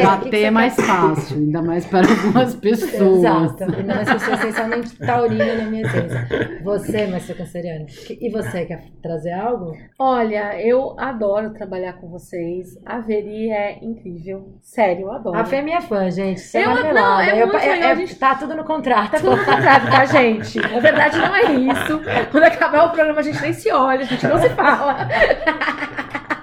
Bater 0.04 0.44
é 0.46 0.52
mais 0.52 0.76
fácil, 0.76 1.38
ainda 1.38 1.62
mais 1.62 1.86
para 1.86 2.08
algumas 2.08 2.56
pessoas. 2.56 3.20
Exato, 3.20 3.64
ainda 3.64 3.96
mais 3.96 4.08
eu 4.10 4.20
sou 4.20 4.34
essencialmente 4.34 4.96
taurina 4.98 5.56
na 5.56 5.66
minha 5.66 5.82
essência. 5.84 6.60
Você, 6.64 7.08
mas 7.08 7.24
sou 7.24 7.36
canceriano. 7.36 7.86
E 8.10 8.30
você, 8.30 8.66
quer 8.66 8.84
trazer 9.02 9.32
algo? 9.34 9.74
Olha, 9.98 10.60
eu 10.62 10.96
adoro 11.00 11.52
trabalhar 11.54 11.94
com 11.94 12.08
vocês. 12.10 12.78
A 12.86 13.00
Veri 13.00 13.50
é 13.50 13.80
incrível. 13.84 14.54
Sério, 14.62 15.04
eu 15.04 15.12
adoro. 15.12 15.38
A 15.38 15.42
é 15.42 15.46
minha 15.70 15.82
fã, 15.82 16.10
gente. 16.12 16.38
Isso 16.38 16.58
é 16.58 16.64
Eu- 16.66 16.94
não, 16.94 17.20
é 17.20 17.42
Eu- 17.42 17.48
muito 17.48 17.66
legal, 17.66 17.92
a 17.92 17.96
gente- 17.96 18.16
Tá 18.16 18.36
tudo 18.36 18.56
no 18.56 18.64
contrato. 18.64 19.12
Tá 19.12 19.18
tudo 19.20 19.36
no 19.38 19.46
contrato, 19.46 19.90
tá, 19.90 20.06
gente? 20.06 20.60
Na 20.60 20.80
verdade, 20.80 21.18
não 21.18 21.36
é 21.36 21.44
isso. 21.54 22.02
Quando 22.32 22.44
acabar 22.44 22.86
o 22.86 22.90
programa, 22.90 23.20
a 23.20 23.24
gente 23.24 23.42
nem 23.42 23.54
se 23.54 23.72
olha, 23.72 24.02
a 24.02 24.06
gente 24.06 24.26
não 24.28 24.40
se 24.40 24.50
fala. 24.50 25.08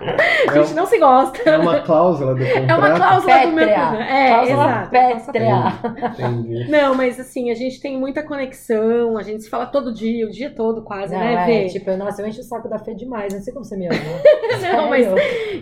A 0.49 0.59
gente 0.59 0.75
não 0.75 0.87
se 0.87 0.99
gosta. 0.99 1.38
É 1.49 1.59
uma 1.59 1.81
cláusula 1.81 2.35
do 2.35 2.45
contrato. 2.45 2.71
É 2.71 2.75
uma 2.75 2.90
cláusula 2.97 3.38
do 3.40 3.53
meu 3.53 3.66
Pétrea. 3.66 3.87
contrato. 3.87 4.11
É, 4.11 4.29
Cláusula 4.29 4.66
exato. 4.66 4.90
pétrea. 4.90 5.62
Entendi. 6.12 6.71
Não, 6.71 6.95
mas 6.95 7.21
assim, 7.21 7.51
a 7.51 7.55
gente 7.55 7.81
tem 7.81 7.99
muita 7.99 8.23
conexão, 8.23 9.16
a 9.19 9.23
gente 9.23 9.42
se 9.42 9.51
fala 9.51 9.66
todo 9.66 9.92
dia, 9.92 10.27
o 10.27 10.31
dia 10.31 10.51
todo 10.51 10.83
quase, 10.83 11.12
Não, 11.14 11.21
né, 11.21 11.42
é, 11.42 11.47
Vê? 11.64 11.69
tipo, 11.69 11.90
nossa, 11.97 12.23
eu 12.23 12.27
encho 12.27 12.40
o 12.40 12.45
saco 12.45 12.69
da 12.69 12.79
Fê 12.79 12.95
demais. 12.95 13.33
Não 13.33 13.40
sei 13.40 13.53
como 13.53 13.64
você 13.64 13.77
me 13.77 13.87
ama. 13.87 13.97
Não, 14.73 14.88
mas 14.88 15.07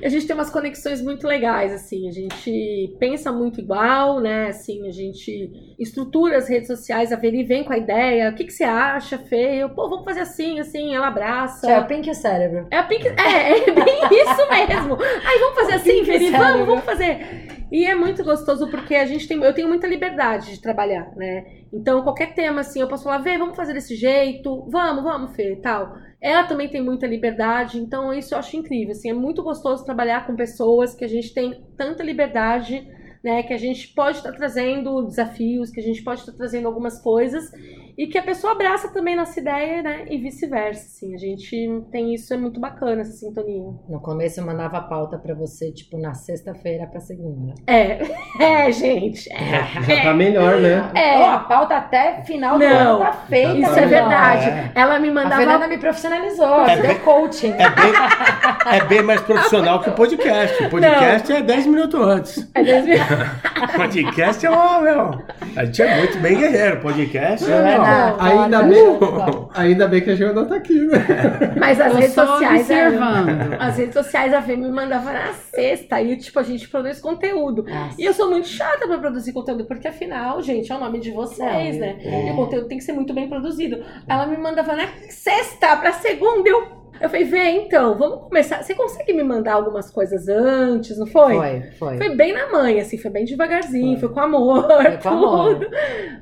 a 0.03 0.09
gente 0.09 0.27
tem 0.27 0.35
umas 0.35 0.51
conexões 0.51 1.01
muito 1.03 1.27
legais, 1.27 1.73
assim, 1.73 2.09
a 2.09 2.13
gente 2.13 2.95
pensa 2.99 3.33
muito 3.33 3.61
igual, 3.61 4.21
né, 4.21 4.49
assim, 4.49 4.87
a 4.87 4.93
gente 4.93 5.75
estrutura 5.79 6.37
as 6.37 6.49
redes 6.49 6.69
sociais, 6.69 7.13
a 7.13 7.17
Veri 7.17 7.43
vem 7.43 7.65
com 7.65 7.73
a 7.73 7.79
ideia, 7.79 8.31
o 8.31 8.35
que, 8.35 8.45
que 8.45 8.53
você 8.53 8.65
acha, 8.65 9.19
Fê? 9.19 9.57
Eu, 9.57 9.71
pô, 9.71 9.89
vamos 9.89 10.05
fazer 10.05 10.21
assim, 10.21 10.61
assim, 10.61 10.95
ela 10.95 11.09
abraça. 11.09 11.71
É 11.71 11.81
o 11.81 11.87
Pink 11.87 12.09
o 12.11 12.15
cérebro. 12.15 12.67
É 12.71 12.79
a 12.79 12.83
Pink. 12.85 13.07
É, 13.09 13.59
é 13.59 13.73
bem 13.73 14.01
isso 14.11 14.34
mesmo. 14.49 14.97
Aí 15.25 15.39
vamos 15.39 15.55
fazer 15.55 15.75
assim, 15.75 16.05
cérebro. 16.05 16.39
vamos, 16.39 16.67
vamos 16.67 16.85
fazer. 16.85 17.67
E 17.71 17.85
é 17.85 17.95
muito 17.95 18.23
gostoso 18.23 18.69
porque 18.71 18.95
a 18.95 19.07
gente 19.07 19.27
tem. 19.27 19.43
Eu 19.43 19.53
tenho 19.53 19.69
muita 19.69 19.87
liberdade 19.87 20.51
de 20.53 20.61
trabalhar, 20.61 21.11
né? 21.17 21.45
Então, 21.73 22.03
qualquer 22.03 22.35
tema, 22.35 22.61
assim, 22.61 22.81
eu 22.81 22.89
posso 22.89 23.05
falar, 23.05 23.19
Vê, 23.19 23.37
vamos 23.37 23.57
fazer 23.57 23.73
desse 23.73 23.97
jeito, 23.97 24.69
vamos, 24.71 25.03
vamos, 25.03 25.35
Fê, 25.35 25.57
tal. 25.57 25.97
Ela 26.21 26.45
também 26.45 26.69
tem 26.69 26.83
muita 26.83 27.07
liberdade, 27.07 27.79
então 27.79 28.15
isso 28.15 28.35
eu 28.35 28.39
acho 28.39 28.57
incrível. 28.57 28.93
Assim, 28.93 29.11
é 29.11 29.13
muito 29.13 29.43
gostoso 29.43 29.85
trabalhar 29.85 30.27
com 30.27 30.37
pessoas 30.37 30.95
que 30.95 31.05
a 31.05 31.09
gente 31.09 31.35
tem 31.35 31.65
tanta 31.77 32.03
liberdade, 32.03 32.87
né? 33.23 33.43
Que 33.43 33.53
a 33.53 33.59
gente 33.59 33.89
pode 33.89 34.19
estar 34.19 34.33
trazendo 34.33 35.03
desafios, 35.03 35.71
que 35.71 35.81
a 35.81 35.83
gente 35.83 36.03
pode 36.03 36.21
estar 36.21 36.33
trazendo 36.33 36.69
algumas 36.69 37.03
coisas 37.03 37.51
e 37.97 38.07
que 38.07 38.19
a 38.19 38.23
pessoa 38.23 38.53
abraça 38.53 38.89
também 38.93 39.15
nossa 39.17 39.39
ideia, 39.41 39.83
né? 39.83 40.05
E 40.11 40.19
vice-versa, 40.19 40.85
assim. 40.87 41.15
A 41.15 41.19
gente 41.19 41.83
tem 41.91 42.15
isso, 42.15 42.33
é 42.35 42.37
muito 42.37 42.59
bacana 42.61 43.03
essa 43.03 43.13
sintonia. 43.13 43.71
No 43.89 44.01
começo 44.01 44.41
eu 44.41 44.45
mandava 44.47 44.79
a 44.79 44.83
pauta 44.83 45.19
pra 45.19 45.35
você, 45.35 45.71
tipo, 45.73 45.97
na 45.99 46.15
sexta-feira 46.15 46.87
pra 46.87 47.01
segunda. 47.01 47.55
É, 47.67 47.99
é, 48.41 48.73
gente. 48.73 49.29
Já, 49.29 49.81
já 49.83 50.03
tá 50.03 50.13
melhor, 50.15 50.57
né? 50.61 50.91
É. 50.95 51.19
Ó, 51.19 51.31
a 51.31 51.39
pauta 51.41 51.77
até 51.77 52.23
final 52.25 52.59
do 52.59 52.65
Não, 52.65 52.97
ano 52.97 52.99
tá 53.01 53.13
feita. 53.13 53.59
Isso 53.59 53.79
é 53.79 53.87
verdade. 53.87 54.49
É. 54.49 54.73
Ela 54.75 54.99
me 54.99 55.09
A 55.09 55.13
mandava. 55.13 55.37
Fernanda 55.37 55.69
me 55.69 55.79
profissionalizou, 55.79 56.65
É 56.67 56.77
bem- 56.81 56.99
coaching. 57.01 57.53
É 57.53 57.71
bem, 57.71 57.93
é 58.79 58.85
bem 58.85 59.03
mais 59.03 59.21
profissional 59.21 59.81
que 59.81 59.91
o 59.91 59.93
podcast. 59.93 60.65
O 60.65 60.71
podcast 60.71 61.33
é 61.33 61.43
10 61.43 61.67
minutos 61.67 62.01
antes. 62.01 62.51
É 62.55 62.63
dois 62.63 62.85
mil- 62.85 62.99
O 63.65 63.77
podcast 63.77 64.45
é 64.47 64.51
uma, 64.51 64.81
meu. 64.81 65.23
A 65.57 65.65
gente 65.65 65.83
é 65.83 65.99
muito 65.99 66.19
bem 66.19 66.37
guerreiro. 66.39 66.81
Podcast 66.81 67.45
é, 67.45 67.49
Joana, 67.49 67.84
meu. 67.85 68.21
Ainda 68.21 68.63
bota- 68.63 69.31
bem, 69.33 69.49
ainda 69.55 69.89
bem 69.89 70.01
que 70.01 70.11
a 70.11 70.15
Giovana 70.15 70.47
tá 70.47 70.57
aqui, 70.57 70.81
né? 70.87 70.99
Mas 71.59 71.81
as 71.81 71.93
Eu 71.93 71.99
redes 71.99 72.15
sociais. 72.15 72.71
é- 72.71 72.89
observando. 72.89 73.57
As 73.61 73.77
redes 73.79 73.95
sociais 73.95 74.35
a 74.35 74.43
Fê 74.43 74.57
me 74.57 74.71
mandava 74.71 75.13
na 75.13 75.33
sexta 75.33 76.01
e, 76.01 76.17
tipo, 76.17 76.39
a 76.39 76.43
gente 76.43 76.69
produz 76.69 77.01
conteúdo. 77.01 77.65
Nossa. 77.69 78.01
E 78.01 78.05
eu 78.05 78.13
sou 78.13 78.31
muito 78.31 78.49
chata 78.49 78.87
pra 78.87 78.99
produzir 78.99 79.33
conteúdo, 79.33 79.65
porque 79.65 79.89
afinal, 79.89 80.41
gente, 80.43 80.71
é 80.71 80.75
o 80.77 80.81
nome 80.81 80.99
de 81.01 81.11
vocês, 81.11 81.75
Não, 81.75 81.81
né? 81.81 81.97
é. 82.03 82.29
E 82.29 82.31
o 82.33 82.37
conteúdo 82.37 82.69
tem 82.69 82.79
que 82.79 82.85
ser 82.85 82.93
muito 82.93 83.13
bem 83.15 83.29
produzido. 83.29 83.83
Ela 84.09 84.27
me 84.27 84.37
mandava 84.37 84.75
na 84.75 84.87
sexta 85.09 85.77
pra 85.77 85.93
segunda, 85.93 86.49
eu. 86.49 86.84
Eu 87.01 87.09
falei, 87.11 87.25
vê, 87.25 87.51
então, 87.51 87.97
vamos 87.99 88.29
começar. 88.29 88.63
Você 88.63 88.75
consegue 88.75 89.13
me 89.13 89.23
mandar 89.23 89.55
algumas 89.55 89.91
coisas 89.91 90.29
antes, 90.29 90.97
não 90.97 91.07
foi? 91.07 91.35
Foi, 91.35 91.63
foi. 91.79 91.97
Foi 91.99 92.17
bem 92.17 92.33
na 92.33 92.51
mãe, 92.51 92.81
assim, 92.81 92.97
foi 92.97 93.11
bem 93.11 93.25
devagarzinho, 93.25 93.99
foi, 93.99 94.09
com 94.09 94.21
amor, 94.21 94.67
Foi 94.71 94.97
com 94.99 95.11
tudo. 95.11 95.67
amor. 95.67 95.71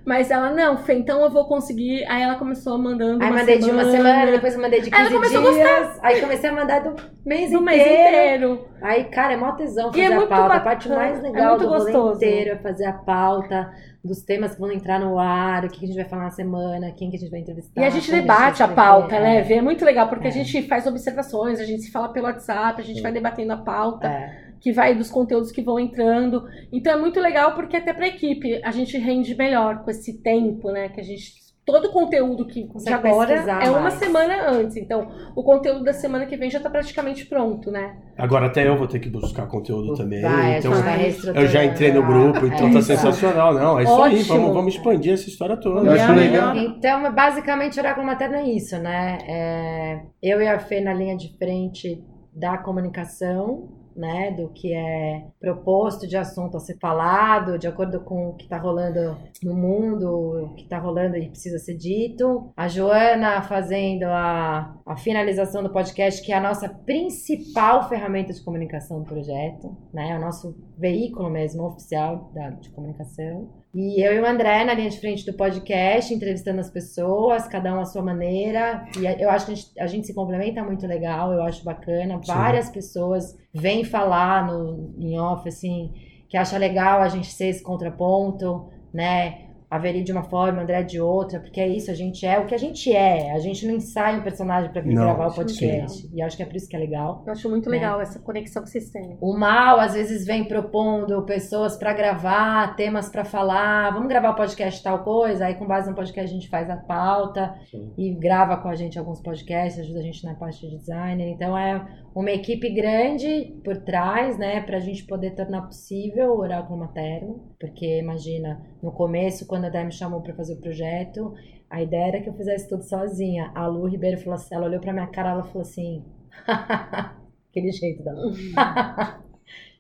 Mas 0.05 0.31
ela, 0.31 0.51
não, 0.51 0.79
Fê, 0.79 0.95
então 0.95 1.23
eu 1.23 1.31
vou 1.31 1.45
conseguir. 1.45 2.05
Aí 2.09 2.23
ela 2.23 2.37
começou 2.37 2.79
mandando. 2.79 3.23
Aí 3.23 3.31
uma 3.31 3.39
mandei 3.39 3.59
de 3.59 3.71
uma 3.71 3.85
semana, 3.85 4.31
depois 4.31 4.55
eu 4.55 4.61
mandei 4.61 4.81
de 4.81 4.91
15 4.91 5.01
Ela 5.03 5.11
começou 5.13 5.49
a 5.49 5.53
dias. 5.53 5.99
Aí 6.03 6.21
comecei 6.21 6.51
a 6.51 6.53
mandar 6.53 6.81
do 6.81 6.97
mês 7.25 7.51
do 7.51 7.59
inteiro. 7.59 7.65
mês 7.65 7.83
inteiro. 7.83 8.72
Aí, 8.83 9.05
cara, 9.05 9.35
é 9.35 9.37
mó 9.37 9.53
tesão 9.53 9.91
fazer 9.93 10.01
é 10.03 10.15
a 10.15 10.27
pauta. 10.27 10.55
A 10.55 10.61
parte 10.61 10.89
bacana, 10.89 11.07
mais 11.09 11.19
é 11.19 11.23
legal 11.23 11.57
muito 11.59 11.69
do 11.71 11.79
rolê 11.79 11.93
inteiro 12.15 12.51
é 12.51 12.57
fazer 12.59 12.87
a 12.87 12.93
pauta 12.93 13.73
dos 14.05 14.21
temas 14.23 14.55
que 14.55 14.61
vão 14.61 14.73
entrar 14.73 14.99
no 14.99 15.19
ar, 15.19 15.65
o 15.65 15.69
que 15.69 15.85
a 15.85 15.87
gente 15.87 15.97
vai 15.97 16.05
falar 16.05 16.25
na 16.25 16.31
semana, 16.31 16.91
quem 16.91 17.09
que 17.09 17.17
a 17.17 17.19
gente 17.21 17.31
vai 17.31 17.41
entrevistar. 17.41 17.81
E 17.81 17.85
a 17.85 17.91
gente 17.91 18.11
debate 18.11 18.63
a 18.63 18.67
vai 18.67 18.75
pauta, 18.75 19.15
escrever. 19.15 19.49
né? 19.49 19.59
É 19.59 19.63
muito 19.63 19.85
legal, 19.85 20.09
porque 20.09 20.27
É. 20.27 20.31
a 20.31 20.33
gente 20.33 20.63
faz 20.63 20.87
observações, 20.87 21.61
a 21.61 21.65
gente 21.65 21.83
se 21.83 21.93
fala 21.93 22.09
pelo 22.09 22.27
WhatsApp, 22.27 22.81
a 22.81 22.85
gente 22.85 23.01
vai 23.01 23.13
debatendo 23.13 23.53
a 23.53 23.59
pauta, 23.59 24.09
É. 24.09 24.53
que 24.61 24.73
vai 24.73 24.95
dos 24.95 25.09
conteúdos 25.11 25.53
que 25.53 25.63
vão 25.63 25.79
entrando. 25.79 26.43
Então 26.73 26.93
é 26.93 26.97
muito 26.97 27.21
legal, 27.21 27.55
porque 27.55 27.77
até 27.77 27.93
pra 27.93 28.09
equipe 28.09 28.61
a 28.65 28.73
gente 28.73 28.99
rende 28.99 29.37
melhor 29.37 29.85
com 29.85 29.91
esse 29.91 30.21
tempo, 30.21 30.71
né? 30.73 30.89
Que 30.89 31.01
a 31.01 31.05
gente. 31.05 31.42
Todo 31.65 31.87
o 31.87 31.93
conteúdo 31.93 32.45
que 32.45 32.65
de 32.65 32.93
agora 32.93 33.29
pesquisar 33.29 33.65
é 33.65 33.71
uma 33.71 33.83
mais. 33.83 33.95
semana 33.95 34.51
antes. 34.51 34.77
Então, 34.77 35.07
o 35.37 35.45
conteúdo 35.45 35.85
da 35.85 35.93
semana 35.93 36.27
que 36.27 36.37
vem 36.37 36.51
já 36.51 36.59
tá 36.59 36.69
praticamente 36.69 37.25
pronto, 37.27 37.71
né? 37.71 37.97
Agora 38.19 38.47
até 38.47 38.67
eu 38.67 38.77
vou 38.77 38.89
ter 38.89 38.99
que 38.99 39.09
buscar 39.09 39.47
conteúdo 39.47 39.95
também. 39.95 40.23
Vai, 40.23 40.59
então 40.59 40.73
vai 40.73 40.95
eu 40.97 41.01
reestruturando. 41.03 41.47
já 41.47 41.65
entrei 41.65 41.93
no 41.93 42.03
grupo, 42.05 42.47
então 42.47 42.67
É 42.69 42.73
tá 42.73 42.83
sensacional. 42.83 43.55
Não, 43.55 43.79
é 43.79 43.85
isso 43.85 44.03
aí. 44.03 44.15
Ótimo. 44.19 44.35
Vamos, 44.37 44.55
vamos 44.55 44.75
expandir 44.75 45.13
essa 45.13 45.29
história 45.29 45.57
toda. 45.57 45.87
Eu 45.89 45.93
acho 45.93 46.13
legal. 46.13 46.57
Então, 46.57 47.13
basicamente, 47.15 47.79
Oráculo 47.79 48.07
Materno 48.07 48.35
é 48.37 48.45
isso, 48.45 48.77
né? 48.79 49.19
É, 49.29 50.01
eu 50.21 50.43
e 50.43 50.49
a 50.49 50.59
Fê 50.59 50.81
na 50.81 50.93
linha 50.93 51.17
de 51.17 51.37
frente 51.39 52.03
da 52.35 52.59
comunicação, 52.59 53.69
né? 53.97 54.31
Do 54.31 54.49
que 54.51 54.75
é 54.75 55.27
proposto 55.41 56.07
de 56.07 56.17
assunto 56.17 56.57
a 56.57 56.61
ser 56.61 56.79
falado, 56.79 57.59
de 57.59 57.67
acordo 57.67 58.01
com 58.01 58.31
o 58.31 58.37
que 58.37 58.49
tá 58.49 58.59
rolando 58.59 59.17
no 59.43 59.55
mundo, 59.55 60.45
o 60.45 60.55
que 60.55 60.69
tá 60.69 60.79
rolando 60.79 61.17
e 61.17 61.29
precisa 61.29 61.59
ser 61.59 61.77
dito. 61.77 62.53
A 62.57 62.69
Joana 62.69 63.43
fazendo 63.43 64.05
a, 64.05 64.75
a 64.87 64.97
finalização 64.97 65.63
do 65.63 65.73
podcast, 65.73 66.23
que 66.25 66.33
é 66.33 66.37
a 66.37 66.41
nossa 66.41 66.69
principal 66.69 67.89
ferramenta 67.89 68.33
de 68.33 68.43
comunicação 68.45 69.01
do 69.01 69.07
projeto, 69.07 69.77
né? 69.93 70.11
É 70.11 70.17
o 70.17 70.21
nosso 70.21 70.55
veículo 70.79 71.31
mesmo 71.31 71.65
oficial 71.65 72.31
da, 72.35 72.51
de 72.51 72.71
comunicação. 72.71 73.62
E 73.75 74.05
eu 74.05 74.13
e 74.15 74.21
o 74.21 74.27
André 74.27 74.65
na 74.65 74.75
linha 74.75 74.91
de 74.91 75.01
frente 75.01 75.25
do 75.25 75.33
podcast, 75.33 76.13
entrevistando 76.13 76.61
as 76.61 76.71
pessoas, 76.71 77.49
cada 77.49 77.75
um 77.75 77.81
à 77.81 77.87
sua 77.87 78.03
maneira. 78.03 78.85
E 78.99 79.23
eu 79.23 79.31
acho 79.31 79.47
que 79.47 79.53
a 79.53 79.55
gente, 79.55 79.81
a 79.81 79.87
gente 79.87 80.07
se 80.07 80.15
complementa 80.15 80.63
muito 80.63 80.87
legal, 80.87 81.33
eu 81.33 81.43
acho 81.43 81.65
bacana. 81.65 82.21
Sim. 82.23 82.33
Várias 82.33 82.69
pessoas 82.69 83.35
vêm 83.53 83.83
falar 83.83 84.47
no, 84.47 84.95
em 84.99 85.19
off, 85.19 85.49
assim, 85.49 85.91
que 86.29 86.37
acha 86.37 86.59
legal 86.59 87.01
a 87.01 87.09
gente 87.09 87.33
ser 87.33 87.47
esse 87.47 87.63
contraponto, 87.63 88.69
né? 88.93 89.52
A 89.73 89.79
Veri 89.79 90.03
de 90.03 90.13
uma 90.13 90.23
forma, 90.23 90.59
o 90.59 90.63
André 90.63 90.83
de 90.83 91.01
outra, 91.01 91.41
porque 91.41 91.59
é 91.59 91.67
isso, 91.67 91.91
a 91.91 91.95
gente 91.95 92.27
é 92.27 92.39
o 92.39 92.45
que 92.45 92.55
a 92.55 92.59
gente 92.59 92.93
é. 92.93 93.33
A 93.33 93.39
gente 93.39 93.67
não 93.67 93.75
ensaia 93.75 94.19
um 94.19 94.23
personagem 94.23 94.71
pra 94.71 94.83
vir 94.83 94.93
Não, 94.93 95.03
gravar 95.05 95.29
o 95.29 95.35
podcast. 95.35 96.11
E 96.13 96.21
acho 96.21 96.37
que 96.37 96.43
é 96.43 96.47
por 96.47 96.55
isso 96.57 96.69
que 96.69 96.77
é 96.77 96.79
legal. 96.79 97.23
Eu 97.27 97.33
acho 97.33 97.49
muito 97.49 97.71
Né? 97.71 97.77
legal 97.79 97.99
essa 97.99 98.19
conexão 98.19 98.63
que 98.63 98.69
vocês 98.69 98.91
têm. 98.91 99.17
O 99.19 99.35
mal 99.35 99.81
às 99.81 99.95
vezes 99.95 100.27
vem 100.27 100.45
propondo 100.45 101.23
pessoas 101.23 101.75
pra 101.75 101.95
gravar, 101.95 102.77
temas 102.77 103.09
pra 103.09 103.25
falar. 103.25 103.95
Vamos 103.95 104.09
gravar 104.09 104.33
o 104.33 104.35
podcast 104.35 104.83
tal 104.83 105.03
coisa, 105.03 105.47
aí 105.47 105.55
com 105.55 105.67
base 105.67 105.89
no 105.89 105.97
podcast 105.97 106.31
a 106.31 106.35
gente 106.35 106.51
faz 106.51 106.69
a 106.69 106.77
pauta 106.77 107.55
Sim. 107.71 107.93
e 107.97 108.13
grava 108.15 108.59
com 108.59 108.69
a 108.69 108.75
gente 108.75 108.99
alguns 108.99 109.21
podcasts, 109.23 109.81
ajuda 109.81 110.01
a 110.01 110.03
gente 110.03 110.23
na 110.25 110.35
parte 110.35 110.69
de 110.69 110.77
designer. 110.77 111.29
Então 111.31 111.57
é 111.57 111.83
uma 112.15 112.31
equipe 112.31 112.69
grande 112.71 113.55
por 113.65 113.77
trás, 113.79 114.39
né, 114.39 114.61
pra 114.61 114.81
gente 114.81 115.05
poder 115.05 115.35
tornar 115.35 115.63
possível 115.63 116.33
o 116.33 116.41
Oráculo 116.41 116.79
Materno, 116.79 117.55
porque 117.59 117.99
imagina, 117.99 118.61
no 118.83 118.93
começo 118.93 119.47
quando 119.47 119.65
a 119.65 119.69
Dé 119.69 119.85
me 119.85 119.93
chamou 119.93 120.21
pra 120.21 120.35
fazer 120.35 120.55
o 120.55 120.61
projeto, 120.61 121.35
a 121.71 121.81
ideia 121.81 122.09
era 122.09 122.21
que 122.21 122.29
eu 122.29 122.35
fizesse 122.35 122.69
tudo 122.69 122.83
sozinha. 122.83 123.51
A 123.55 123.67
Lu 123.67 123.87
Ribeiro 123.87 124.21
falou 124.21 124.35
assim, 124.35 124.55
ela 124.55 124.67
olhou 124.67 124.81
pra 124.81 124.93
minha 124.93 125.07
cara, 125.07 125.31
ela 125.31 125.45
falou 125.45 125.63
assim, 125.63 126.05
aquele 127.51 127.73
jeito 127.73 128.03
dela. 128.03 128.21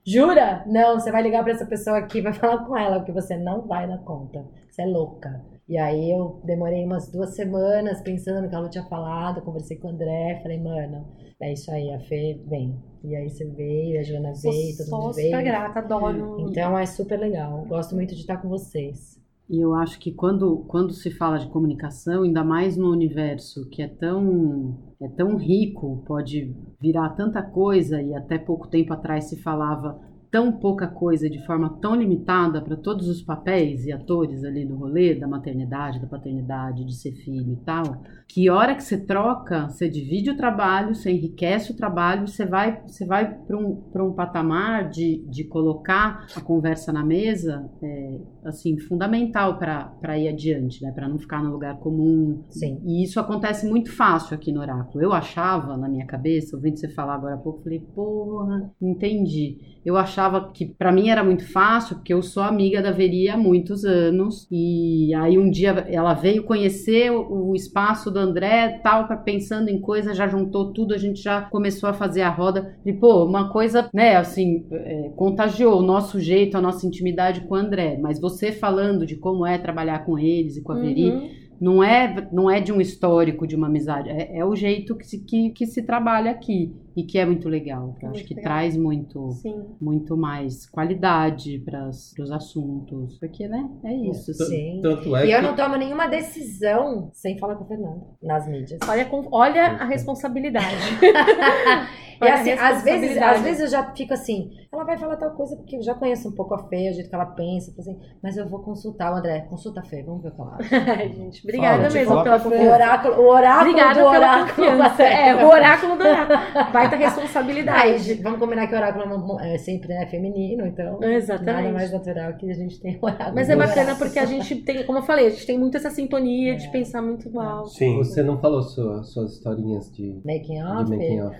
Jura? 0.04 0.64
Não, 0.66 0.98
você 0.98 1.12
vai 1.12 1.22
ligar 1.22 1.44
pra 1.44 1.52
essa 1.52 1.66
pessoa 1.66 1.98
aqui, 1.98 2.22
vai 2.22 2.32
falar 2.32 2.64
com 2.64 2.76
ela, 2.76 2.96
porque 2.96 3.12
você 3.12 3.36
não 3.36 3.66
vai 3.66 3.86
dar 3.86 3.98
conta. 3.98 4.44
Você 4.70 4.82
é 4.82 4.86
louca. 4.86 5.44
E 5.68 5.78
aí 5.78 6.10
eu 6.10 6.40
demorei 6.44 6.84
umas 6.84 7.10
duas 7.10 7.34
semanas 7.34 8.00
pensando 8.02 8.42
no 8.42 8.48
que 8.48 8.54
a 8.54 8.60
Lu 8.60 8.68
tinha 8.68 8.84
falado, 8.84 9.42
conversei 9.42 9.76
com 9.78 9.88
o 9.88 9.90
André, 9.90 10.40
falei, 10.42 10.60
mano, 10.60 11.06
é 11.40 11.52
isso 11.52 11.70
aí, 11.70 11.92
a 11.92 12.00
Fê 12.00 12.40
vem. 12.46 12.76
E 13.04 13.16
aí 13.16 13.28
você 13.28 13.44
veio, 13.44 13.98
a 13.98 14.02
Joana 14.02 14.34
Sou 14.34 14.52
veio, 14.52 14.76
todo 14.76 14.90
mundo 14.90 15.14
super 15.14 15.22
veio. 15.30 15.44
grata, 15.44 15.78
adoro. 15.80 16.36
Então 16.48 16.78
é 16.78 16.86
super 16.86 17.18
legal. 17.18 17.64
Gosto 17.66 17.94
muito 17.94 18.14
de 18.14 18.20
estar 18.20 18.36
com 18.36 18.48
vocês. 18.48 19.20
E 19.50 19.60
eu 19.60 19.74
acho 19.74 19.98
que 19.98 20.12
quando, 20.12 20.64
quando 20.68 20.92
se 20.92 21.10
fala 21.10 21.38
de 21.38 21.48
comunicação, 21.48 22.22
ainda 22.22 22.42
mais 22.44 22.76
no 22.76 22.90
universo 22.90 23.68
que 23.68 23.82
é 23.82 23.88
tão, 23.88 24.78
é 25.00 25.08
tão 25.08 25.36
rico, 25.36 26.02
pode 26.06 26.54
virar 26.80 27.10
tanta 27.10 27.42
coisa, 27.42 28.00
e 28.00 28.14
até 28.14 28.38
pouco 28.38 28.68
tempo 28.68 28.92
atrás 28.92 29.24
se 29.24 29.36
falava 29.42 30.00
tão 30.32 30.50
pouca 30.50 30.88
coisa 30.88 31.28
de 31.28 31.44
forma 31.44 31.78
tão 31.78 31.94
limitada 31.94 32.62
para 32.62 32.74
todos 32.74 33.06
os 33.06 33.20
papéis 33.20 33.84
e 33.84 33.92
atores 33.92 34.42
ali 34.42 34.64
do 34.64 34.74
rolê, 34.74 35.14
da 35.14 35.28
maternidade, 35.28 36.00
da 36.00 36.06
paternidade, 36.06 36.86
de 36.86 36.96
ser 36.96 37.12
filho 37.12 37.52
e 37.52 37.56
tal, 37.56 38.02
que 38.26 38.48
hora 38.48 38.74
que 38.74 38.82
você 38.82 38.98
troca, 38.98 39.68
você 39.68 39.90
divide 39.90 40.30
o 40.30 40.36
trabalho, 40.36 40.94
você 40.94 41.10
enriquece 41.10 41.70
o 41.70 41.76
trabalho, 41.76 42.26
você 42.26 42.46
vai, 42.46 42.82
você 42.86 43.04
vai 43.04 43.30
para 43.30 43.58
um, 43.58 43.76
pra 43.92 44.02
um 44.02 44.14
patamar 44.14 44.88
de, 44.88 45.22
de 45.28 45.44
colocar 45.44 46.26
a 46.34 46.40
conversa 46.40 46.90
na 46.94 47.04
mesa, 47.04 47.70
é, 47.82 48.20
assim, 48.46 48.78
fundamental 48.78 49.58
para 49.58 50.18
ir 50.18 50.28
adiante, 50.28 50.82
né? 50.82 50.90
Para 50.92 51.10
não 51.10 51.18
ficar 51.18 51.42
no 51.42 51.50
lugar 51.50 51.78
comum. 51.78 52.42
Sim. 52.48 52.80
E 52.86 53.04
isso 53.04 53.20
acontece 53.20 53.68
muito 53.68 53.92
fácil 53.92 54.34
aqui 54.34 54.50
no 54.50 54.60
Oráculo. 54.60 55.04
Eu 55.04 55.12
achava, 55.12 55.76
na 55.76 55.88
minha 55.88 56.06
cabeça, 56.06 56.56
ouvindo 56.56 56.78
você 56.78 56.88
falar 56.88 57.16
agora 57.16 57.34
há 57.34 57.38
pouco, 57.38 57.62
falei, 57.62 57.80
porra, 57.94 58.72
entendi. 58.80 59.58
Eu 59.84 59.96
achava 59.96 60.52
que 60.52 60.64
para 60.66 60.92
mim 60.92 61.08
era 61.08 61.24
muito 61.24 61.50
fácil, 61.52 61.96
porque 61.96 62.14
eu 62.14 62.22
sou 62.22 62.42
amiga 62.42 62.80
da 62.80 62.92
Veri 62.92 63.28
há 63.28 63.36
muitos 63.36 63.84
anos. 63.84 64.46
E 64.50 65.12
aí 65.14 65.36
um 65.38 65.50
dia 65.50 65.70
ela 65.90 66.14
veio 66.14 66.44
conhecer 66.44 67.10
o, 67.10 67.52
espaço 67.54 68.10
do 68.10 68.18
André, 68.18 68.80
tal, 68.82 69.06
pra- 69.06 69.16
pensando 69.16 69.68
em 69.68 69.80
coisa, 69.80 70.14
já 70.14 70.28
juntou 70.28 70.72
tudo, 70.72 70.94
a 70.94 70.98
gente 70.98 71.20
já 71.22 71.42
começou 71.42 71.88
a 71.88 71.92
fazer 71.94 72.22
a 72.22 72.30
roda. 72.30 72.76
E, 72.86 72.92
pô, 72.92 73.24
uma 73.24 73.50
coisa, 73.50 73.88
né, 73.92 74.16
assim, 74.16 74.64
é, 74.70 75.10
contagiou 75.16 75.78
o 75.78 75.82
nosso 75.82 76.20
jeito, 76.20 76.56
a 76.56 76.60
nossa 76.60 76.86
intimidade 76.86 77.42
com 77.42 77.54
o 77.54 77.58
André. 77.58 77.98
Mas 78.00 78.20
você 78.20 78.52
falando 78.52 79.04
de 79.04 79.16
como 79.16 79.44
é 79.46 79.58
trabalhar 79.58 80.04
com 80.04 80.18
eles 80.18 80.56
e 80.56 80.62
com 80.62 80.72
a 80.72 80.76
Veri, 80.76 81.10
Uhum. 81.10 81.28
não 81.60 81.82
é, 81.84 82.28
não 82.32 82.50
é 82.50 82.60
de 82.60 82.72
um 82.72 82.80
histórico, 82.80 83.46
de 83.46 83.54
uma 83.56 83.66
amizade, 83.68 84.08
é, 84.10 84.38
é 84.38 84.44
o 84.44 84.54
jeito 84.54 84.96
que 84.96 85.06
se, 85.06 85.24
que, 85.24 85.50
que 85.50 85.66
se 85.66 85.82
trabalha 85.84 86.30
aqui 86.30 86.72
e 86.96 87.04
que 87.04 87.18
é 87.18 87.24
muito 87.26 87.48
legal. 87.48 87.94
que 87.98 88.04
eu 88.04 88.10
acho 88.10 88.18
Muito 88.18 88.28
que 88.28 88.34
legal. 88.34 88.52
traz 88.52 88.76
muito, 88.76 89.30
Sim. 89.32 89.64
muito 89.80 90.16
mais 90.16 90.66
qualidade 90.68 91.58
para 91.64 91.88
os 91.88 92.30
assuntos, 92.30 93.18
porque, 93.18 93.46
né, 93.48 93.68
é 93.84 93.94
isso. 93.94 94.32
T- 94.36 94.44
Sim. 94.44 94.80
Tanto 94.82 95.14
é 95.16 95.26
E 95.26 95.32
eu 95.32 95.40
que 95.40 95.46
não 95.46 95.54
tomo 95.56 95.76
nenhuma 95.76 96.06
decisão 96.06 97.10
sem 97.12 97.38
falar 97.38 97.56
com 97.56 97.64
o 97.64 97.66
Fernando 97.68 98.02
nas 98.22 98.46
mídias. 98.48 98.78
Olha, 98.88 99.04
com- 99.04 99.28
olha 99.32 99.62
a 99.72 99.84
responsabilidade. 99.84 100.66
E 102.22 102.28
assim, 102.28 102.52
às 102.52 102.84
vezes, 102.84 103.20
às 103.20 103.40
vezes 103.40 103.60
eu 103.62 103.66
já 103.66 103.82
fico 103.96 104.14
assim, 104.14 104.52
ela 104.72 104.84
vai 104.84 104.96
falar 104.96 105.16
tal 105.16 105.32
coisa 105.32 105.56
porque 105.56 105.74
eu 105.76 105.82
já 105.82 105.92
conheço 105.92 106.28
um 106.28 106.32
pouco 106.32 106.54
a 106.54 106.68
Fê, 106.68 106.88
o 106.88 106.94
jeito 106.94 107.08
que 107.08 107.14
ela 107.16 107.26
pensa, 107.26 107.74
assim, 107.76 107.98
mas 108.22 108.36
eu 108.36 108.48
vou 108.48 108.60
consultar 108.60 109.12
o 109.12 109.16
André, 109.16 109.40
consulta 109.50 109.80
a 109.80 109.82
Fê, 109.82 110.04
vamos 110.04 110.22
ver 110.22 110.28
o 110.28 110.32
que 110.36 110.40
ela 110.40 110.56
acha. 110.56 111.08
Gente, 111.10 111.40
obrigada 111.42 111.78
Fala, 111.82 111.94
mesmo 111.94 112.22
pela 112.22 112.22
pra 112.22 112.36
O 112.36 112.40
confiança. 112.42 112.72
oráculo, 112.74 113.14
o 113.16 113.28
oráculo 113.28 113.70
Obrigada 113.70 113.94
do 114.04 114.10
pela 114.12 114.18
oráculo. 114.18 114.46
confiança. 114.68 115.02
É, 115.02 115.44
o 115.44 115.48
oráculo 115.48 115.96
do 115.96 116.04
oráculo. 116.04 116.38
Baita 116.82 116.96
Ai, 116.96 117.02
responsabilidade. 117.02 117.98
gente, 117.98 118.22
vamos 118.22 118.38
combinar 118.38 118.66
que 118.66 118.74
o 118.74 118.76
oráculo 118.76 119.40
é 119.40 119.56
sempre 119.58 119.88
né, 119.88 120.06
feminino, 120.06 120.66
então 120.66 121.02
Exatamente. 121.02 121.62
nada 121.62 121.72
mais 121.72 121.92
natural 121.92 122.34
que 122.34 122.50
a 122.50 122.54
gente 122.54 122.80
tenha 122.80 122.98
o 123.00 123.04
oráculo. 123.06 123.34
Mas 123.34 123.48
é 123.48 123.56
bacana 123.56 123.94
porque 123.94 124.18
a 124.18 124.24
gente 124.24 124.56
tem, 124.56 124.84
como 124.84 124.98
eu 124.98 125.02
falei, 125.02 125.26
a 125.26 125.30
gente 125.30 125.46
tem 125.46 125.58
muito 125.58 125.76
essa 125.76 125.90
sintonia 125.90 126.56
de 126.56 126.68
pensar 126.70 127.00
muito 127.02 127.28
igual. 127.28 127.66
Sim. 127.66 127.98
você 127.98 128.22
não 128.22 128.38
falou 128.40 128.62
sua- 128.62 129.02
suas 129.04 129.32
historinhas 129.32 129.90
de, 129.92 130.20
Making 130.24 130.54
de 130.58 130.62
off? 130.64 130.90
making 130.90 131.20
off. 131.22 131.36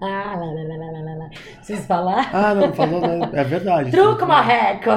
Ah, 0.00 0.36
lá, 0.40 0.46
lá, 0.46 0.76
lá, 0.76 1.00
lá, 1.00 1.14
lá. 1.16 1.30
Preciso 1.56 1.82
falar? 1.82 2.30
Ah, 2.34 2.54
não, 2.54 2.72
falou, 2.72 3.00
né? 3.00 3.30
é 3.34 3.44
verdade. 3.44 3.90
Truco, 3.90 4.26
marreco! 4.26 4.90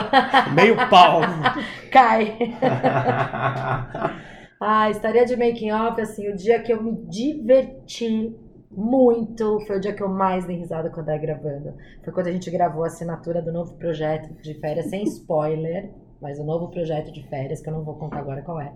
Meio 0.55 0.75
pau. 0.89 1.21
Cai! 1.91 2.37
Ah, 4.57 4.89
história 4.89 5.25
de 5.25 5.35
making 5.35 5.71
off, 5.71 5.99
assim, 5.99 6.29
o 6.29 6.35
dia 6.35 6.59
que 6.61 6.71
eu 6.71 6.81
me 6.81 6.93
diverti 7.09 8.33
muito 8.75 9.59
foi 9.65 9.77
o 9.77 9.79
dia 9.79 9.93
que 9.93 10.03
eu 10.03 10.09
mais 10.09 10.45
dei 10.45 10.57
risada 10.57 10.89
quando 10.89 11.09
eu 11.09 11.19
gravando. 11.19 11.73
Foi 12.03 12.13
quando 12.13 12.27
a 12.27 12.31
gente 12.31 12.49
gravou 12.51 12.83
a 12.83 12.87
assinatura 12.87 13.41
do 13.41 13.51
novo 13.51 13.73
projeto 13.73 14.33
de 14.41 14.53
férias, 14.55 14.87
sem 14.87 15.03
spoiler, 15.03 15.89
mas 16.21 16.39
o 16.39 16.43
novo 16.43 16.69
projeto 16.69 17.11
de 17.11 17.23
férias, 17.27 17.61
que 17.61 17.69
eu 17.69 17.73
não 17.73 17.83
vou 17.83 17.95
contar 17.95 18.19
agora 18.19 18.41
qual 18.41 18.59
é. 18.59 18.73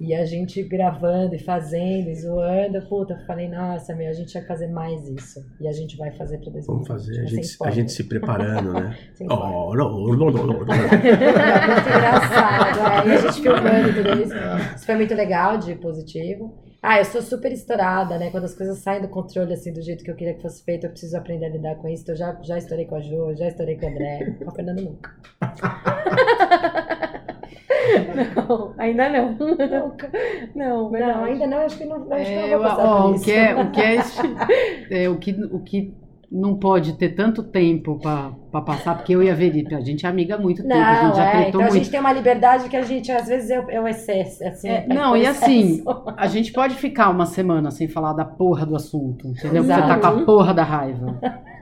E 0.00 0.14
a 0.14 0.24
gente 0.24 0.62
gravando 0.62 1.34
e 1.34 1.38
fazendo 1.38 2.08
e 2.08 2.14
zoando, 2.14 2.80
puta, 2.88 3.12
eu 3.12 3.26
falei, 3.26 3.50
nossa, 3.50 3.94
meu, 3.94 4.08
a 4.08 4.14
gente 4.14 4.32
vai 4.32 4.42
fazer 4.44 4.68
mais 4.68 5.06
isso. 5.06 5.44
E 5.60 5.68
a 5.68 5.72
gente 5.72 5.94
vai 5.98 6.10
fazer 6.12 6.38
pra 6.38 6.50
2020. 6.50 6.66
Vamos 6.66 6.88
fazer, 6.88 7.20
a 7.20 7.26
gente, 7.26 7.56
a 7.62 7.70
gente 7.70 7.92
se 7.92 8.04
preparando, 8.04 8.72
né? 8.72 8.96
Oh, 9.28 9.74
não, 9.76 10.16
não, 10.16 10.30
não, 10.30 10.46
não. 10.46 10.54
É 10.54 11.66
muito 11.68 11.88
engraçado. 11.90 12.80
é. 12.80 13.08
E 13.08 13.12
a 13.12 13.16
gente 13.18 13.42
filmando 13.42 13.94
tudo 13.94 14.22
isso. 14.22 14.34
Isso 14.74 14.86
foi 14.86 14.94
muito 14.94 15.14
legal, 15.14 15.58
de 15.58 15.74
positivo. 15.74 16.58
Ah, 16.82 16.98
eu 16.98 17.04
sou 17.04 17.20
super 17.20 17.52
estourada, 17.52 18.16
né? 18.18 18.30
Quando 18.30 18.44
as 18.44 18.54
coisas 18.54 18.78
saem 18.78 19.02
do 19.02 19.08
controle, 19.08 19.52
assim, 19.52 19.72
do 19.72 19.82
jeito 19.82 20.02
que 20.02 20.10
eu 20.10 20.16
queria 20.16 20.34
que 20.34 20.40
fosse 20.42 20.62
feito, 20.64 20.86
eu 20.86 20.90
preciso 20.90 21.16
aprender 21.16 21.44
a 21.46 21.48
lidar 21.50 21.74
com 21.76 21.86
isso. 21.88 22.02
Então, 22.04 22.14
eu 22.14 22.18
já, 22.18 22.38
já 22.42 22.56
estourei 22.58 22.86
com 22.86 22.94
a 22.96 23.00
Jo, 23.00 23.34
já 23.36 23.48
estourei 23.48 23.76
com 23.76 23.86
o 23.86 23.90
André. 23.90 24.34
Com 24.42 24.50
o 24.50 24.54
Fernando 24.54 24.80
nunca. 24.82 25.10
Não, 28.36 28.74
ainda 28.78 29.08
não. 29.08 29.32
Nunca. 29.32 30.10
Não, 30.54 30.90
Não, 30.90 31.24
ainda 31.24 31.46
não. 31.46 31.58
Acho 31.58 31.78
que 31.78 31.84
não, 31.84 31.96
acho 32.12 32.24
que 32.26 32.32
É, 32.32 32.42
não 32.42 32.58
vou 32.58 32.68
passar 32.68 32.84
ó, 32.84 33.02
por 33.02 33.10
o 33.10 33.14
isso. 33.14 33.24
que 33.24 33.32
é, 33.32 33.54
o 33.54 33.70
que 33.70 33.80
é, 33.80 33.94
esse- 33.96 34.20
é, 34.90 35.08
o 35.08 35.18
que 35.18 35.32
o 35.44 35.60
que 35.60 35.94
não 36.30 36.54
pode 36.56 36.92
ter 36.96 37.08
tanto 37.10 37.42
tempo 37.42 37.98
para 37.98 38.60
passar, 38.62 38.94
porque 38.96 39.14
eu 39.14 39.22
e 39.22 39.28
a 39.28 39.34
Veri, 39.34 39.66
a 39.74 39.80
gente 39.80 40.06
é 40.06 40.08
amiga 40.08 40.36
há 40.36 40.38
muito 40.38 40.62
tempo, 40.62 40.74
a 40.74 40.78
Não, 41.02 41.06
gente 41.08 41.16
já 41.16 41.32
é, 41.34 41.48
então 41.48 41.60
a 41.60 41.64
muito. 41.64 41.74
gente 41.76 41.90
tem 41.90 41.98
uma 41.98 42.12
liberdade 42.12 42.68
que 42.68 42.76
a 42.76 42.82
gente, 42.82 43.10
às 43.10 43.26
vezes, 43.26 43.50
eu, 43.50 43.68
eu 43.68 43.88
excesso, 43.88 44.44
assim. 44.46 44.68
É, 44.68 44.84
eu 44.88 44.94
não, 44.94 45.16
e 45.16 45.26
assim, 45.26 45.82
a 46.16 46.26
gente 46.28 46.52
pode 46.52 46.76
ficar 46.76 47.10
uma 47.10 47.26
semana 47.26 47.70
sem 47.72 47.88
falar 47.88 48.12
da 48.12 48.24
porra 48.24 48.64
do 48.64 48.76
assunto, 48.76 49.26
entendeu? 49.26 49.62
Porque 49.64 49.72
Você 49.72 49.72
Exato. 49.72 49.88
tá 49.88 49.98
com 49.98 50.06
a 50.20 50.24
porra 50.24 50.54
da 50.54 50.62
raiva. 50.62 51.18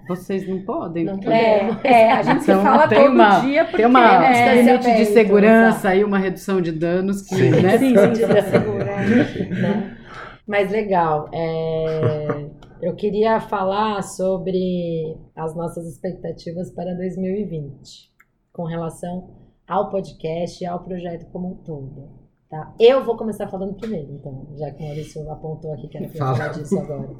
Vocês 0.07 0.49
não 0.49 0.61
podem. 0.61 1.05
Não 1.05 1.15
porque-. 1.19 1.33
É, 1.33 1.71
é, 1.85 2.13
a 2.13 2.23
gente 2.23 2.43
se 2.45 2.51
Então, 2.51 2.63
fala 2.63 2.89
tem 2.89 2.99
todo 2.99 3.13
uma- 3.13 3.41
dia 3.41 3.65
porque 3.65 3.77
Tem 3.77 3.87
uma 3.87 4.01
é, 4.01 4.09
um 4.09 4.23
limite 4.23 4.65
de 4.65 4.77
distanciamento, 4.79 5.13
segurança 5.13 5.89
aí, 5.91 6.03
uma 6.05 6.19
redução 6.19 6.61
de 6.63 6.73
danos 6.73 7.21
que, 7.23 7.35
Sim. 7.35 7.51
né? 7.51 7.77
Sim, 7.79 7.95
sim, 7.97 8.15
sim, 8.15 8.51
segura. 8.51 8.85
né? 8.85 9.97
Mas 10.47 10.71
legal. 10.71 11.29
é, 11.31 12.47
eu 12.81 12.95
queria 12.95 13.41
falar 13.41 14.03
sobre 14.03 15.17
as 15.35 15.55
nossas 15.55 15.87
expectativas 15.87 16.71
para 16.71 16.95
2020 16.95 18.13
com 18.53 18.65
relação 18.65 19.31
ao 19.67 19.91
podcast 19.91 20.63
e 20.63 20.67
ao 20.67 20.83
projeto 20.83 21.31
como 21.31 21.53
um 21.53 21.55
todo. 21.57 22.29
Tá? 22.49 22.75
Eu 22.81 23.05
vou 23.05 23.15
começar 23.15 23.47
falando 23.49 23.75
primeiro, 23.75 24.11
então, 24.11 24.47
já 24.57 24.71
que 24.71 24.83
o 24.83 24.87
Maurício 24.87 25.31
apontou 25.31 25.71
aqui 25.75 25.87
que 25.87 25.99
era 25.99 26.09
Fala. 26.09 26.35
falar 26.35 26.49
disso 26.49 26.79
agora. 26.79 27.11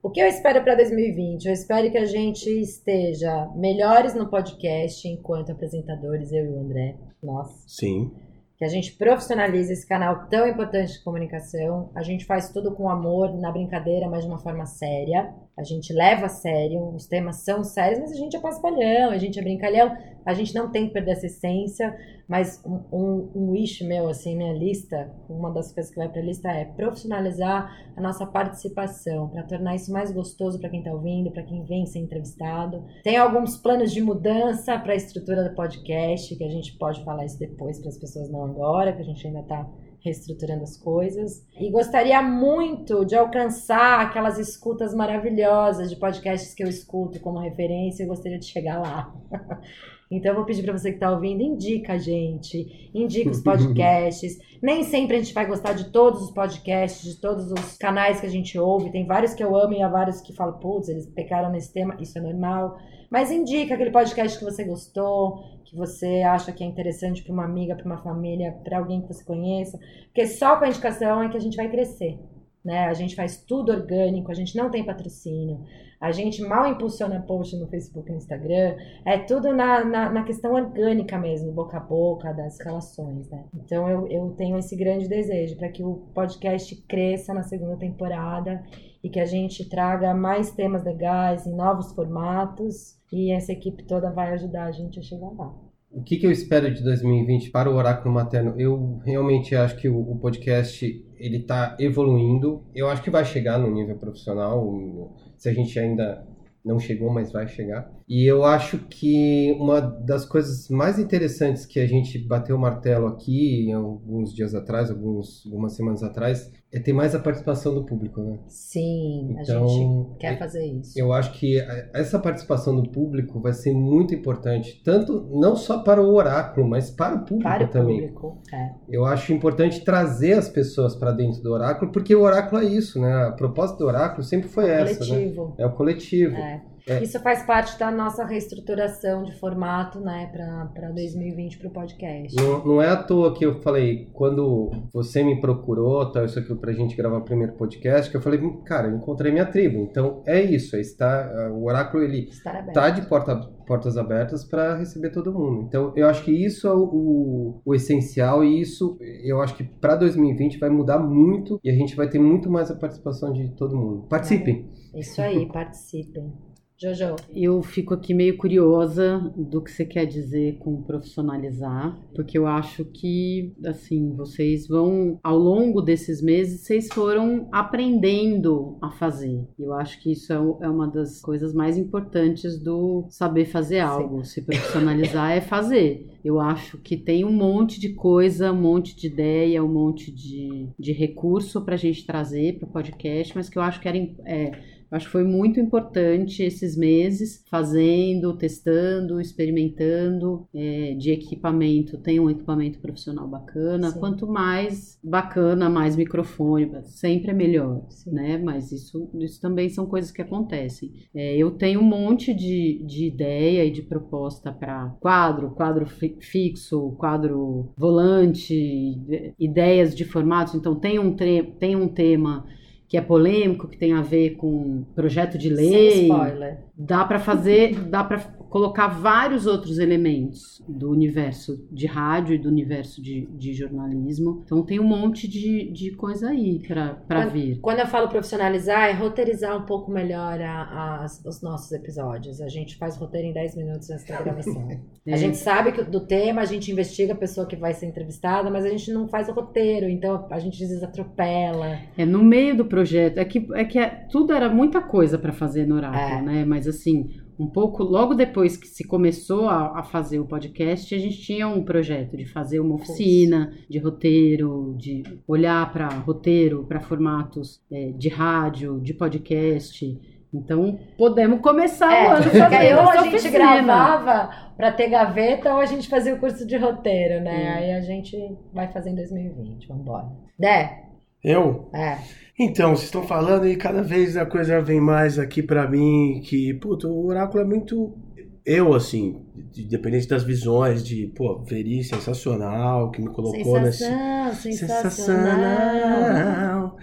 O 0.00 0.10
que 0.10 0.20
eu 0.20 0.26
espero 0.26 0.62
para 0.62 0.76
2020? 0.76 1.46
Eu 1.46 1.52
espero 1.52 1.90
que 1.90 1.98
a 1.98 2.04
gente 2.04 2.48
esteja 2.48 3.50
melhores 3.56 4.14
no 4.14 4.30
podcast 4.30 5.08
enquanto 5.08 5.50
apresentadores, 5.50 6.30
eu 6.30 6.44
e 6.44 6.48
o 6.48 6.60
André, 6.60 6.96
nós 7.20 7.48
Sim. 7.66 8.12
Que 8.58 8.64
a 8.64 8.68
gente 8.68 8.92
profissionalize 8.96 9.72
esse 9.72 9.86
canal 9.86 10.26
tão 10.28 10.46
importante 10.48 10.94
de 10.94 11.04
comunicação. 11.04 11.92
A 11.94 12.02
gente 12.02 12.24
faz 12.24 12.50
tudo 12.50 12.74
com 12.74 12.90
amor, 12.90 13.32
na 13.38 13.52
brincadeira, 13.52 14.08
mas 14.08 14.24
de 14.24 14.28
uma 14.28 14.40
forma 14.40 14.66
séria. 14.66 15.32
A 15.58 15.64
gente 15.64 15.92
leva 15.92 16.26
a 16.26 16.28
sério, 16.28 16.94
os 16.94 17.06
temas 17.06 17.42
são 17.42 17.64
sérios, 17.64 17.98
mas 17.98 18.12
a 18.12 18.14
gente 18.14 18.36
é 18.36 18.40
paspalhão, 18.40 19.10
a 19.10 19.18
gente 19.18 19.40
é 19.40 19.42
brincalhão. 19.42 19.92
A 20.24 20.32
gente 20.32 20.54
não 20.54 20.70
tem 20.70 20.86
que 20.86 20.92
perder 20.92 21.12
essa 21.12 21.26
essência, 21.26 21.98
mas 22.28 22.62
um, 22.64 22.80
um, 22.92 23.30
um 23.34 23.50
wish 23.50 23.82
meu, 23.82 24.08
assim, 24.08 24.36
minha 24.36 24.52
lista, 24.52 25.10
uma 25.28 25.50
das 25.50 25.72
coisas 25.72 25.90
que 25.90 25.98
vai 25.98 26.08
pra 26.08 26.22
lista 26.22 26.48
é 26.48 26.64
profissionalizar 26.64 27.74
a 27.96 28.00
nossa 28.00 28.24
participação, 28.24 29.28
para 29.30 29.42
tornar 29.42 29.74
isso 29.74 29.90
mais 29.92 30.12
gostoso 30.12 30.60
para 30.60 30.68
quem 30.68 30.82
tá 30.82 30.92
ouvindo, 30.92 31.32
para 31.32 31.42
quem 31.42 31.64
vem 31.64 31.86
ser 31.86 31.98
entrevistado. 31.98 32.84
Tem 33.02 33.16
alguns 33.16 33.56
planos 33.56 33.90
de 33.90 34.00
mudança 34.00 34.78
para 34.78 34.92
a 34.92 34.96
estrutura 34.96 35.48
do 35.48 35.56
podcast, 35.56 36.36
que 36.36 36.44
a 36.44 36.50
gente 36.50 36.78
pode 36.78 37.02
falar 37.02 37.24
isso 37.24 37.38
depois 37.38 37.80
para 37.80 37.88
as 37.88 37.98
pessoas 37.98 38.30
não 38.30 38.44
agora, 38.44 38.92
que 38.92 39.00
a 39.00 39.04
gente 39.04 39.26
ainda 39.26 39.42
tá 39.42 39.66
reestruturando 40.04 40.62
as 40.62 40.76
coisas. 40.76 41.44
E 41.58 41.70
gostaria 41.70 42.20
muito 42.22 43.04
de 43.04 43.16
alcançar 43.16 44.00
aquelas 44.00 44.38
escutas 44.38 44.94
maravilhosas 44.94 45.90
de 45.90 45.96
podcasts 45.96 46.54
que 46.54 46.62
eu 46.62 46.68
escuto 46.68 47.20
como 47.20 47.38
referência 47.38 48.02
e 48.02 48.06
gostaria 48.06 48.38
de 48.38 48.46
chegar 48.46 48.80
lá. 48.80 49.14
Então 50.10 50.30
eu 50.32 50.36
vou 50.36 50.44
pedir 50.44 50.62
para 50.62 50.72
você 50.72 50.90
que 50.90 50.96
está 50.96 51.10
ouvindo, 51.10 51.42
indica 51.42 51.94
a 51.94 51.98
gente, 51.98 52.90
indica 52.94 53.30
os 53.30 53.40
podcasts. 53.40 54.38
Nem 54.62 54.82
sempre 54.82 55.16
a 55.16 55.18
gente 55.20 55.34
vai 55.34 55.46
gostar 55.46 55.74
de 55.74 55.90
todos 55.90 56.22
os 56.22 56.30
podcasts, 56.30 57.02
de 57.02 57.20
todos 57.20 57.52
os 57.52 57.76
canais 57.76 58.20
que 58.20 58.26
a 58.26 58.30
gente 58.30 58.58
ouve. 58.58 58.90
Tem 58.90 59.06
vários 59.06 59.34
que 59.34 59.44
eu 59.44 59.54
amo 59.54 59.74
e 59.74 59.82
há 59.82 59.88
vários 59.88 60.20
que 60.20 60.34
falam, 60.34 60.58
putz, 60.58 60.88
eles 60.88 61.06
pecaram 61.06 61.50
nesse 61.50 61.72
tema, 61.72 61.96
isso 62.00 62.16
é 62.16 62.22
normal. 62.22 62.78
Mas 63.10 63.30
indica 63.30 63.74
aquele 63.74 63.90
podcast 63.90 64.38
que 64.38 64.44
você 64.44 64.64
gostou, 64.64 65.44
que 65.64 65.76
você 65.76 66.22
acha 66.22 66.52
que 66.52 66.64
é 66.64 66.66
interessante 66.66 67.22
para 67.22 67.32
uma 67.32 67.44
amiga, 67.44 67.76
para 67.76 67.84
uma 67.84 67.98
família, 67.98 68.52
para 68.64 68.78
alguém 68.78 69.02
que 69.02 69.08
você 69.08 69.22
conheça. 69.22 69.78
Porque 70.06 70.26
só 70.26 70.56
com 70.56 70.64
a 70.64 70.68
indicação 70.68 71.22
é 71.22 71.28
que 71.28 71.36
a 71.36 71.40
gente 71.40 71.56
vai 71.56 71.70
crescer. 71.70 72.18
Né? 72.64 72.86
A 72.86 72.94
gente 72.94 73.14
faz 73.14 73.44
tudo 73.44 73.72
orgânico, 73.72 74.30
a 74.30 74.34
gente 74.34 74.56
não 74.56 74.70
tem 74.70 74.84
patrocínio, 74.84 75.64
a 76.00 76.12
gente 76.12 76.42
mal 76.42 76.70
impulsiona 76.70 77.20
post 77.20 77.56
no 77.56 77.66
Facebook 77.66 78.08
e 78.08 78.12
no 78.12 78.18
Instagram, 78.18 78.76
é 79.04 79.18
tudo 79.18 79.52
na, 79.52 79.84
na, 79.84 80.10
na, 80.10 80.22
questão 80.22 80.52
orgânica 80.52 81.18
mesmo, 81.18 81.52
boca 81.52 81.76
a 81.76 81.80
boca, 81.80 82.32
das 82.32 82.58
relações, 82.60 83.28
né? 83.28 83.44
Então 83.54 83.88
eu, 83.88 84.06
eu 84.08 84.30
tenho 84.30 84.56
esse 84.58 84.76
grande 84.76 85.08
desejo 85.08 85.56
para 85.56 85.68
que 85.68 85.82
o 85.82 86.08
podcast 86.14 86.74
cresça 86.88 87.34
na 87.34 87.42
segunda 87.42 87.76
temporada 87.76 88.62
e 89.02 89.08
que 89.08 89.18
a 89.18 89.26
gente 89.26 89.68
traga 89.68 90.14
mais 90.14 90.52
temas 90.52 90.84
legais 90.84 91.46
em 91.46 91.54
novos 91.54 91.92
formatos 91.92 92.96
e 93.12 93.32
essa 93.32 93.52
equipe 93.52 93.84
toda 93.84 94.12
vai 94.12 94.32
ajudar 94.34 94.64
a 94.64 94.72
gente 94.72 94.98
a 94.98 95.02
chegar 95.02 95.30
lá. 95.30 95.54
O 95.90 96.02
que, 96.02 96.18
que 96.18 96.26
eu 96.26 96.30
espero 96.30 96.72
de 96.72 96.82
2020 96.84 97.50
para 97.50 97.70
o 97.70 97.74
Oráculo 97.74 98.12
Materno? 98.12 98.54
Eu 98.58 99.00
realmente 99.04 99.56
acho 99.56 99.76
que 99.76 99.88
o, 99.88 99.98
o 99.98 100.18
podcast 100.18 101.07
ele 101.18 101.38
está 101.38 101.76
evoluindo. 101.78 102.64
Eu 102.74 102.88
acho 102.88 103.02
que 103.02 103.10
vai 103.10 103.24
chegar 103.24 103.58
no 103.58 103.70
nível 103.70 103.96
profissional. 103.96 105.14
Se 105.36 105.48
a 105.48 105.52
gente 105.52 105.78
ainda 105.78 106.26
não 106.64 106.78
chegou, 106.78 107.12
mas 107.12 107.32
vai 107.32 107.46
chegar. 107.48 107.90
E 108.08 108.24
eu 108.24 108.42
acho 108.44 108.78
que 108.78 109.54
uma 109.60 109.80
das 109.80 110.24
coisas 110.24 110.68
mais 110.70 110.98
interessantes 110.98 111.66
que 111.66 111.78
a 111.78 111.86
gente 111.86 112.18
bateu 112.18 112.56
o 112.56 112.58
martelo 112.58 113.06
aqui 113.06 113.70
alguns 113.70 114.32
dias 114.34 114.54
atrás, 114.54 114.90
alguns, 114.90 115.44
algumas 115.44 115.74
semanas 115.74 116.02
atrás, 116.02 116.50
é 116.72 116.78
ter 116.78 116.92
mais 116.92 117.14
a 117.14 117.18
participação 117.18 117.74
do 117.74 117.84
público, 117.84 118.20
né? 118.22 118.38
Sim, 118.46 119.36
então, 119.38 119.64
a 119.64 119.68
gente 119.68 120.18
quer 120.18 120.38
fazer 120.38 120.64
isso. 120.66 120.98
Eu 120.98 121.12
acho 121.12 121.32
que 121.32 121.58
essa 121.94 122.18
participação 122.18 122.76
do 122.76 122.90
público 122.90 123.40
vai 123.40 123.52
ser 123.52 123.72
muito 123.72 124.14
importante, 124.14 124.80
tanto 124.84 125.28
não 125.32 125.56
só 125.56 125.82
para 125.82 126.02
o 126.02 126.14
oráculo, 126.14 126.68
mas 126.68 126.90
para 126.90 127.16
o 127.16 127.24
público 127.24 127.50
para 127.50 127.64
o 127.64 127.68
também. 127.68 128.08
Público, 128.08 128.42
é. 128.52 128.70
Eu 128.88 129.04
acho 129.04 129.32
importante 129.32 129.82
trazer 129.84 130.34
as 130.34 130.48
pessoas 130.48 130.94
para 130.94 131.12
dentro 131.12 131.42
do 131.42 131.52
oráculo, 131.52 131.90
porque 131.90 132.14
o 132.14 132.22
oráculo 132.22 132.62
é 132.62 132.66
isso, 132.66 133.00
né? 133.00 133.28
A 133.28 133.32
proposta 133.32 133.76
do 133.76 133.86
oráculo 133.86 134.22
sempre 134.22 134.48
foi 134.48 134.68
é 134.68 134.82
essa, 134.82 135.06
coletivo. 135.06 135.48
né? 135.48 135.54
É 135.58 135.66
o 135.66 135.72
coletivo. 135.72 136.36
É. 136.36 136.62
É. 136.88 137.02
Isso 137.02 137.20
faz 137.20 137.42
parte 137.42 137.78
da 137.78 137.90
nossa 137.90 138.24
reestruturação 138.24 139.22
de 139.22 139.32
formato, 139.38 140.00
né, 140.00 140.30
para 140.72 140.90
2020 140.90 141.58
para 141.58 141.68
o 141.68 141.70
podcast. 141.70 142.34
Não, 142.34 142.64
não, 142.64 142.82
é 142.82 142.88
à 142.88 142.96
toa 142.96 143.34
que 143.34 143.44
eu 143.44 143.60
falei, 143.60 144.08
quando 144.12 144.70
você 144.92 145.22
me 145.22 145.40
procurou, 145.40 146.10
tal, 146.10 146.24
isso 146.24 146.38
aqui 146.38 146.54
pra 146.54 146.72
gente 146.72 146.96
gravar 146.96 147.18
o 147.18 147.24
primeiro 147.24 147.52
podcast, 147.52 148.10
que 148.10 148.16
eu 148.16 148.22
falei, 148.22 148.40
cara, 148.64 148.88
eu 148.88 148.96
encontrei 148.96 149.30
minha 149.30 149.44
tribo. 149.44 149.78
Então 149.82 150.22
é 150.26 150.40
isso, 150.40 150.76
é 150.76 150.80
está, 150.80 151.50
o 151.52 151.64
oráculo 151.64 152.02
ele 152.02 152.28
está 152.28 152.88
de 152.88 153.02
porta, 153.06 153.36
portas 153.66 153.98
abertas 153.98 154.44
para 154.44 154.76
receber 154.76 155.10
todo 155.10 155.32
mundo. 155.32 155.66
Então 155.68 155.92
eu 155.94 156.08
acho 156.08 156.24
que 156.24 156.32
isso 156.32 156.66
é 156.66 156.72
o, 156.72 157.60
o 157.64 157.74
essencial 157.74 158.42
e 158.42 158.60
isso 158.60 158.96
eu 159.22 159.42
acho 159.42 159.54
que 159.54 159.64
para 159.64 159.94
2020 159.96 160.58
vai 160.58 160.70
mudar 160.70 160.98
muito 160.98 161.60
e 161.62 161.70
a 161.70 161.74
gente 161.74 161.94
vai 161.94 162.08
ter 162.08 162.18
muito 162.18 162.50
mais 162.50 162.70
a 162.70 162.74
participação 162.74 163.32
de 163.32 163.50
todo 163.50 163.76
mundo. 163.76 164.06
Participem! 164.08 164.66
É, 164.94 165.00
isso 165.00 165.20
aí, 165.20 165.46
participem. 165.52 166.32
Jojo. 166.80 167.16
Eu 167.34 167.60
fico 167.60 167.92
aqui 167.92 168.14
meio 168.14 168.36
curiosa 168.36 169.18
do 169.36 169.60
que 169.60 169.70
você 169.70 169.84
quer 169.84 170.06
dizer 170.06 170.58
com 170.58 170.80
profissionalizar, 170.82 171.98
porque 172.14 172.38
eu 172.38 172.46
acho 172.46 172.84
que, 172.84 173.52
assim, 173.66 174.14
vocês 174.14 174.68
vão, 174.68 175.18
ao 175.22 175.36
longo 175.36 175.82
desses 175.82 176.22
meses, 176.22 176.60
vocês 176.60 176.88
foram 176.92 177.48
aprendendo 177.50 178.78
a 178.80 178.92
fazer. 178.92 179.44
Eu 179.58 179.74
acho 179.74 180.00
que 180.00 180.12
isso 180.12 180.32
é, 180.32 180.36
é 180.36 180.68
uma 180.68 180.86
das 180.86 181.20
coisas 181.20 181.52
mais 181.52 181.76
importantes 181.76 182.62
do 182.62 183.06
saber 183.10 183.46
fazer 183.46 183.80
algo. 183.80 184.24
Sim. 184.24 184.30
Se 184.30 184.42
profissionalizar 184.42 185.32
é 185.32 185.40
fazer. 185.40 186.06
Eu 186.24 186.38
acho 186.38 186.78
que 186.78 186.96
tem 186.96 187.24
um 187.24 187.32
monte 187.32 187.80
de 187.80 187.90
coisa, 187.94 188.52
um 188.52 188.60
monte 188.60 188.94
de 188.94 189.08
ideia, 189.08 189.64
um 189.64 189.72
monte 189.72 190.12
de, 190.12 190.68
de 190.78 190.92
recurso 190.92 191.64
para 191.64 191.74
a 191.74 191.78
gente 191.78 192.06
trazer 192.06 192.58
para 192.58 192.68
o 192.68 192.72
podcast, 192.72 193.34
mas 193.34 193.48
que 193.48 193.58
eu 193.58 193.62
acho 193.62 193.80
que 193.80 193.88
era. 193.88 193.98
É, 194.24 194.52
Acho 194.90 195.06
que 195.06 195.12
foi 195.12 195.24
muito 195.24 195.60
importante 195.60 196.42
esses 196.42 196.76
meses 196.76 197.44
fazendo, 197.50 198.36
testando, 198.36 199.20
experimentando 199.20 200.46
é, 200.54 200.94
de 200.94 201.10
equipamento. 201.10 201.98
Tem 201.98 202.18
um 202.18 202.30
equipamento 202.30 202.78
profissional 202.78 203.28
bacana. 203.28 203.90
Sim. 203.90 203.98
Quanto 203.98 204.26
mais 204.26 204.98
bacana, 205.02 205.68
mais 205.68 205.94
microfone, 205.94 206.70
sempre 206.84 207.30
é 207.30 207.34
melhor, 207.34 207.84
Sim. 207.90 208.12
né? 208.12 208.38
Mas 208.38 208.72
isso, 208.72 209.10
isso 209.20 209.40
também 209.40 209.68
são 209.68 209.86
coisas 209.86 210.10
que 210.10 210.22
acontecem. 210.22 210.90
É, 211.14 211.36
eu 211.36 211.50
tenho 211.50 211.80
um 211.80 211.84
monte 211.84 212.32
de, 212.32 212.82
de 212.86 213.06
ideia 213.06 213.64
e 213.64 213.70
de 213.70 213.82
proposta 213.82 214.52
para 214.52 214.96
quadro, 215.00 215.50
quadro 215.50 215.86
fixo, 215.86 216.92
quadro 216.98 217.72
volante, 217.76 219.34
ideias 219.38 219.94
de 219.94 220.04
formatos. 220.04 220.54
Então 220.54 220.74
tem 220.74 220.98
um, 220.98 221.14
tem 221.14 221.76
um 221.76 221.88
tema 221.88 222.46
que 222.88 222.96
é 222.96 223.00
polêmico, 223.00 223.68
que 223.68 223.76
tem 223.76 223.92
a 223.92 224.00
ver 224.00 224.36
com 224.36 224.82
projeto 224.94 225.36
de 225.36 225.50
lei. 225.50 225.90
Sem 225.90 226.02
spoiler. 226.04 226.58
Dá 226.78 227.04
para 227.04 227.18
fazer, 227.18 227.74
dá 227.86 228.04
para 228.04 228.38
colocar 228.48 228.88
vários 228.88 229.46
outros 229.46 229.78
elementos 229.78 230.62
do 230.66 230.90
universo 230.90 231.66
de 231.70 231.86
rádio 231.86 232.34
e 232.34 232.38
do 232.38 232.48
universo 232.48 233.02
de, 233.02 233.26
de 233.26 233.52
jornalismo. 233.52 234.42
Então 234.44 234.64
tem 234.64 234.80
um 234.80 234.84
monte 234.84 235.28
de, 235.28 235.70
de 235.70 235.92
coisa 235.92 236.30
aí 236.30 236.60
para 237.06 237.26
vir. 237.26 237.58
Quando 237.60 237.80
eu 237.80 237.86
falo 237.86 238.08
profissionalizar, 238.08 238.88
é 238.88 238.92
roteirizar 238.92 239.56
um 239.56 239.66
pouco 239.66 239.90
melhor 239.90 240.40
a, 240.40 240.62
a, 240.62 241.06
os 241.26 241.42
nossos 241.42 241.70
episódios. 241.72 242.40
A 242.40 242.48
gente 242.48 242.76
faz 242.76 242.96
roteiro 242.96 243.28
em 243.28 243.32
10 243.32 243.56
minutos 243.56 243.90
antes 243.90 244.06
da 244.06 244.20
gravação. 244.20 244.68
é. 245.06 245.12
A 245.12 245.16
gente 245.16 245.36
sabe 245.36 245.72
que 245.72 245.82
do 245.82 246.00
tema, 246.00 246.40
a 246.40 246.46
gente 246.46 246.70
investiga 246.70 247.12
a 247.12 247.16
pessoa 247.16 247.46
que 247.46 247.56
vai 247.56 247.74
ser 247.74 247.86
entrevistada, 247.86 248.50
mas 248.50 248.64
a 248.64 248.68
gente 248.68 248.92
não 248.92 249.08
faz 249.08 249.28
o 249.28 249.32
roteiro, 249.32 249.88
então 249.88 250.26
a 250.30 250.38
gente 250.38 250.62
às 250.62 250.68
vezes 250.68 250.82
atropela. 250.82 251.78
É 251.96 252.04
no 252.04 252.22
meio 252.22 252.56
do 252.56 252.64
projeto. 252.64 253.18
É 253.18 253.24
que, 253.24 253.46
é 253.54 253.64
que 253.64 253.78
é, 253.78 254.06
tudo 254.10 254.32
era 254.32 254.48
muita 254.48 254.80
coisa 254.80 255.18
para 255.18 255.32
fazer 255.32 255.66
no 255.66 255.76
Oráculo, 255.76 256.18
é. 256.18 256.22
né? 256.22 256.44
Mas 256.44 256.66
assim, 256.68 257.10
um 257.38 257.46
pouco 257.46 257.82
logo 257.82 258.14
depois 258.14 258.56
que 258.56 258.66
se 258.66 258.84
começou 258.84 259.48
a, 259.48 259.78
a, 259.78 259.82
fazer 259.82 260.18
o 260.18 260.26
podcast, 260.26 260.94
a 260.94 260.98
gente 260.98 261.20
tinha 261.20 261.46
um 261.46 261.62
projeto 261.62 262.16
de 262.16 262.24
fazer 262.24 262.60
uma 262.60 262.74
oficina 262.74 263.52
de 263.68 263.78
roteiro, 263.78 264.74
de 264.76 265.02
olhar 265.26 265.72
para 265.72 265.88
roteiro, 265.88 266.64
para 266.64 266.80
formatos 266.80 267.60
é, 267.70 267.92
de 267.92 268.08
rádio, 268.08 268.80
de 268.80 268.92
podcast. 268.92 269.98
Então, 270.34 270.78
podemos 270.98 271.40
começar 271.40 271.92
é, 271.92 272.06
o 272.06 272.10
ano 272.16 272.30
fazendo 272.30 272.78
Ou 272.80 272.90
a 272.90 272.96
gente 273.02 273.16
oficina. 273.16 273.38
gravava 273.38 274.30
para 274.56 274.72
ter 274.72 274.88
gaveta 274.90 275.54
ou 275.54 275.60
a 275.60 275.66
gente 275.66 275.88
fazia 275.88 276.14
o 276.14 276.18
curso 276.18 276.46
de 276.46 276.56
roteiro, 276.56 277.22
né? 277.22 277.54
Aí 277.54 277.72
a 277.72 277.80
gente 277.80 278.36
vai 278.52 278.70
fazer 278.70 278.90
em 278.90 278.94
2020. 278.94 279.68
Vamos 279.68 279.82
embora. 279.82 280.06
Dé? 280.38 280.82
Eu? 281.24 281.70
É. 281.72 281.98
Então, 282.38 282.76
vocês 282.76 282.84
estão 282.84 283.02
falando 283.02 283.48
e 283.48 283.56
cada 283.56 283.82
vez 283.82 284.16
a 284.16 284.24
coisa 284.24 284.62
vem 284.62 284.80
mais 284.80 285.18
aqui 285.18 285.42
para 285.42 285.68
mim 285.68 286.22
que, 286.24 286.54
puto, 286.54 286.88
o 286.88 287.06
oráculo 287.06 287.42
é 287.42 287.44
muito 287.44 287.98
eu, 288.46 288.74
assim, 288.74 289.20
independente 289.56 290.08
das 290.08 290.22
visões, 290.22 290.82
de, 290.82 291.08
pô, 291.08 291.42
Veri, 291.42 291.84
sensacional, 291.84 292.90
que 292.90 293.02
me 293.02 293.08
colocou 293.08 293.58
Sensação, 293.58 294.28
nesse. 294.30 294.56
Sensacional. 294.56 296.76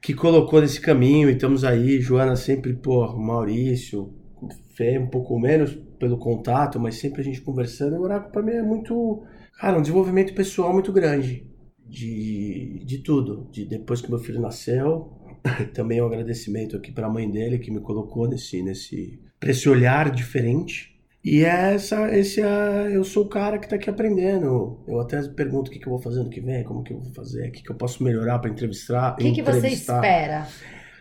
Que 0.00 0.14
colocou 0.14 0.62
nesse 0.62 0.80
caminho 0.80 1.28
e 1.28 1.32
estamos 1.32 1.64
aí, 1.64 2.00
Joana 2.00 2.36
sempre, 2.36 2.72
pô, 2.72 3.06
Maurício, 3.16 4.14
Fê 4.74 4.98
um 4.98 5.06
pouco 5.06 5.38
menos 5.38 5.78
pelo 5.98 6.18
contato, 6.18 6.80
mas 6.80 6.96
sempre 6.96 7.20
a 7.20 7.24
gente 7.24 7.40
conversando. 7.40 7.96
O 7.96 8.02
oráculo 8.02 8.32
pra 8.32 8.42
mim 8.42 8.52
é 8.52 8.62
muito, 8.62 9.22
cara, 9.58 9.78
um 9.78 9.82
desenvolvimento 9.82 10.34
pessoal 10.34 10.72
muito 10.72 10.92
grande 10.92 11.46
de, 11.88 12.82
de 12.84 12.98
tudo. 12.98 13.48
De 13.50 13.64
depois 13.64 14.00
que 14.00 14.10
meu 14.10 14.18
filho 14.18 14.40
nasceu, 14.40 15.12
também 15.74 16.00
um 16.02 16.06
agradecimento 16.06 16.76
aqui 16.76 16.92
para 16.92 17.06
a 17.06 17.10
mãe 17.10 17.30
dele 17.30 17.58
que 17.58 17.70
me 17.70 17.80
colocou 17.80 18.28
nesse 18.28 18.62
nesse 18.62 19.20
pra 19.38 19.50
esse 19.50 19.68
olhar 19.68 20.10
diferente. 20.10 20.94
E 21.24 21.42
é 21.42 21.74
essa, 21.74 22.14
esse 22.14 22.42
é, 22.42 22.94
eu 22.94 23.02
sou 23.02 23.24
o 23.24 23.28
cara 23.28 23.58
que 23.58 23.64
está 23.64 23.76
aqui 23.76 23.88
aprendendo. 23.88 24.84
Eu 24.86 25.00
até 25.00 25.22
pergunto 25.28 25.70
o 25.70 25.72
que, 25.72 25.78
que 25.78 25.86
eu 25.86 25.92
vou 25.92 26.00
fazer 26.00 26.22
no 26.22 26.28
que 26.28 26.40
vem, 26.40 26.62
como 26.64 26.82
que 26.82 26.92
eu 26.92 27.00
vou 27.00 27.14
fazer, 27.14 27.48
o 27.48 27.52
que, 27.52 27.62
que 27.62 27.70
eu 27.70 27.76
posso 27.76 28.04
melhorar 28.04 28.38
para 28.40 28.50
entrevistar. 28.50 29.14
O 29.14 29.16
que, 29.16 29.32
que 29.32 29.42
você 29.42 29.68
espera? 29.68 30.46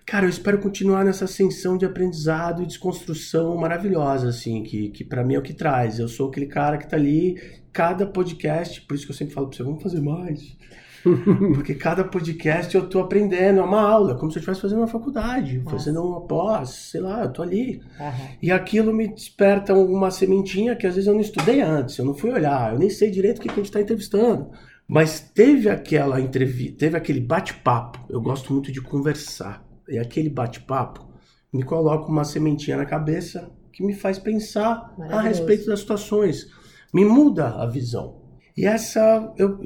Cara, 0.06 0.26
eu 0.26 0.30
espero 0.30 0.60
continuar 0.60 1.06
nessa 1.06 1.26
ascensão 1.26 1.78
de 1.78 1.86
aprendizado 1.86 2.62
e 2.62 2.66
desconstrução 2.66 3.56
maravilhosa, 3.56 4.30
assim, 4.30 4.64
que, 4.64 4.90
que 4.90 5.04
para 5.04 5.24
mim 5.24 5.36
é 5.36 5.40
o 5.40 5.42
que 5.42 5.54
traz. 5.54 6.00
Eu 6.00 6.08
sou 6.08 6.30
aquele 6.30 6.48
cara 6.48 6.78
que 6.78 6.90
tá 6.90 6.98
ali, 6.98 7.42
cada 7.72 8.06
podcast, 8.06 8.82
por 8.82 8.96
isso 8.96 9.06
que 9.06 9.12
eu 9.12 9.16
sempre 9.16 9.34
falo 9.34 9.48
pra 9.48 9.58
você, 9.58 9.64
vamos 9.64 9.82
fazer 9.82 10.02
mais 10.02 10.56
Porque 11.54 11.76
cada 11.76 12.04
podcast 12.04 12.74
eu 12.74 12.88
tô 12.88 13.00
aprendendo, 13.00 13.60
é 13.60 13.64
uma 13.64 13.82
aula, 13.82 14.16
como 14.16 14.32
se 14.32 14.38
eu 14.38 14.40
estivesse 14.40 14.62
fazendo 14.62 14.80
uma 14.80 14.88
faculdade, 14.88 15.60
Nossa. 15.60 15.78
fazendo 15.78 16.02
uma 16.02 16.22
pós, 16.22 16.70
sei 16.70 17.02
lá, 17.02 17.24
eu 17.24 17.32
tô 17.32 17.42
ali. 17.42 17.82
Aham. 18.00 18.28
E 18.42 18.52
aquilo 18.52 18.94
me 18.94 19.08
desperta 19.08 19.74
uma 19.74 20.10
sementinha 20.12 20.76
que 20.76 20.88
às 20.88 20.96
vezes 20.96 21.08
eu 21.08 21.14
não 21.14 21.22
estudei 21.22 21.62
antes, 21.62 21.98
eu 21.98 22.06
não 22.06 22.14
fui 22.14 22.32
olhar, 22.32 22.74
eu 22.74 22.80
nem 22.80 22.90
sei 22.90 23.12
direito 23.12 23.40
o 23.40 23.42
que 23.42 23.48
que 23.48 23.54
a 23.54 23.58
gente 23.58 23.66
está 23.66 23.82
entrevistando. 23.82 24.50
Mas 24.88 25.20
teve 25.20 25.70
aquela 25.70 26.20
entrevista, 26.20 26.78
teve 26.80 26.98
aquele 26.98 27.20
bate-papo. 27.20 28.00
Eu 28.10 28.22
gosto 28.22 28.52
muito 28.52 28.72
de 28.72 28.82
conversar. 28.82 29.64
E 29.90 29.98
aquele 29.98 30.30
bate-papo 30.30 31.08
me 31.52 31.64
coloca 31.64 32.10
uma 32.10 32.24
sementinha 32.24 32.78
na 32.78 32.86
cabeça 32.86 33.52
que 33.72 33.84
me 33.84 33.94
faz 33.94 34.18
pensar 34.20 34.94
a 35.00 35.22
respeito 35.22 35.66
das 35.68 35.80
situações. 35.80 36.48
Me 36.94 37.04
muda 37.06 37.50
a 37.50 37.66
visão. 37.66 38.22
E 38.56 38.66
essa, 38.68 39.34
eu, 39.36 39.60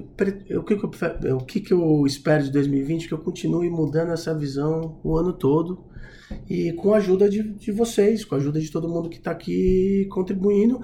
eu- 0.49 0.61
o, 0.61 0.63
que 0.63 0.75
que 0.77 0.83
eu, 0.83 1.37
o 1.37 1.43
que 1.45 1.59
que 1.59 1.73
eu 1.73 2.05
espero 2.05 2.43
de 2.43 2.51
2020? 2.51 3.07
Que 3.07 3.13
eu 3.13 3.17
continue 3.17 3.69
mudando 3.69 4.13
essa 4.13 4.33
visão 4.33 4.99
o 5.03 5.17
ano 5.17 5.33
todo 5.33 5.85
e 6.49 6.71
com 6.73 6.93
a 6.93 6.97
ajuda 6.97 7.29
de, 7.29 7.43
de 7.43 7.71
vocês, 7.71 8.23
com 8.23 8.35
a 8.35 8.37
ajuda 8.37 8.59
de 8.61 8.71
todo 8.71 8.87
mundo 8.87 9.09
que 9.09 9.17
está 9.17 9.31
aqui 9.31 10.07
contribuindo 10.09 10.79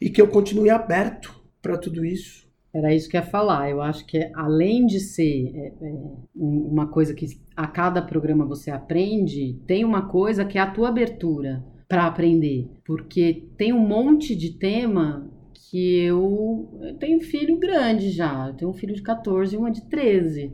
e 0.00 0.10
que 0.10 0.20
eu 0.20 0.28
continue 0.28 0.70
aberto 0.70 1.32
para 1.62 1.78
tudo 1.78 2.04
isso. 2.04 2.43
Era 2.74 2.92
isso 2.92 3.08
que 3.08 3.16
eu 3.16 3.20
ia 3.20 3.26
falar. 3.26 3.70
Eu 3.70 3.80
acho 3.80 4.04
que 4.06 4.30
além 4.34 4.84
de 4.86 4.98
ser 4.98 5.52
é, 5.54 5.72
é, 5.80 5.92
um- 6.34 6.68
uma 6.72 6.88
coisa 6.88 7.14
que 7.14 7.26
a 7.56 7.66
cada 7.66 8.02
programa 8.02 8.44
você 8.44 8.70
aprende, 8.70 9.60
tem 9.66 9.84
uma 9.84 10.08
coisa 10.08 10.44
que 10.44 10.58
é 10.58 10.60
a 10.60 10.70
tua 10.70 10.88
abertura 10.88 11.64
para 11.88 12.06
aprender. 12.06 12.68
Porque 12.84 13.44
tem 13.56 13.72
um 13.72 13.78
monte 13.86 14.34
de 14.34 14.58
tema 14.58 15.30
que 15.70 15.98
eu, 16.00 16.68
eu 16.82 16.94
tenho 16.96 17.20
filho 17.20 17.58
grande 17.58 18.10
já. 18.10 18.48
Eu 18.48 18.54
tenho 18.54 18.70
um 18.70 18.74
filho 18.74 18.94
de 18.94 19.02
14 19.02 19.54
e 19.54 19.58
uma 19.58 19.70
de 19.70 19.82
13. 19.88 20.52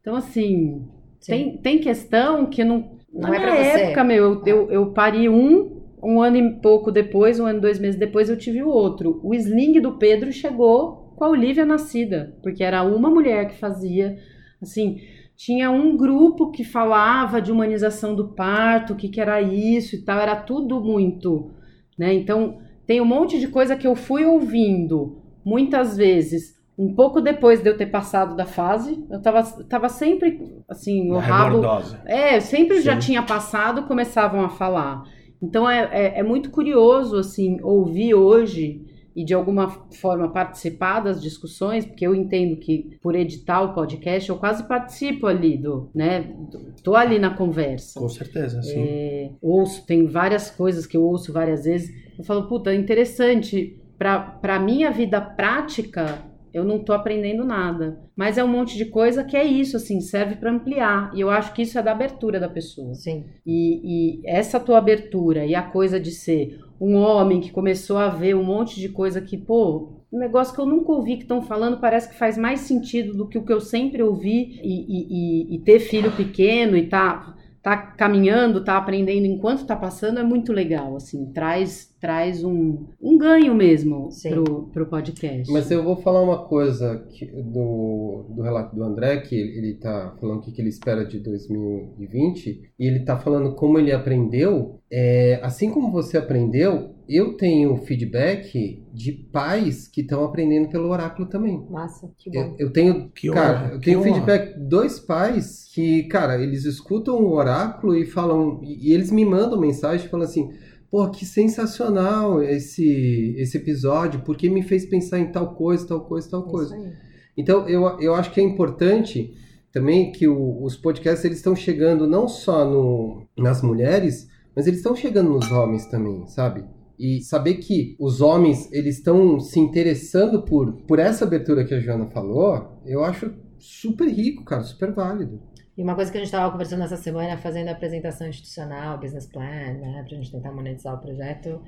Então, 0.00 0.14
assim, 0.14 0.84
Sim. 1.20 1.32
tem, 1.32 1.56
tem 1.58 1.78
questão 1.78 2.46
que 2.46 2.62
não. 2.62 2.96
Não 3.12 3.30
na 3.30 3.36
é 3.36 3.40
pra 3.40 3.54
você. 3.56 3.80
época, 3.82 4.04
meu, 4.04 4.24
eu, 4.24 4.42
eu, 4.46 4.70
eu 4.70 4.92
pari 4.92 5.28
um, 5.28 5.80
um 6.02 6.20
ano 6.20 6.36
e 6.36 6.52
pouco 6.60 6.92
depois, 6.92 7.40
um 7.40 7.46
ano, 7.46 7.60
dois 7.60 7.78
meses 7.78 7.98
depois, 7.98 8.28
eu 8.28 8.36
tive 8.36 8.62
o 8.62 8.68
outro. 8.68 9.20
O 9.24 9.34
sling 9.34 9.80
do 9.80 9.96
Pedro 9.98 10.30
chegou 10.30 11.05
com 11.16 11.24
a 11.24 11.30
Olivia 11.30 11.64
nascida, 11.64 12.36
porque 12.42 12.62
era 12.62 12.82
uma 12.84 13.10
mulher 13.10 13.48
que 13.48 13.58
fazia, 13.58 14.16
assim, 14.62 14.98
tinha 15.36 15.70
um 15.70 15.96
grupo 15.96 16.50
que 16.50 16.62
falava 16.62 17.40
de 17.40 17.50
humanização 17.50 18.14
do 18.14 18.28
parto, 18.28 18.92
o 18.92 18.96
que, 18.96 19.08
que 19.08 19.20
era 19.20 19.40
isso 19.42 19.96
e 19.96 20.02
tal, 20.02 20.18
era 20.18 20.36
tudo 20.36 20.80
muito, 20.80 21.50
né? 21.98 22.14
Então, 22.14 22.58
tem 22.86 23.00
um 23.00 23.04
monte 23.04 23.40
de 23.40 23.48
coisa 23.48 23.76
que 23.76 23.86
eu 23.86 23.96
fui 23.96 24.24
ouvindo, 24.24 25.22
muitas 25.44 25.96
vezes, 25.96 26.54
um 26.78 26.94
pouco 26.94 27.20
depois 27.20 27.62
de 27.62 27.68
eu 27.68 27.76
ter 27.76 27.86
passado 27.86 28.36
da 28.36 28.44
fase, 28.44 29.02
eu 29.10 29.20
tava, 29.20 29.42
tava 29.64 29.88
sempre, 29.88 30.40
assim, 30.68 31.10
o 31.10 31.14
Uma 31.14 31.22
rabo... 31.22 31.62
É, 32.04 32.38
sempre 32.38 32.80
já 32.80 32.94
Sim. 32.94 33.06
tinha 33.06 33.22
passado, 33.22 33.84
começavam 33.84 34.44
a 34.44 34.50
falar. 34.50 35.02
Então 35.42 35.68
é, 35.68 35.88
é, 35.92 36.20
é 36.20 36.22
muito 36.22 36.50
curioso, 36.50 37.16
assim, 37.16 37.58
ouvir 37.62 38.14
hoje 38.14 38.85
e 39.16 39.24
de 39.24 39.32
alguma 39.32 39.68
forma 39.94 40.28
participar 40.30 41.00
das 41.00 41.22
discussões, 41.22 41.86
porque 41.86 42.06
eu 42.06 42.14
entendo 42.14 42.56
que 42.60 42.98
por 43.00 43.14
editar 43.16 43.62
o 43.62 43.72
podcast 43.72 44.28
eu 44.28 44.36
quase 44.36 44.62
participo 44.68 45.26
ali 45.26 45.56
do, 45.56 45.88
né, 45.94 46.20
do- 46.50 46.74
tô 46.82 46.94
ali 46.94 47.18
na 47.18 47.30
conversa. 47.30 47.98
Com 47.98 48.08
certeza, 48.10 48.62
sim. 48.62 48.78
É, 48.78 49.30
ouço, 49.40 49.86
tem 49.86 50.06
várias 50.06 50.50
coisas 50.50 50.84
que 50.86 50.96
eu 50.96 51.02
ouço 51.02 51.32
várias 51.32 51.64
vezes. 51.64 51.90
Eu 52.18 52.24
falo, 52.24 52.46
puta, 52.46 52.74
interessante. 52.74 53.78
Pra, 53.98 54.20
pra 54.20 54.60
minha 54.60 54.90
vida 54.90 55.18
prática, 55.22 56.18
eu 56.52 56.62
não 56.64 56.78
tô 56.80 56.92
aprendendo 56.92 57.44
nada. 57.44 57.98
Mas 58.14 58.36
é 58.36 58.44
um 58.44 58.48
monte 58.48 58.76
de 58.76 58.84
coisa 58.86 59.24
que 59.24 59.34
é 59.36 59.44
isso, 59.44 59.76
assim, 59.78 60.00
serve 60.02 60.36
pra 60.36 60.50
ampliar. 60.52 61.10
E 61.14 61.20
eu 61.20 61.30
acho 61.30 61.54
que 61.54 61.62
isso 61.62 61.78
é 61.78 61.82
da 61.82 61.92
abertura 61.92 62.38
da 62.38 62.48
pessoa. 62.48 62.94
Sim. 62.94 63.24
E, 63.46 64.18
e 64.20 64.20
essa 64.26 64.60
tua 64.60 64.76
abertura 64.78 65.46
e 65.46 65.54
a 65.54 65.62
coisa 65.62 65.98
de 65.98 66.10
ser 66.10 66.58
um 66.80 66.96
homem 66.96 67.40
que 67.40 67.50
começou 67.50 67.98
a 67.98 68.08
ver 68.08 68.34
um 68.36 68.44
monte 68.44 68.78
de 68.80 68.88
coisa 68.88 69.20
que, 69.20 69.36
pô, 69.36 70.02
um 70.12 70.18
negócio 70.18 70.54
que 70.54 70.60
eu 70.60 70.66
nunca 70.66 70.92
ouvi 70.92 71.16
que 71.16 71.22
estão 71.22 71.42
falando 71.42 71.80
parece 71.80 72.08
que 72.08 72.18
faz 72.18 72.36
mais 72.38 72.60
sentido 72.60 73.14
do 73.14 73.28
que 73.28 73.38
o 73.38 73.44
que 73.44 73.52
eu 73.52 73.60
sempre 73.60 74.02
ouvi 74.02 74.60
e, 74.62 74.74
e- 74.88 75.52
e- 75.52 75.56
e 75.56 75.58
ter 75.60 75.80
filho 75.80 76.12
pequeno 76.16 76.76
e 76.76 76.86
tá, 76.88 77.35
tá 77.66 77.76
caminhando, 77.76 78.62
tá 78.62 78.76
aprendendo 78.76 79.26
enquanto 79.26 79.66
tá 79.66 79.74
passando 79.74 80.20
é 80.20 80.22
muito 80.22 80.52
legal, 80.52 80.94
assim, 80.94 81.32
traz, 81.32 81.92
traz 82.00 82.44
um, 82.44 82.86
um 83.02 83.18
ganho 83.18 83.56
mesmo 83.56 84.08
Sim. 84.12 84.30
pro, 84.30 84.62
pro 84.72 84.86
podcast. 84.86 85.52
Mas 85.52 85.68
eu 85.68 85.82
vou 85.82 85.96
falar 85.96 86.22
uma 86.22 86.44
coisa 86.44 87.04
que- 87.10 87.26
do, 87.26 88.24
do 88.30 88.40
relato 88.40 88.76
do 88.76 88.84
André, 88.84 89.16
que 89.16 89.34
ele, 89.34 89.58
ele 89.58 89.74
tá 89.74 90.14
falando 90.20 90.38
o 90.38 90.40
que 90.42 90.52
que 90.52 90.62
ele 90.62 90.68
espera 90.68 91.04
de 91.04 91.18
2020, 91.18 92.70
e 92.78 92.86
ele 92.86 93.00
tá 93.00 93.18
falando 93.18 93.56
como 93.56 93.80
ele 93.80 93.90
aprendeu. 93.90 94.78
É, 94.88 95.40
assim 95.42 95.68
como 95.68 95.90
você 95.90 96.16
aprendeu, 96.16 96.94
eu 97.08 97.36
tenho 97.36 97.76
feedback 97.78 98.82
de 98.92 99.12
pais 99.12 99.86
que 99.88 100.00
estão 100.00 100.24
aprendendo 100.24 100.68
pelo 100.68 100.88
oráculo 100.88 101.28
também. 101.28 101.64
Massa, 101.70 102.10
que 102.18 102.30
Eu, 102.36 102.50
bom. 102.50 102.56
eu 102.58 102.72
tenho, 102.72 103.10
Que 103.10 103.30
cara, 103.30 103.58
honra, 103.58 103.74
eu 103.74 103.80
tenho 103.80 104.02
feedback 104.02 104.54
de 104.58 104.68
dois 104.68 104.98
pais 104.98 105.64
que, 105.72 106.04
cara, 106.04 106.42
eles 106.42 106.64
escutam 106.64 107.16
o 107.16 107.32
oráculo 107.32 107.94
e 107.96 108.04
falam, 108.06 108.60
e, 108.62 108.88
e 108.90 108.92
eles 108.92 109.10
me 109.10 109.24
mandam 109.24 109.60
mensagem 109.60 110.08
falando 110.08 110.26
assim, 110.26 110.50
pô, 110.90 111.08
que 111.10 111.24
sensacional 111.24 112.42
esse 112.42 113.34
esse 113.38 113.56
episódio, 113.56 114.20
porque 114.24 114.48
me 114.48 114.62
fez 114.62 114.86
pensar 114.86 115.18
em 115.18 115.30
tal 115.30 115.54
coisa, 115.54 115.86
tal 115.86 116.00
coisa, 116.00 116.30
tal 116.30 116.42
coisa. 116.44 116.74
Isso 116.76 116.84
aí. 116.86 116.92
Então, 117.36 117.68
eu, 117.68 118.00
eu 118.00 118.14
acho 118.14 118.30
que 118.32 118.40
é 118.40 118.42
importante 118.42 119.34
também 119.72 120.10
que 120.10 120.26
o- 120.26 120.62
os 120.64 120.74
podcasts 120.76 121.24
eles 121.24 121.36
estão 121.38 121.54
chegando 121.54 122.06
não 122.06 122.26
só 122.26 122.64
no, 122.64 123.26
nas 123.36 123.60
mulheres, 123.62 124.26
mas 124.54 124.66
eles 124.66 124.78
estão 124.78 124.96
chegando 124.96 125.30
nos 125.30 125.50
homens 125.52 125.84
também, 125.86 126.26
sabe? 126.28 126.64
E 126.98 127.20
saber 127.20 127.54
que 127.54 127.96
os 127.98 128.20
homens 128.20 128.70
eles 128.72 128.96
estão 128.96 129.38
se 129.38 129.60
interessando 129.60 130.42
por, 130.42 130.72
por 130.82 130.98
essa 130.98 131.24
abertura 131.24 131.64
que 131.64 131.74
a 131.74 131.80
Joana 131.80 132.06
falou, 132.06 132.80
eu 132.84 133.04
acho 133.04 133.34
super 133.58 134.08
rico, 134.08 134.44
cara, 134.44 134.62
super 134.62 134.92
válido. 134.92 135.40
E 135.76 135.82
uma 135.82 135.94
coisa 135.94 136.10
que 136.10 136.16
a 136.16 136.20
gente 136.20 136.28
estava 136.28 136.50
conversando 136.50 136.84
essa 136.84 136.96
semana, 136.96 137.36
fazendo 137.36 137.68
a 137.68 137.72
apresentação 137.72 138.26
institucional, 138.26 138.98
business 138.98 139.26
plan, 139.26 139.74
né, 139.74 140.04
pra 140.08 140.16
gente 140.16 140.32
tentar 140.32 140.50
monetizar 140.52 140.94
o 140.94 140.98
projeto, 140.98 141.60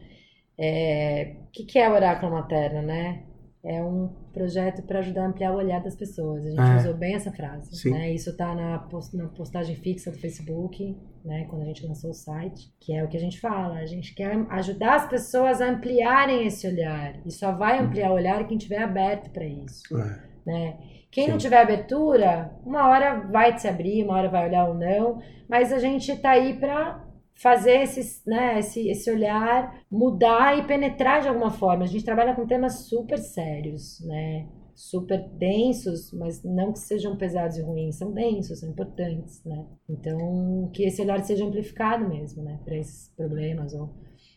é... 0.57 1.37
o 1.47 1.51
que, 1.53 1.65
que 1.65 1.79
é 1.79 1.89
o 1.89 1.93
Oráculo 1.93 2.33
Materno, 2.33 2.83
né? 2.83 3.23
É 3.71 3.83
um 3.83 4.09
projeto 4.33 4.83
para 4.83 5.01
ajudar 5.01 5.25
a 5.25 5.27
ampliar 5.27 5.53
o 5.53 5.57
olhar 5.57 5.83
das 5.83 5.95
pessoas. 5.95 6.47
A 6.47 6.51
gente 6.51 6.61
É. 6.61 6.77
usou 6.77 6.95
bem 6.95 7.15
essa 7.15 7.31
frase. 7.31 7.91
Né? 7.91 8.13
Isso 8.15 8.35
tá 8.37 8.55
na, 8.55 8.79
post- 8.79 9.15
na 9.17 9.27
postagem 9.29 9.77
fixa 9.77 10.11
do 10.11 10.17
Facebook, 10.19 10.97
né? 11.25 11.45
Quando 11.51 11.63
a 11.63 11.65
gente 11.67 11.87
lançou 11.87 12.11
o 12.11 12.15
site, 12.15 12.73
que 12.81 12.95
é 12.95 13.05
o 13.05 13.09
que 13.09 13.17
a 13.17 13.21
gente 13.21 13.39
fala. 13.41 13.75
A 13.77 13.85
gente 13.87 14.15
quer 14.15 14.33
ajudar 14.51 14.95
as 14.95 15.07
pessoas 15.09 15.61
a 15.61 15.69
ampliarem 15.69 16.47
esse 16.47 16.67
olhar. 16.67 17.17
E 17.27 17.31
só 17.31 17.53
vai 17.53 17.79
ampliar 17.79 18.11
o 18.11 18.15
olhar 18.15 18.47
quem 18.47 18.57
tiver 18.57 18.83
aberto 18.83 19.31
para 19.31 19.45
isso 19.45 19.83
É. 19.97 20.19
né? 20.47 20.77
Quem 21.11 21.25
Sim. 21.25 21.31
não 21.33 21.39
tiver 21.39 21.61
abertura, 21.61 22.51
uma 22.65 22.89
hora 22.89 23.21
vai 23.31 23.59
se 23.59 23.67
abrir, 23.67 24.05
uma 24.05 24.15
hora 24.17 24.29
vai 24.29 24.47
olhar 24.49 24.69
ou 24.69 24.75
não, 24.75 25.21
mas 25.49 25.73
a 25.73 25.79
gente 25.79 26.15
tá 26.17 26.31
aí 26.31 26.59
para 26.59 27.03
fazer 27.39 27.83
esses, 27.83 28.23
né, 28.27 28.59
esse, 28.59 28.89
esse 28.89 29.11
olhar 29.11 29.83
mudar 29.91 30.59
e 30.59 30.67
penetrar 30.67 31.23
de 31.23 31.29
alguma 31.29 31.51
forma. 31.51 31.85
A 31.85 31.87
gente 31.87 32.05
trabalha 32.05 32.35
com 32.35 32.47
temas 32.47 32.89
super 32.89 33.19
sérios, 33.19 34.01
né? 34.05 34.47
Super 34.75 35.29
densos, 35.31 36.13
mas 36.13 36.43
não 36.45 36.73
que 36.73 36.79
sejam 36.79 37.17
pesados 37.17 37.57
e 37.57 37.63
ruins, 37.63 37.97
são 37.97 38.13
densos, 38.13 38.61
são 38.61 38.71
importantes, 38.71 39.43
né? 39.45 39.65
Então, 39.89 40.71
que 40.73 40.85
esse 40.85 41.03
olhar 41.03 41.23
seja 41.25 41.45
amplificado 41.45 42.09
mesmo, 42.09 42.45
né, 42.45 42.61
para 42.65 42.77
esses 42.77 43.09
problemas 43.17 43.73
ou 43.73 43.91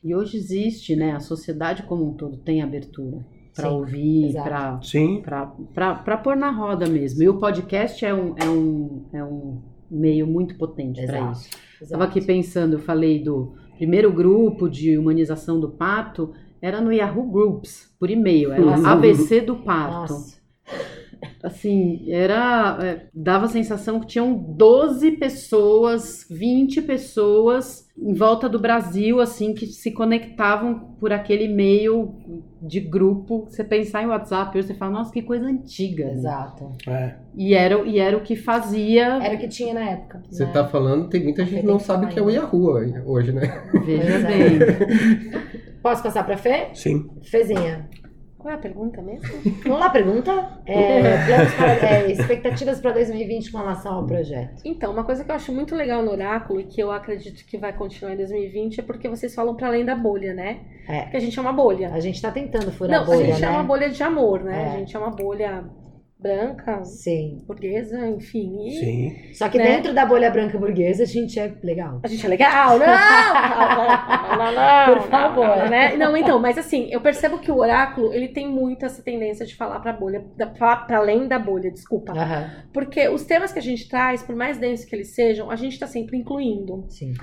E 0.03 0.15
hoje 0.15 0.37
existe, 0.37 0.95
né? 0.95 1.11
A 1.11 1.19
sociedade 1.19 1.83
como 1.83 2.07
um 2.07 2.13
todo 2.13 2.37
tem 2.37 2.61
abertura 2.61 3.23
para 3.55 3.69
ouvir, 3.69 4.33
para 4.33 4.81
Sim, 4.81 5.21
para 5.21 6.17
pôr 6.17 6.35
na 6.35 6.49
roda 6.49 6.87
mesmo. 6.87 7.21
E 7.21 7.29
o 7.29 7.39
podcast 7.39 8.03
é 8.03 8.13
um, 8.13 8.35
é 8.37 8.49
um, 8.49 9.05
é 9.13 9.23
um 9.23 9.61
meio 9.89 10.25
muito 10.25 10.57
potente 10.57 11.05
para 11.05 11.31
isso. 11.31 11.49
Estava 11.81 12.03
aqui 12.03 12.21
pensando, 12.21 12.73
eu 12.73 12.79
falei 12.79 13.23
do 13.23 13.53
primeiro 13.75 14.11
grupo 14.11 14.69
de 14.69 14.97
humanização 14.97 15.59
do 15.59 15.69
parto, 15.69 16.31
era 16.61 16.79
no 16.79 16.93
Yahoo 16.93 17.31
Groups, 17.31 17.91
por 17.99 18.09
e-mail, 18.09 18.51
era 18.51 18.63
Nossa. 18.63 18.89
ABC 18.89 19.41
do 19.41 19.55
parto. 19.57 20.13
Nossa, 20.13 20.37
Assim, 21.43 22.11
era. 22.11 22.77
é, 22.81 23.05
dava 23.13 23.45
a 23.45 23.49
sensação 23.49 23.99
que 23.99 24.07
tinham 24.07 24.33
12 24.33 25.11
pessoas, 25.13 26.25
20 26.29 26.81
pessoas 26.81 27.89
em 27.97 28.13
volta 28.13 28.49
do 28.49 28.59
Brasil, 28.59 29.19
assim, 29.19 29.53
que 29.53 29.67
se 29.67 29.91
conectavam 29.91 30.95
por 30.99 31.11
aquele 31.11 31.47
meio 31.47 32.15
de 32.61 32.79
grupo. 32.79 33.45
Você 33.47 33.63
pensar 33.63 34.03
em 34.03 34.07
WhatsApp, 34.07 34.57
hoje 34.57 34.67
você 34.67 34.73
fala, 34.73 34.91
nossa, 34.91 35.11
que 35.11 35.21
coisa 35.21 35.45
antiga. 35.45 36.05
né? 36.05 36.13
exato. 36.13 36.71
é. 36.87 37.15
E 37.35 37.53
era, 37.53 37.75
e 37.85 37.99
era 37.99 38.17
o 38.17 38.21
que 38.21 38.35
fazia. 38.35 39.19
Era 39.21 39.35
o 39.35 39.37
que 39.37 39.47
tinha 39.47 39.73
na 39.73 39.89
época. 39.89 40.23
Você 40.29 40.45
né? 40.45 40.51
tá 40.51 40.67
falando, 40.67 41.09
tem 41.09 41.23
muita 41.23 41.45
gente 41.45 41.61
que 41.61 41.67
não 41.67 41.79
sabe 41.79 42.05
o 42.05 42.09
que 42.09 42.19
é 42.19 42.21
o 42.21 42.29
Yahoo 42.29 42.91
hoje, 43.05 43.31
né? 43.31 43.63
Veja 43.85 44.03
é. 44.03 44.23
bem. 44.23 44.59
Posso 45.81 46.03
passar 46.03 46.23
para 46.23 46.37
Fê? 46.37 46.69
Sim. 46.73 47.09
Fezinha. 47.23 47.89
Qual 48.41 48.51
é 48.51 48.55
a 48.55 48.59
pergunta 48.59 49.01
mesmo? 49.03 49.27
Vamos 49.63 49.79
lá, 49.79 49.89
pergunta. 49.91 50.31
É, 50.65 51.25
planos 51.27 51.53
para- 51.53 51.87
é, 51.87 52.11
expectativas 52.11 52.79
para 52.81 52.91
2020 52.93 53.51
com 53.51 53.59
relação 53.59 53.93
ao 53.93 54.05
projeto. 54.07 54.61
Então, 54.65 54.91
uma 54.91 55.03
coisa 55.03 55.23
que 55.23 55.29
eu 55.29 55.35
acho 55.35 55.51
muito 55.53 55.75
legal 55.75 56.01
no 56.01 56.09
Oráculo 56.11 56.59
e 56.59 56.63
que 56.63 56.81
eu 56.81 56.91
acredito 56.91 57.45
que 57.45 57.57
vai 57.57 57.71
continuar 57.71 58.13
em 58.13 58.17
2020 58.17 58.79
é 58.79 58.83
porque 58.83 59.07
vocês 59.07 59.35
falam 59.35 59.55
para 59.55 59.67
além 59.67 59.85
da 59.85 59.95
bolha, 59.95 60.33
né? 60.33 60.61
É. 60.89 61.01
Porque 61.01 61.17
a 61.17 61.19
gente 61.19 61.37
é 61.37 61.41
uma 61.41 61.53
bolha. 61.53 61.91
A 61.93 61.99
gente 61.99 62.19
tá 62.19 62.31
tentando 62.31 62.71
furar 62.71 62.97
Não, 62.97 63.03
a 63.03 63.05
bolha, 63.05 63.21
a 63.21 63.27
gente 63.27 63.41
né? 63.41 63.47
é 63.47 63.51
uma 63.51 63.63
bolha 63.63 63.89
de 63.91 64.01
amor, 64.03 64.43
né? 64.43 64.63
É. 64.63 64.65
A 64.75 64.77
gente 64.79 64.95
é 64.95 64.99
uma 64.99 65.11
bolha 65.11 65.63
branca, 66.21 66.85
Sim. 66.85 67.43
burguesa, 67.47 68.07
enfim. 68.07 68.67
E 68.67 68.71
Sim. 68.79 69.33
Só 69.33 69.49
que 69.49 69.57
Né? 69.57 69.63
dentro 69.65 69.93
da 69.93 70.05
bolha 70.05 70.29
branca 70.29 70.57
burguesa 70.57 71.03
a 71.03 71.05
gente 71.07 71.39
é 71.39 71.51
legal. 71.63 71.99
A 72.03 72.07
gente 72.07 72.23
é 72.25 72.29
legal, 72.29 72.77
não! 72.77 72.85
Não, 72.87 74.37
não, 74.37 74.53
não, 74.53 74.93
Por 75.01 75.09
favor. 75.09 75.47
não, 75.47 75.69
né? 75.69 75.95
Não, 75.97 76.15
então, 76.15 76.39
mas 76.39 76.57
assim, 76.57 76.87
eu 76.91 77.01
percebo 77.01 77.39
que 77.39 77.51
o 77.51 77.57
oráculo, 77.57 78.13
ele 78.13 78.27
tem 78.27 78.47
muito 78.47 78.85
essa 78.85 79.01
tendência 79.01 79.45
de 79.45 79.55
falar 79.55 79.79
pra 79.79 79.91
bolha, 79.93 80.23
para 80.57 80.97
além 80.97 81.27
da 81.27 81.39
bolha, 81.39 81.71
desculpa. 81.71 82.13
Aham. 82.13 82.49
Porque 82.71 83.07
os 83.09 83.25
temas 83.25 83.51
que 83.51 83.59
a 83.59 83.61
gente 83.63 83.89
traz, 83.89 84.21
por 84.21 84.35
mais 84.35 84.57
densos 84.57 84.85
que 84.85 84.95
eles 84.95 85.09
sejam, 85.15 85.49
a 85.49 85.55
gente 85.55 85.79
tá 85.79 85.87
sempre 85.87 86.17
incluindo. 86.17 86.85
Sim. 86.89 87.13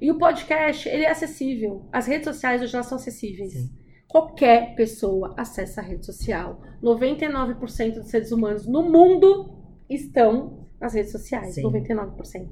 E 0.00 0.10
o 0.10 0.18
podcast, 0.18 0.88
ele 0.88 1.04
é 1.04 1.10
acessível. 1.10 1.86
As 1.92 2.06
redes 2.06 2.24
sociais 2.24 2.60
hoje 2.62 2.74
elas 2.74 2.86
são 2.86 2.96
acessíveis. 2.96 3.52
Sim. 3.52 3.70
Qualquer 4.16 4.74
pessoa 4.74 5.34
acessa 5.36 5.82
a 5.82 5.84
rede 5.84 6.06
social. 6.06 6.62
99% 6.82 7.96
dos 7.96 8.08
seres 8.08 8.32
humanos 8.32 8.66
no 8.66 8.82
mundo 8.82 9.54
estão 9.90 10.66
nas 10.80 10.94
redes 10.94 11.12
sociais. 11.12 11.54
Sim. 11.54 11.64
99%. 11.64 12.48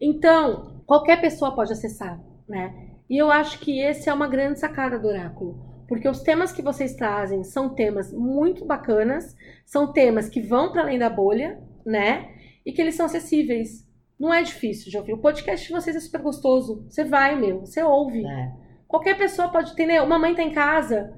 Então, 0.00 0.84
qualquer 0.86 1.20
pessoa 1.20 1.52
pode 1.52 1.72
acessar, 1.72 2.22
né? 2.48 2.92
E 3.10 3.20
eu 3.20 3.28
acho 3.28 3.58
que 3.58 3.80
esse 3.80 4.08
é 4.08 4.14
uma 4.14 4.28
grande 4.28 4.60
sacada 4.60 4.96
do 4.96 5.08
oráculo. 5.08 5.84
Porque 5.88 6.08
os 6.08 6.22
temas 6.22 6.52
que 6.52 6.62
vocês 6.62 6.94
trazem 6.94 7.42
são 7.42 7.74
temas 7.74 8.12
muito 8.12 8.64
bacanas, 8.64 9.34
são 9.66 9.92
temas 9.92 10.28
que 10.28 10.40
vão 10.40 10.70
para 10.70 10.82
além 10.82 11.00
da 11.00 11.10
bolha, 11.10 11.60
né? 11.84 12.36
E 12.64 12.70
que 12.70 12.80
eles 12.80 12.94
são 12.94 13.06
acessíveis. 13.06 13.84
Não 14.16 14.32
é 14.32 14.44
difícil 14.44 14.92
de 14.92 14.96
ouvir. 14.96 15.14
O 15.14 15.18
podcast 15.18 15.66
de 15.66 15.72
vocês 15.72 15.96
é 15.96 16.00
super 16.00 16.22
gostoso. 16.22 16.86
Você 16.88 17.02
vai, 17.02 17.36
meu, 17.36 17.62
você 17.66 17.82
ouve. 17.82 18.24
É. 18.24 18.63
Qualquer 18.94 19.18
pessoa 19.18 19.48
pode 19.48 19.74
ter, 19.74 19.86
né? 19.86 20.00
Uma 20.00 20.20
mãe 20.20 20.36
tá 20.36 20.42
em 20.44 20.52
casa. 20.52 21.12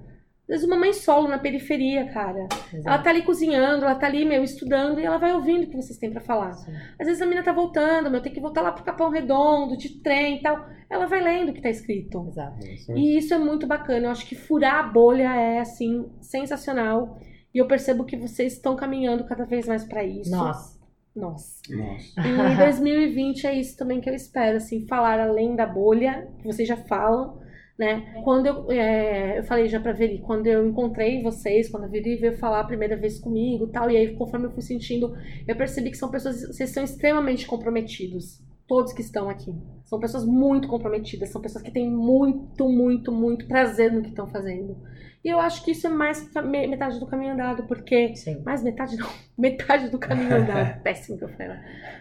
Às 0.44 0.48
vezes 0.48 0.66
uma 0.66 0.78
mãe 0.78 0.94
solo 0.94 1.28
na 1.28 1.38
periferia, 1.38 2.06
cara. 2.06 2.38
Ela 2.72 2.78
Exato. 2.78 3.04
tá 3.04 3.10
ali 3.10 3.20
cozinhando, 3.20 3.84
ela 3.84 3.94
tá 3.96 4.06
ali, 4.06 4.24
meu, 4.24 4.42
estudando 4.42 4.98
e 4.98 5.04
ela 5.04 5.18
vai 5.18 5.34
ouvindo 5.34 5.64
o 5.64 5.66
que 5.68 5.76
vocês 5.76 5.98
têm 5.98 6.10
pra 6.10 6.22
falar. 6.22 6.54
Sim. 6.54 6.72
Às 6.98 7.06
vezes 7.06 7.20
a 7.20 7.26
menina 7.26 7.44
tá 7.44 7.52
voltando, 7.52 8.10
meu, 8.10 8.22
tem 8.22 8.32
que 8.32 8.40
voltar 8.40 8.62
lá 8.62 8.72
pro 8.72 8.82
Capão 8.82 9.10
Redondo, 9.10 9.76
de 9.76 10.00
trem 10.00 10.38
e 10.38 10.40
tal. 10.40 10.64
Ela 10.88 11.04
vai 11.04 11.20
lendo 11.20 11.50
o 11.50 11.52
que 11.52 11.60
tá 11.60 11.68
escrito. 11.68 12.26
Exato. 12.28 12.56
E 12.96 13.18
isso 13.18 13.34
é 13.34 13.38
muito 13.38 13.66
bacana. 13.66 14.06
Eu 14.06 14.10
acho 14.10 14.24
que 14.26 14.34
furar 14.34 14.76
a 14.76 14.88
bolha 14.88 15.34
é, 15.34 15.58
assim, 15.58 16.08
sensacional. 16.22 17.18
E 17.52 17.58
eu 17.58 17.66
percebo 17.66 18.04
que 18.06 18.16
vocês 18.16 18.54
estão 18.54 18.74
caminhando 18.74 19.24
cada 19.24 19.44
vez 19.44 19.68
mais 19.68 19.84
pra 19.84 20.02
isso. 20.02 20.30
Nossa. 20.30 20.78
Nossa. 21.14 21.60
Nossa. 21.70 22.20
E 22.20 22.52
em 22.52 22.56
2020 22.56 23.46
é 23.46 23.54
isso 23.54 23.76
também 23.76 24.00
que 24.00 24.08
eu 24.08 24.14
espero, 24.14 24.56
assim, 24.56 24.86
falar 24.86 25.20
além 25.20 25.54
da 25.54 25.66
bolha, 25.66 26.26
que 26.38 26.46
vocês 26.46 26.66
já 26.66 26.76
falam, 26.76 27.44
né? 27.78 28.20
Quando 28.24 28.46
eu, 28.46 28.70
é, 28.72 29.38
eu 29.38 29.44
falei 29.44 29.68
já 29.68 29.78
pra 29.78 29.92
Veri, 29.92 30.18
quando 30.18 30.46
eu 30.46 30.66
encontrei 30.66 31.22
vocês, 31.22 31.68
quando 31.68 31.84
a 31.84 31.88
Veri 31.88 32.16
veio 32.16 32.36
falar 32.38 32.60
a 32.60 32.64
primeira 32.64 32.96
vez 32.96 33.18
comigo 33.18 33.66
e 33.66 33.70
tal, 33.70 33.90
e 33.90 33.96
aí 33.96 34.14
conforme 34.14 34.46
eu 34.46 34.50
fui 34.50 34.62
sentindo, 34.62 35.14
eu 35.46 35.56
percebi 35.56 35.90
que 35.90 35.96
são 35.96 36.10
pessoas, 36.10 36.46
vocês 36.46 36.70
são 36.70 36.82
extremamente 36.82 37.46
comprometidos, 37.46 38.42
todos 38.66 38.92
que 38.92 39.02
estão 39.02 39.28
aqui. 39.28 39.54
São 39.84 40.00
pessoas 40.00 40.24
muito 40.24 40.68
comprometidas, 40.68 41.30
são 41.30 41.40
pessoas 41.40 41.62
que 41.62 41.70
têm 41.70 41.90
muito, 41.90 42.68
muito, 42.68 43.12
muito 43.12 43.46
prazer 43.46 43.92
no 43.92 44.02
que 44.02 44.08
estão 44.08 44.26
fazendo. 44.26 44.76
E 45.26 45.28
eu 45.28 45.40
acho 45.40 45.64
que 45.64 45.72
isso 45.72 45.86
é 45.86 45.90
mais 45.90 46.32
metade 46.68 47.00
do 47.00 47.06
caminho 47.06 47.32
andado, 47.32 47.64
porque 47.64 48.14
Sim. 48.14 48.42
mais 48.44 48.62
metade 48.62 48.96
não, 48.96 49.08
metade 49.36 49.88
do 49.90 49.98
caminho 49.98 50.34
andado. 50.34 50.80
Péssimo 50.82 51.18
que 51.18 51.24
eu 51.24 51.28
falei. 51.28 51.56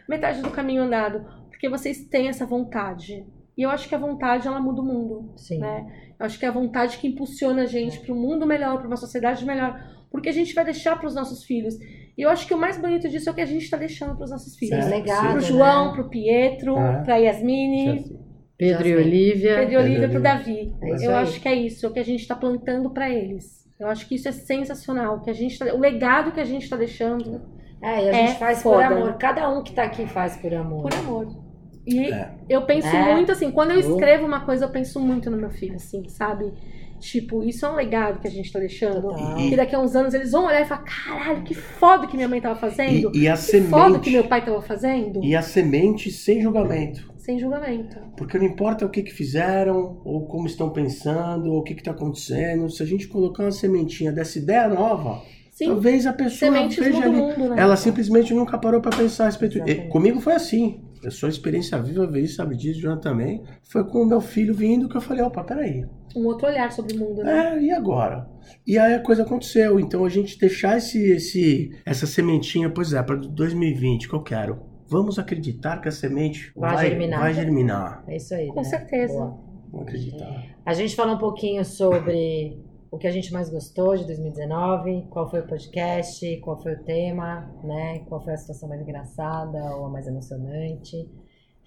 Metade 0.08 0.42
do 0.42 0.52
caminho 0.52 0.84
andado, 0.84 1.26
porque 1.50 1.68
vocês 1.68 2.06
têm 2.06 2.28
essa 2.28 2.46
vontade. 2.46 3.26
E 3.58 3.62
eu 3.64 3.70
acho 3.70 3.88
que 3.88 3.95
a 3.95 3.97
vontade 3.97 4.47
ela 4.47 4.60
muda 4.60 4.82
o 4.82 4.86
mundo, 4.86 5.34
Sim. 5.38 5.60
né? 5.60 5.86
Eu 6.20 6.26
acho 6.26 6.38
que 6.38 6.45
é 6.45 6.47
a 6.49 6.51
vontade 6.51 6.97
que 6.97 7.08
impulsiona 7.08 7.64
a 7.64 7.66
gente 7.66 7.99
para 7.99 8.14
um 8.14 8.20
mundo 8.20 8.45
melhor, 8.45 8.78
para 8.78 8.88
uma 8.88 8.97
sociedade 8.97 9.45
melhor, 9.45 9.80
porque 10.12 10.30
a 10.30 10.34
gente 10.34 10.53
vai 10.53 10.66
deixar 10.66 10.97
para 10.97 11.08
os 11.08 11.16
nossos 11.16 11.43
filhos. 11.43 11.76
E 12.18 12.22
eu 12.22 12.30
acho 12.30 12.47
que 12.47 12.53
o 12.53 12.58
mais 12.58 12.78
bonito 12.78 13.08
disso 13.10 13.30
é 13.30 13.32
o 13.32 13.36
que 13.36 13.41
a 13.41 13.45
gente 13.45 13.64
está 13.64 13.78
deixando 13.78 14.16
para 14.16 14.24
os 14.26 14.32
nossos 14.32 14.56
filhos. 14.58 14.84
Sim, 14.84 14.91
É, 14.91 14.95
legado, 14.95 15.22
Pro 15.26 15.34
né? 15.36 15.41
João, 15.41 15.93
pro 15.93 16.10
Pietro, 16.10 16.78
É. 16.78 17.03
pra 17.03 17.16
Yasmine, 17.18 18.18
Pedro 18.58 18.88
e 18.88 18.91
Já 18.91 18.95
sei. 18.97 19.06
Olivia. 19.06 19.56
Pedro 19.58 19.74
e 19.74 19.78
Olivia, 19.78 19.99
Pedro 19.99 20.10
pro 20.12 20.20
e 20.20 20.24
Davi. 20.24 20.76
É 20.82 21.06
eu 21.08 21.16
aí. 21.16 21.24
acho 21.24 21.41
que 21.41 21.47
é 21.49 21.56
isso, 21.56 21.86
é 21.86 21.89
o 21.89 21.91
que 21.93 21.99
a 21.99 22.06
gente 22.06 22.22
está 22.22 22.36
plantando 22.36 22.89
para 22.89 23.10
eles. 23.10 23.66
Eu 23.78 23.88
acho 23.89 24.08
que 24.08 24.16
isso 24.16 24.30
é 24.30 24.32
sensacional, 24.32 25.22
que 25.22 25.30
a 25.30 25.34
gente 25.34 25.60
tá- 25.60 25.74
o 25.74 25.78
legado 25.80 26.32
que 26.32 26.39
a 26.39 26.45
gente 26.45 26.64
está 26.64 26.78
deixando 26.78 27.41
É, 27.82 28.06
e 28.06 28.10
a 28.10 28.14
gente 28.14 28.32
É 28.32 28.36
faz 28.36 28.64
foda. 28.64 28.88
por 28.88 28.93
amor. 28.93 29.14
Cada 29.18 29.49
um 29.49 29.62
que 29.62 29.74
tá 29.74 29.84
aqui 29.84 30.08
faz 30.08 30.38
por 30.38 30.53
amor. 30.53 30.84
por 30.84 30.93
amor. 30.95 31.45
E 31.86 32.00
É. 32.12 32.32
eu 32.50 32.64
penso 32.64 32.88
É. 32.88 33.14
muito 33.14 33.32
assim, 33.32 33.52
quando 33.52 33.72
eu 33.72 33.80
escrevo 33.80 34.26
uma 34.26 34.42
coisa, 34.42 34.66
eu 34.66 34.70
penso 34.70 35.00
muito 35.00 35.30
no 35.30 35.38
meu 35.38 35.50
filho, 35.50 35.76
assim, 35.76 36.04
sabe? 36.10 36.52
Tipo, 37.00 37.44
isso 37.44 37.66
é 37.66 37.70
um 37.70 37.76
legado 37.76 38.20
que 38.20 38.28
a 38.28 38.32
gente 38.32 38.52
tá 38.52 38.58
deixando. 38.58 39.02
Total. 39.02 39.36
Que 39.36 39.56
daqui 39.56 39.76
a 39.76 39.80
uns 39.80 39.96
anos 39.96 40.14
eles 40.14 40.32
vão 40.32 40.46
olhar 40.46 40.62
e 40.62 40.66
falar: 40.66 40.84
caralho, 40.84 41.44
que 41.44 41.54
foda 41.54 42.08
que 42.08 42.16
minha 42.16 42.28
mãe 42.28 42.40
tava 42.42 42.56
fazendo. 42.60 43.12
E, 43.14 43.24
e 43.24 43.28
a 43.28 43.34
que 43.36 43.62
foda 43.64 44.00
que 44.00 44.06
semente. 44.06 44.12
meu 44.12 44.24
pai 44.24 44.44
tava 44.44 44.62
fazendo. 44.62 45.24
E 45.24 45.36
a 45.36 45.42
semente 45.42 46.10
sem 46.10 46.42
julgamento. 46.42 47.14
Sem 47.18 47.38
julgamento. 47.38 47.98
Porque 48.18 48.38
não 48.38 48.46
importa 48.46 48.86
o 48.86 48.90
que, 48.90 49.04
que 49.04 49.12
fizeram, 49.14 50.00
ou 50.06 50.26
como 50.26 50.48
estão 50.48 50.70
pensando, 50.70 51.52
ou 51.52 51.60
o 51.60 51.64
que 51.64 51.74
está 51.74 51.92
acontecendo. 51.92 52.70
Se 52.70 52.82
a 52.82 52.86
gente 52.86 53.08
colocar 53.08 53.44
uma 53.44 53.52
sementinha 53.52 54.12
dessa 54.12 54.38
ideia 54.40 54.68
nova, 54.68 55.22
Sim, 55.52 55.68
talvez 55.68 56.06
a 56.08 56.14
pessoa 56.14 56.52
sementes 56.52 56.78
veja 56.84 57.04
ali. 57.04 57.16
mundo, 57.16 57.50
né? 57.50 57.56
Ela 57.60 57.76
simplesmente 57.76 58.34
nunca 58.34 58.58
parou 58.58 58.80
para 58.80 58.96
pensar 58.96 59.24
a 59.24 59.28
respeito. 59.28 59.58
Exatamente. 59.58 59.90
Comigo 59.90 60.20
foi 60.22 60.34
assim. 60.34 60.80
Eu 61.06 61.12
sou 61.12 61.30
experiência 61.30 61.80
viva, 61.80 62.08
veio, 62.08 62.28
sabe 62.28 62.56
disso, 62.56 62.80
Joana 62.80 62.99
também. 62.99 63.43
Foi 63.64 63.84
com 63.84 64.01
o 64.01 64.06
meu 64.06 64.20
filho 64.20 64.56
vindo 64.56 64.89
que 64.89 64.97
eu 64.97 65.01
falei, 65.01 65.24
opa, 65.24 65.43
peraí. 65.43 65.86
Um 66.16 66.26
outro 66.26 66.47
olhar 66.47 66.72
sobre 66.72 66.95
o 66.95 66.99
mundo, 66.99 67.24
né? 67.24 67.53
É, 67.53 67.62
e 67.62 67.72
agora? 67.72 68.28
E 68.66 68.80
aí 68.80 68.95
a 68.95 68.99
coisa 68.99 69.22
aconteceu. 69.22 69.80
Então 69.80 70.03
a 70.03 70.10
gente 70.10 70.39
deixar 70.39 70.78
esse, 70.78 71.12
esse, 71.12 71.78
essa 71.86 72.08
sementinha, 72.08 72.72
pois 72.72 72.91
é, 72.91 73.03
para 73.03 73.18
2020, 73.18 74.10
que 74.10 74.16
eu 74.16 74.24
quero. 74.24 74.60
Vamos 74.88 75.20
acreditar 75.20 75.80
que 75.80 75.88
a 75.88 75.91
semente 75.91 76.51
Vai 76.56 76.89
germinar. 76.89 77.20
Vai 77.20 77.34
germinar. 77.34 78.03
É 78.08 78.18
isso 78.18 78.34
aí. 78.34 78.47
Com 78.47 78.62
né? 78.62 78.64
certeza. 78.64 79.14
Boa. 79.14 79.38
Vamos 79.72 79.88
acreditar. 79.88 80.43
A 80.66 80.74
gente 80.74 80.95
falou 80.95 81.16
um 81.16 81.20
pouquinho 81.20 81.64
sobre 81.64 82.58
o 82.96 82.98
que 82.98 83.08
a 83.08 83.12
gente 83.12 83.34
mais 83.34 83.50
gostou 83.50 83.93
de 83.98 84.06
2019, 84.06 85.08
qual 85.10 85.30
foi 85.30 85.41
o 85.41 85.48
podcast, 85.48 86.38
qual 86.38 86.58
foi 86.62 86.76
o 86.76 86.84
tema, 86.84 87.54
né? 87.62 88.00
Qual 88.08 88.24
foi 88.24 88.34
a 88.34 88.38
situação 88.38 88.70
mais 88.70 88.82
engraçada 88.82 89.76
ou 89.76 89.86
a 89.86 89.89
mais 89.89 90.08
emocionante. 90.08 91.06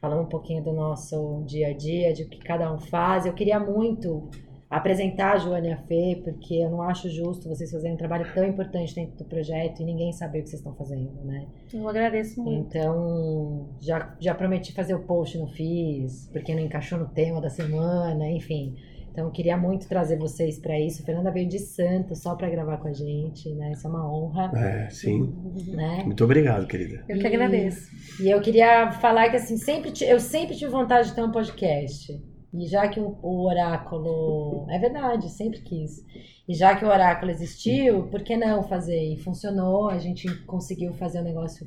Falamos 0.00 0.24
um 0.24 0.28
pouquinho 0.28 0.64
do 0.64 0.72
nosso 0.72 1.44
dia 1.44 1.68
a 1.68 1.76
dia, 1.76 2.14
de 2.14 2.22
o 2.22 2.28
que 2.30 2.38
cada 2.38 2.72
um 2.72 2.78
faz. 2.78 3.26
Eu 3.26 3.34
queria 3.34 3.60
muito 3.60 4.30
apresentar 4.70 5.34
a 5.34 5.38
Joana 5.38 5.66
e 5.66 5.72
a 5.72 5.76
Fê, 5.76 6.18
porque 6.24 6.54
eu 6.54 6.70
não 6.70 6.80
acho 6.80 7.10
justo 7.10 7.46
vocês 7.46 7.70
fazerem 7.70 7.94
um 7.94 7.98
trabalho 7.98 8.32
tão 8.32 8.46
importante 8.46 8.94
dentro 8.94 9.18
do 9.18 9.24
projeto 9.26 9.82
e 9.82 9.84
ninguém 9.84 10.12
saber 10.12 10.40
o 10.40 10.42
que 10.44 10.48
vocês 10.48 10.60
estão 10.60 10.74
fazendo, 10.76 11.12
né? 11.24 11.46
Eu 11.74 11.86
agradeço 11.86 12.42
muito. 12.42 12.74
Então, 12.74 13.68
já, 13.80 14.16
já 14.18 14.34
prometi 14.34 14.72
fazer 14.72 14.94
o 14.94 15.04
post, 15.04 15.36
não 15.36 15.48
fiz, 15.48 16.26
porque 16.32 16.54
não 16.54 16.62
encaixou 16.62 16.98
no 16.98 17.08
tema 17.08 17.38
da 17.38 17.50
semana, 17.50 18.30
enfim. 18.30 18.74
Então, 19.18 19.26
eu 19.26 19.32
queria 19.32 19.56
muito 19.56 19.88
trazer 19.88 20.16
vocês 20.16 20.60
para 20.60 20.78
isso. 20.78 21.02
A 21.02 21.04
Fernanda 21.04 21.32
veio 21.32 21.48
de 21.48 21.58
Santos 21.58 22.20
só 22.22 22.36
para 22.36 22.48
gravar 22.48 22.76
com 22.76 22.86
a 22.86 22.92
gente, 22.92 23.52
né? 23.56 23.72
Isso 23.72 23.84
é 23.84 23.90
uma 23.90 24.08
honra, 24.08 24.52
É, 24.56 24.88
sim. 24.90 25.34
né? 25.74 26.04
Muito 26.04 26.22
obrigado, 26.22 26.68
querida. 26.68 27.04
Eu 27.08 27.18
que 27.18 27.24
E- 27.24 27.26
agradeço. 27.26 27.90
E 28.22 28.30
eu 28.30 28.40
queria 28.40 28.92
falar 28.92 29.28
que, 29.28 29.34
assim, 29.36 29.56
sempre 29.56 29.92
eu 30.02 30.20
sempre 30.20 30.54
tive 30.54 30.70
vontade 30.70 31.08
de 31.08 31.16
ter 31.16 31.22
um 31.24 31.32
podcast. 31.32 32.12
E 32.54 32.66
já 32.68 32.86
que 32.86 33.00
o, 33.00 33.18
o 33.20 33.44
oráculo. 33.48 34.66
É 34.70 34.78
verdade, 34.78 35.28
sempre 35.30 35.62
quis. 35.62 35.96
E 36.48 36.54
já 36.54 36.76
que 36.76 36.84
o 36.84 36.88
oráculo 36.88 37.32
existiu, 37.32 38.04
por 38.04 38.22
que 38.22 38.36
não 38.36 38.62
fazer? 38.62 39.02
E 39.14 39.16
funcionou, 39.16 39.90
a 39.90 39.98
gente 39.98 40.32
conseguiu 40.44 40.92
fazer 40.94 41.18
o 41.18 41.24
negócio 41.24 41.66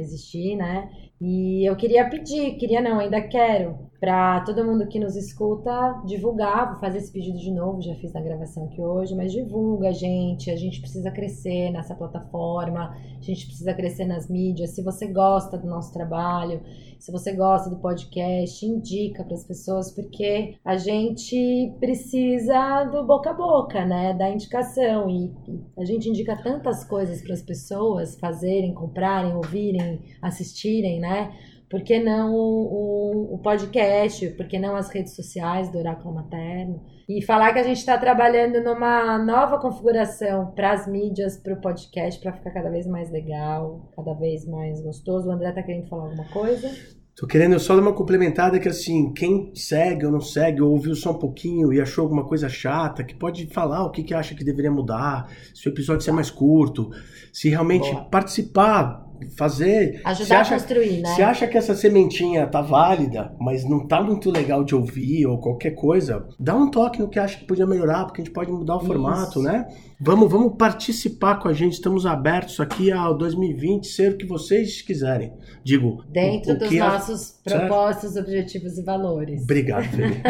existir, 0.00 0.56
né? 0.56 0.90
E 1.20 1.68
eu 1.68 1.74
queria 1.76 2.08
pedir, 2.08 2.56
queria 2.56 2.80
não, 2.80 3.00
ainda 3.00 3.20
quero, 3.20 3.88
para 3.98 4.40
todo 4.42 4.64
mundo 4.64 4.86
que 4.86 5.00
nos 5.00 5.16
escuta 5.16 6.00
divulgar, 6.06 6.70
vou 6.70 6.80
fazer 6.80 6.98
esse 6.98 7.12
pedido 7.12 7.38
de 7.38 7.50
novo, 7.50 7.82
já 7.82 7.94
fiz 7.96 8.12
na 8.12 8.20
gravação 8.20 8.66
aqui 8.66 8.80
hoje, 8.80 9.16
mas 9.16 9.32
divulga, 9.32 9.92
gente, 9.92 10.50
a 10.50 10.56
gente 10.56 10.80
precisa 10.80 11.10
crescer 11.10 11.70
nessa 11.70 11.96
plataforma, 11.96 12.96
a 13.18 13.20
gente 13.20 13.46
precisa 13.46 13.74
crescer 13.74 14.04
nas 14.04 14.28
mídias. 14.28 14.70
Se 14.70 14.82
você 14.82 15.08
gosta 15.08 15.58
do 15.58 15.66
nosso 15.66 15.92
trabalho, 15.92 16.62
se 16.98 17.12
você 17.12 17.32
gosta 17.32 17.70
do 17.70 17.76
podcast, 17.76 18.66
indica 18.66 19.22
para 19.22 19.34
as 19.34 19.44
pessoas, 19.44 19.90
porque 19.92 20.56
a 20.64 20.76
gente 20.76 21.72
precisa 21.78 22.84
do 22.84 23.06
boca 23.06 23.30
a 23.30 23.34
boca, 23.34 23.84
né? 23.84 24.14
Da 24.14 24.28
indicação. 24.28 25.08
E 25.08 25.32
a 25.76 25.84
gente 25.84 26.08
indica 26.08 26.36
tantas 26.42 26.84
coisas 26.84 27.22
para 27.22 27.34
as 27.34 27.42
pessoas 27.42 28.18
fazerem, 28.18 28.74
comprarem, 28.74 29.34
ouvirem, 29.34 29.87
assistirem, 30.20 31.00
né? 31.00 31.32
Por 31.70 31.82
que 31.82 31.98
não 32.00 32.32
o, 32.32 32.38
o- 32.38 33.34
o 33.34 33.38
podcast, 33.38 34.26
porque 34.30 34.58
não 34.58 34.74
as 34.74 34.88
redes 34.88 35.14
sociais 35.14 35.70
do 35.70 35.78
Oráculo 35.78 36.14
Materno. 36.14 36.80
E 37.06 37.22
falar 37.22 37.52
que 37.52 37.58
a 37.58 37.62
gente 37.62 37.78
está 37.78 37.96
trabalhando 37.98 38.62
numa 38.62 39.18
nova 39.18 39.58
configuração 39.58 40.52
para 40.54 40.72
as 40.72 40.86
mídias, 40.86 41.36
para 41.36 41.54
o 41.54 41.60
podcast, 41.60 42.20
para 42.20 42.32
ficar 42.32 42.50
cada 42.52 42.70
vez 42.70 42.86
mais 42.86 43.10
legal, 43.10 43.90
cada 43.96 44.14
vez 44.14 44.46
mais 44.46 44.80
gostoso. 44.80 45.28
O 45.28 45.32
André 45.32 45.52
tá 45.52 45.62
querendo 45.62 45.88
falar 45.88 46.04
alguma 46.04 46.24
coisa? 46.28 46.70
Tô 47.16 47.26
querendo 47.26 47.58
só 47.58 47.74
dar 47.74 47.82
uma 47.82 47.92
complementada 47.94 48.60
que 48.60 48.68
assim, 48.68 49.12
quem 49.12 49.50
segue 49.54 50.06
ou 50.06 50.12
não 50.12 50.20
segue, 50.20 50.62
ou 50.62 50.70
ouviu 50.70 50.94
só 50.94 51.10
um 51.10 51.18
pouquinho 51.18 51.72
e 51.72 51.80
achou 51.80 52.02
alguma 52.02 52.24
coisa 52.24 52.48
chata, 52.48 53.02
que 53.02 53.14
pode 53.14 53.46
falar 53.48 53.84
o 53.84 53.90
que, 53.90 54.04
que 54.04 54.14
acha 54.14 54.34
que 54.36 54.44
deveria 54.44 54.70
mudar, 54.70 55.28
se 55.52 55.68
o 55.68 55.72
episódio 55.72 56.02
ser 56.04 56.12
mais 56.12 56.30
curto, 56.30 56.90
se 57.32 57.48
realmente 57.48 57.90
Boa. 57.90 58.04
participar, 58.04 59.07
fazer. 59.36 60.00
Ajudar 60.04 60.40
acha, 60.40 60.54
a 60.54 60.58
construir, 60.58 61.00
né? 61.00 61.08
Se 61.14 61.22
acha 61.22 61.46
que 61.46 61.56
essa 61.58 61.74
sementinha 61.74 62.46
tá 62.46 62.60
válida, 62.60 63.32
mas 63.40 63.64
não 63.68 63.86
tá 63.86 64.02
muito 64.02 64.30
legal 64.30 64.64
de 64.64 64.74
ouvir 64.74 65.26
ou 65.26 65.38
qualquer 65.38 65.72
coisa, 65.72 66.26
dá 66.38 66.54
um 66.54 66.70
toque 66.70 66.98
no 67.00 67.08
que 67.08 67.18
acha 67.18 67.38
que 67.38 67.44
podia 67.44 67.66
melhorar, 67.66 68.04
porque 68.04 68.20
a 68.20 68.24
gente 68.24 68.32
pode 68.34 68.50
mudar 68.50 68.76
o 68.76 68.80
formato, 68.80 69.40
né? 69.42 69.66
Vamos, 70.00 70.30
vamos 70.30 70.54
participar 70.56 71.40
com 71.40 71.48
a 71.48 71.52
gente, 71.52 71.72
estamos 71.72 72.06
abertos 72.06 72.60
aqui 72.60 72.92
ao 72.92 73.16
2020, 73.18 73.86
ser 73.88 74.12
o 74.12 74.16
que 74.16 74.24
vocês 74.26 74.80
quiserem. 74.80 75.32
Digo, 75.64 76.04
Dentro 76.08 76.56
dos 76.56 76.72
a- 76.80 76.92
nossos 76.92 77.40
propósitos, 77.42 78.16
objetivos 78.16 78.78
e 78.78 78.82
valores. 78.84 79.42
Obrigado, 79.42 79.84
Felipe. 79.84 80.22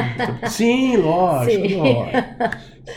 Sim, 0.48 0.96
lógico, 0.96 1.68
Sim. 1.68 1.76
lógico. 1.76 2.18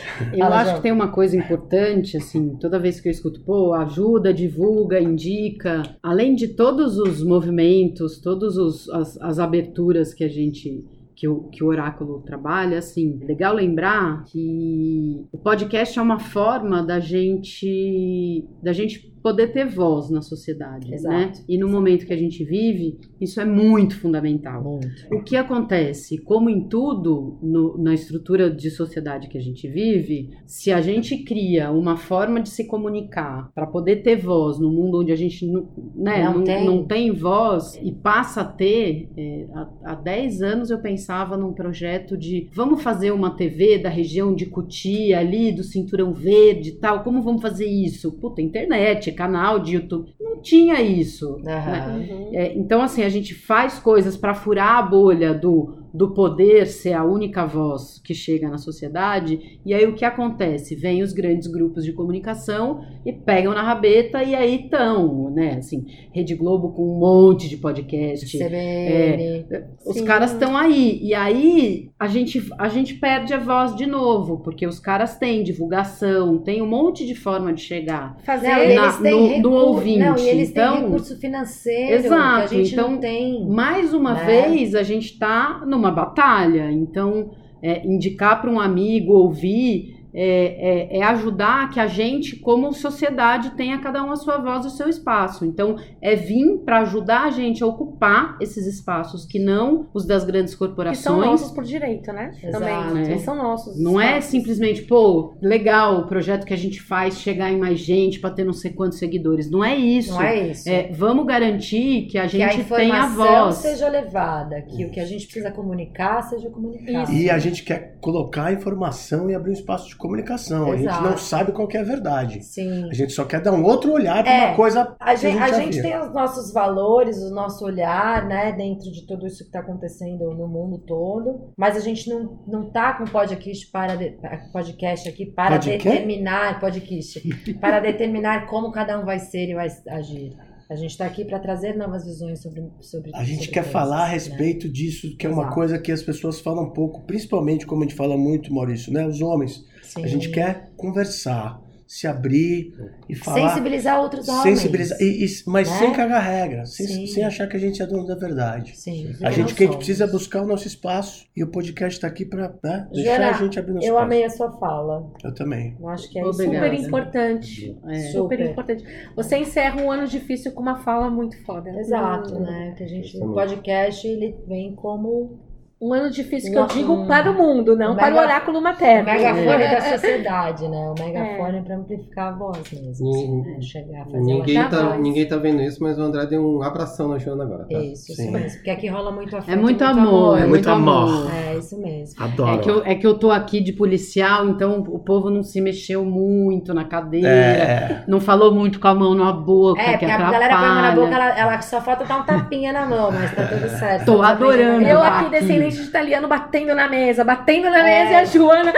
Eu 0.32 0.46
acho 0.46 0.64
João. 0.64 0.76
que 0.76 0.82
tem 0.82 0.92
uma 0.92 1.08
coisa 1.08 1.36
importante, 1.36 2.16
assim, 2.16 2.56
toda 2.56 2.78
vez 2.78 3.00
que 3.00 3.08
eu 3.08 3.12
escuto, 3.12 3.40
pô, 3.44 3.72
ajuda, 3.74 4.32
divulga, 4.32 5.00
indica, 5.00 5.82
além 6.02 6.34
de 6.34 6.48
todos 6.48 6.98
os 6.98 7.22
movimentos, 7.22 8.20
todas 8.20 8.56
as, 8.88 9.18
as 9.20 9.38
aberturas 9.38 10.14
que 10.14 10.24
a 10.24 10.28
gente. 10.28 10.84
Que 11.14 11.28
o, 11.28 11.44
que 11.50 11.62
o 11.62 11.68
oráculo 11.68 12.20
trabalha, 12.22 12.78
assim, 12.78 13.20
legal 13.22 13.54
lembrar 13.54 14.24
que 14.24 15.24
o 15.30 15.38
podcast 15.38 15.96
é 15.96 16.02
uma 16.02 16.18
forma 16.18 16.82
da 16.82 16.98
gente 16.98 18.44
da 18.60 18.72
gente 18.72 19.11
poder 19.22 19.48
ter 19.52 19.66
voz 19.66 20.10
na 20.10 20.20
sociedade, 20.22 20.92
Exato. 20.92 21.14
né? 21.14 21.32
E 21.48 21.56
no 21.56 21.68
momento 21.68 22.06
que 22.06 22.12
a 22.12 22.16
gente 22.16 22.44
vive, 22.44 22.98
isso 23.20 23.40
é 23.40 23.44
muito 23.44 23.98
fundamental. 23.98 24.62
Muito. 24.62 24.88
O 25.12 25.22
que 25.22 25.36
acontece? 25.36 26.18
Como 26.18 26.50
em 26.50 26.68
tudo, 26.68 27.38
no- 27.42 27.78
na 27.78 27.94
estrutura 27.94 28.50
de 28.50 28.70
sociedade 28.70 29.28
que 29.28 29.38
a 29.38 29.40
gente 29.40 29.68
vive, 29.68 30.30
se 30.46 30.72
a 30.72 30.80
gente 30.80 31.18
cria 31.18 31.70
uma 31.70 31.96
forma 31.96 32.40
de 32.40 32.48
se 32.48 32.66
comunicar 32.66 33.50
para 33.54 33.66
poder 33.66 34.02
ter 34.02 34.16
voz 34.16 34.58
no 34.58 34.70
mundo 34.72 35.00
onde 35.00 35.12
a 35.12 35.16
gente 35.16 35.46
não, 35.46 35.68
né, 35.94 36.24
Não 36.24 36.34
não, 36.38 36.44
tem. 36.44 36.64
não 36.66 36.84
tem 36.84 37.12
voz 37.12 37.78
e 37.82 37.92
passa 37.92 38.40
a 38.40 38.44
ter, 38.44 39.08
é, 39.16 39.46
há, 39.54 39.68
há 39.84 39.94
10 39.94 40.42
anos 40.42 40.70
eu 40.70 40.78
pensava 40.80 41.36
num 41.36 41.52
projeto 41.52 42.16
de 42.16 42.48
vamos 42.52 42.82
fazer 42.82 43.12
uma 43.12 43.30
TV 43.36 43.78
da 43.78 43.88
região 43.88 44.34
de 44.34 44.46
Cutia, 44.46 45.18
ali 45.20 45.52
do 45.52 45.62
Cinturão 45.62 46.12
Verde 46.12 46.70
e 46.70 46.72
tal, 46.72 47.04
como 47.04 47.22
vamos 47.22 47.40
fazer 47.42 47.66
isso? 47.66 48.10
Puta, 48.18 48.42
internet, 48.42 49.11
canal 49.12 49.58
de 49.58 49.74
YouTube. 49.74 50.14
Não 50.20 50.40
tinha 50.40 50.80
isso. 50.80 51.38
né? 51.42 52.06
Uhum. 52.10 52.30
É, 52.32 52.54
então, 52.54 52.82
assim, 52.82 53.02
a 53.02 53.08
gente 53.08 53.34
faz 53.34 53.78
coisas 53.78 54.16
para 54.16 54.34
furar 54.34 54.78
a 54.78 54.82
bolha 54.82 55.32
do, 55.34 55.81
do 55.92 56.12
poder 56.14 56.66
ser 56.66 56.94
a 56.94 57.04
única 57.04 57.44
voz 57.46 58.00
que 58.02 58.14
chega 58.14 58.48
na 58.48 58.58
sociedade, 58.58 59.60
e 59.64 59.74
aí 59.74 59.86
o 59.86 59.94
que 59.94 60.04
acontece? 60.04 60.74
Vem 60.74 61.02
os 61.02 61.12
grandes 61.12 61.46
grupos 61.48 61.84
de 61.84 61.92
comunicação 61.92 62.80
e 63.04 63.12
pegam 63.12 63.52
na 63.52 63.62
rabeta, 63.62 64.22
e 64.22 64.34
aí 64.34 64.64
estão, 64.64 65.30
né? 65.30 65.56
Assim, 65.58 65.84
Rede 66.12 66.34
Globo 66.34 66.72
com 66.72 66.82
um 66.96 66.98
monte 66.98 67.48
de 67.48 67.56
podcast. 67.56 68.26
CBN. 68.38 69.44
Os 69.86 69.96
Sim. 69.96 70.04
caras 70.04 70.32
estão 70.32 70.56
aí. 70.56 70.98
E 71.02 71.14
aí 71.14 71.90
a 71.98 72.06
gente, 72.06 72.42
a 72.58 72.68
gente 72.68 72.94
perde 72.94 73.34
a 73.34 73.38
voz 73.38 73.74
de 73.76 73.86
novo, 73.86 74.38
porque 74.42 74.66
os 74.66 74.78
caras 74.78 75.16
têm 75.18 75.42
divulgação, 75.42 76.38
tem 76.38 76.62
um 76.62 76.66
monte 76.66 77.06
de 77.06 77.14
forma 77.14 77.52
de 77.52 77.60
chegar. 77.60 78.16
Fazer 78.24 78.48
na- 78.48 78.60
eles 78.64 78.96
têm 78.98 79.40
no- 79.42 79.50
no 79.50 79.56
ouvinte, 79.56 79.98
Não, 79.98 80.16
e 80.16 80.28
eles 80.28 80.50
então- 80.50 80.74
têm 80.74 80.84
recurso 80.84 81.18
financeiro 81.18 81.94
Exato, 81.96 82.48
que 82.48 82.54
a 82.54 82.58
gente 82.58 82.72
então- 82.72 82.90
não 82.92 82.98
tem. 82.98 83.46
Mais 83.48 83.92
uma 83.94 84.14
Né? 84.14 84.24
vez, 84.24 84.74
a 84.74 84.82
gente 84.82 85.12
está 85.12 85.62
numa 85.82 85.90
batalha. 85.90 86.70
Então, 86.70 87.30
é, 87.60 87.84
indicar 87.84 88.40
para 88.40 88.50
um 88.50 88.60
amigo 88.60 89.12
ouvir 89.12 90.01
é, 90.14 90.94
é- 90.94 90.98
é 90.98 91.02
ajudar 91.04 91.70
que 91.70 91.80
a 91.80 91.86
gente, 91.86 92.36
como 92.36 92.72
sociedade, 92.72 93.50
tenha 93.50 93.78
cada 93.78 94.02
um 94.04 94.10
a 94.12 94.16
sua 94.16 94.38
voz 94.38 94.64
e 94.64 94.68
o 94.68 94.70
seu 94.70 94.88
espaço. 94.88 95.44
Então, 95.44 95.76
é 96.00 96.14
vir 96.14 96.58
para 96.64 96.80
ajudar 96.80 97.24
a 97.24 97.30
gente 97.30 97.62
a 97.62 97.66
ocupar 97.66 98.36
esses 98.40 98.66
espaços 98.66 99.24
que 99.24 99.38
não 99.38 99.86
os 99.94 100.06
das 100.06 100.24
grandes 100.24 100.52
Que 100.54 100.58
são 100.58 100.66
corporações. 100.68 101.26
nossos 101.26 101.50
por 101.50 101.64
direito, 101.64 102.12
né? 102.12 102.32
Exato. 102.42 102.64
Também. 102.64 103.02
É. 103.06 103.10
Eles 103.12 103.22
são 103.22 103.34
nossos. 103.36 103.78
Não 103.80 104.00
é 104.00 104.06
espaços. 104.18 104.30
simplesmente, 104.30 104.82
pô, 104.82 105.34
legal 105.40 106.00
o 106.00 106.06
projeto 106.06 106.44
que 106.44 106.52
a 106.54 106.58
gente 106.58 106.80
faz 106.82 107.18
chegar 107.18 107.50
em 107.50 107.58
mais 107.58 107.78
gente 107.78 108.20
para 108.20 108.30
ter 108.30 108.44
não 108.44 108.52
sei 108.52 108.70
quantos 108.72 108.98
seguidores. 108.98 109.50
Não 109.50 109.64
é 109.64 109.76
isso. 109.76 110.12
Não 110.12 110.22
é 110.22 110.48
isso. 110.48 110.68
É, 110.68 110.90
vamos 110.92 111.26
garantir 111.26 112.06
que 112.10 112.18
a 112.18 112.26
que 112.28 112.42
a 112.42 112.48
gente 112.48 112.68
tenha 112.68 112.98
informação 112.98 113.44
voz. 113.44 113.54
seja 113.56 113.88
levada, 113.88 114.60
que 114.62 114.84
o 114.84 114.90
que 114.90 115.00
a 115.00 115.04
gente 115.04 115.24
precisa 115.24 115.50
comunicar 115.50 116.22
seja 116.22 116.48
comunicado. 116.50 117.10
Isso. 117.10 117.22
E 117.22 117.30
a 117.30 117.38
gente 117.38 117.62
quer 117.64 117.96
colocar 118.00 118.44
a 118.46 118.52
informação 118.52 119.30
e 119.30 119.34
abrir 119.34 119.50
um 119.50 119.54
espaço 119.54 119.88
de 119.88 119.96
comunicação. 120.02 120.72
A 120.72 120.76
gente 120.76 120.88
Exato. 120.88 121.02
não 121.04 121.16
sabe 121.16 121.52
qual 121.52 121.66
que 121.68 121.76
é 121.76 121.80
a 121.80 121.84
verdade. 121.84 122.42
Sim. 122.42 122.88
A 122.90 122.92
gente 122.92 123.12
só 123.12 123.24
quer 123.24 123.40
dar 123.40 123.52
um 123.52 123.62
outro 123.64 123.92
olhar 123.92 124.22
para 124.22 124.32
É. 124.32 124.46
uma 124.48 124.56
coisa 124.56 124.96
A 125.00 125.14
gente, 125.14 125.38
a 125.38 125.52
gente 125.52 125.74
viu. 125.74 125.82
tem 125.82 125.98
os 126.00 126.12
nossos 126.12 126.52
valores, 126.52 127.16
o 127.22 127.32
nosso 127.34 127.64
olhar, 127.64 128.26
né, 128.26 128.52
dentro 128.52 128.90
de 128.90 129.06
tudo 129.06 129.26
isso 129.26 129.38
que 129.38 129.44
está 129.44 129.60
acontecendo 129.60 130.34
no 130.34 130.48
mundo 130.48 130.78
todo, 130.78 131.52
mas 131.56 131.76
a 131.76 131.80
gente 131.80 132.10
não, 132.10 132.38
não 132.46 132.70
tá 132.70 132.94
com 132.94 133.04
podcast 133.04 133.70
para 133.70 133.94
de- 133.96 134.18
podcast 134.52 135.08
aqui 135.08 135.26
para 135.26 135.56
determinar 135.58 136.58
podcast, 136.60 137.20
para 137.60 137.80
determinar 137.80 138.46
como 138.46 138.72
cada 138.72 138.98
um 138.98 139.04
vai 139.04 139.18
ser 139.20 139.48
e 139.50 139.54
vai 139.54 139.68
agir. 139.88 140.36
A 140.68 140.74
gente 140.76 140.90
está 140.90 141.04
aqui 141.06 141.24
para 141.24 141.38
trazer 141.38 141.76
novas 141.76 142.04
visões 142.04 142.40
sobre 142.40 142.64
sobre 142.80 143.10
A 143.14 143.24
gente 143.24 143.40
sobre 143.40 143.52
quer 143.52 143.60
coisas, 143.60 143.72
falar 143.72 144.04
a 144.04 144.06
né? 144.08 144.12
respeito 144.14 144.68
disso, 144.68 145.16
que 145.16 145.26
é 145.26 145.30
uma 145.30 145.42
Exato. 145.42 145.54
coisa 145.54 145.78
que 145.78 145.92
as 145.92 146.02
pessoas 146.02 146.40
falam 146.40 146.70
pouco, 146.70 147.02
principalmente 147.02 147.66
como 147.66 147.82
a 147.82 147.86
gente 147.86 147.96
fala 147.96 148.16
muito, 148.16 148.52
Maurício, 148.52 148.92
né? 148.92 149.06
Os 149.06 149.20
homens. 149.20 149.64
Sim. 149.82 150.04
A 150.04 150.06
gente 150.06 150.30
quer 150.30 150.70
conversar, 150.76 151.60
se 151.94 152.06
abrir 152.06 152.72
e 153.06 153.14
falar. 153.14 153.48
sensibilizar 153.50 154.00
outros 154.00 154.26
homens. 154.26 154.42
Sensibilizar, 154.58 154.98
e- 155.00 155.26
e- 155.26 155.28
mas 155.46 155.68
Né? 155.68 155.78
sem 155.78 155.92
cagar 155.92 156.22
regra, 156.22 156.64
sem, 156.64 156.86
Sim. 156.86 157.06
sem 157.06 157.22
achar 157.22 157.46
que 157.46 157.54
a 157.56 157.60
gente 157.60 157.82
é 157.82 157.86
dono 157.86 158.06
da 158.06 158.14
verdade. 158.14 158.74
Sim. 158.76 159.14
A 159.22 159.30
gente 159.30 159.54
que 159.54 159.62
a 159.64 159.66
gente 159.66 159.76
precisa 159.76 160.06
buscar 160.06 160.42
o 160.42 160.46
nosso 160.46 160.66
espaço 160.66 161.26
e 161.36 161.44
o 161.44 161.48
podcast 161.48 161.98
está 161.98 162.06
aqui 162.08 162.24
para 162.24 162.48
né, 162.64 162.88
deixar 162.90 163.16
Joana, 163.16 163.28
a 163.30 163.32
gente 163.34 163.58
abrir 163.58 163.72
nosso 163.74 163.86
Eu 163.86 163.90
espaço. 163.92 164.04
amei 164.06 164.24
a 164.24 164.30
sua 164.30 164.52
fala. 164.52 165.10
Eu 165.22 165.34
também. 165.34 165.76
Eu 165.78 165.88
acho 165.90 166.10
que 166.10 166.18
é 166.18 166.24
Obrigada. 166.24 166.66
Super 166.66 166.86
importante. 166.86 167.78
É. 167.88 167.94
Super 168.10 168.40
importante. 168.40 168.84
Você 169.14 169.36
encerra 169.36 169.82
um 169.82 169.90
ano 169.90 170.06
difícil 170.06 170.52
com 170.52 170.62
uma 170.62 170.76
fala 170.76 171.10
muito 171.10 171.36
foda. 171.44 171.68
Exato, 171.78 172.34
Hum. 172.36 172.40
né? 172.40 172.74
Que 172.78 172.84
a 172.84 172.88
gente, 172.88 173.08
Isso 173.16 173.22
o 173.22 173.34
podcast, 173.34 174.06
ele 174.08 174.34
vem 174.48 174.74
como 174.74 175.38
Um 175.82 175.92
ano 175.92 176.10
difícil 176.10 176.52
que 176.52 176.58
eu 176.58 176.66
digo 176.66 177.06
para 177.06 177.28
o 177.30 177.34
mundo, 177.34 177.74
não 177.76 177.94
um 177.94 177.96
para 177.96 178.14
o 178.14 178.18
oráculo 178.18 178.58
o 178.58 178.62
materno. 178.62 179.04
megafone 179.04 179.62
É. 179.64 179.74
da 179.74 179.80
sociedade, 179.80 180.68
né? 180.68 180.76
O 180.90 180.94
megafone 181.02 181.60
para 181.62 181.76
amplificar 181.76 182.28
a 182.28 182.36
voz 182.36 182.58
mesmo. 182.72 182.90
assim, 183.10 183.28
Nin- 183.30 183.42
né? 183.42 183.60
Chegar, 183.60 184.04
fazer 184.04 184.18
Ninguém 184.20 184.68
tá, 184.68 184.82
voz. 184.82 185.00
ninguém 185.00 185.26
tá 185.26 185.36
vendo 185.38 185.60
isso, 185.62 185.82
mas 185.82 185.98
o 185.98 186.02
André 186.02 186.26
deu 186.26 186.40
um 186.58 186.62
abração 186.62 187.08
na 187.08 187.18
Joana 187.18 187.42
agora, 187.42 187.64
tá? 187.68 187.78
Isso, 187.78 188.06
Sim. 188.14 188.22
isso 188.22 188.30
mesmo. 188.32 188.50
Porque 188.58 188.70
aqui 188.70 188.86
rola 188.88 189.10
muito 189.10 189.36
afeto. 189.36 189.52
É 189.52 189.60
muito 189.60 189.82
amor, 189.82 190.38
É 190.38 190.42
é 190.42 190.46
muito 190.46 190.50
muito 190.50 190.70
amor. 190.70 191.08
amor. 191.08 191.30
É, 191.34 191.58
isso 191.58 191.76
mesmo. 191.80 192.22
Adoro. 192.22 192.50
É 192.54 192.58
que, 192.58 192.70
eu, 192.70 192.82
é 192.84 192.94
que 192.94 193.06
eu 193.06 193.18
tô 193.18 193.30
aqui 193.32 193.60
de 193.60 193.72
policial, 193.72 194.48
então 194.48 194.84
o 194.88 194.98
povo 195.00 195.30
não 195.30 195.42
se 195.42 195.60
mexeu 195.60 196.04
muito 196.04 196.72
na 196.72 196.84
cadeira, 196.84 197.28
É, 197.28 198.04
não 198.06 198.20
falou 198.20 198.54
muito 198.54 198.78
com 198.78 198.86
a 198.86 198.94
mão 198.94 199.14
na 199.14 199.32
boca, 199.32 199.80
É, 199.80 199.84
que 199.84 199.90
porque 199.98 200.04
a 200.04 200.14
atrapalha. 200.14 200.32
galera 200.38 200.56
põe 200.56 200.64
a 200.68 200.72
mão 200.74 200.82
na 200.82 200.92
boca, 200.92 201.14
ela, 201.14 201.38
ela 201.38 201.60
só 201.62 201.80
falta 201.80 202.04
dar 202.04 202.18
um 202.20 202.22
tapinha 202.22 202.72
na 202.72 202.86
mão, 202.86 203.10
mas 203.10 203.34
tá 203.34 203.46
tudo 203.48 203.68
certo. 203.68 204.04
Tô 204.04 204.22
adorando. 204.22 204.86
Eu 204.86 205.00
a 205.02 205.08
aqui, 205.08 205.36
Aqui. 205.36 205.71
Descendente 205.72 205.82
de 205.82 205.88
italiano, 205.88 206.28
batendo 206.28 206.74
na 206.74 206.88
mesa, 206.88 207.24
batendo 207.24 207.70
na 207.70 207.78
É. 207.80 207.82
mesa 208.04 208.12
e 208.12 208.16
a 208.16 208.24
Joana. 208.24 208.72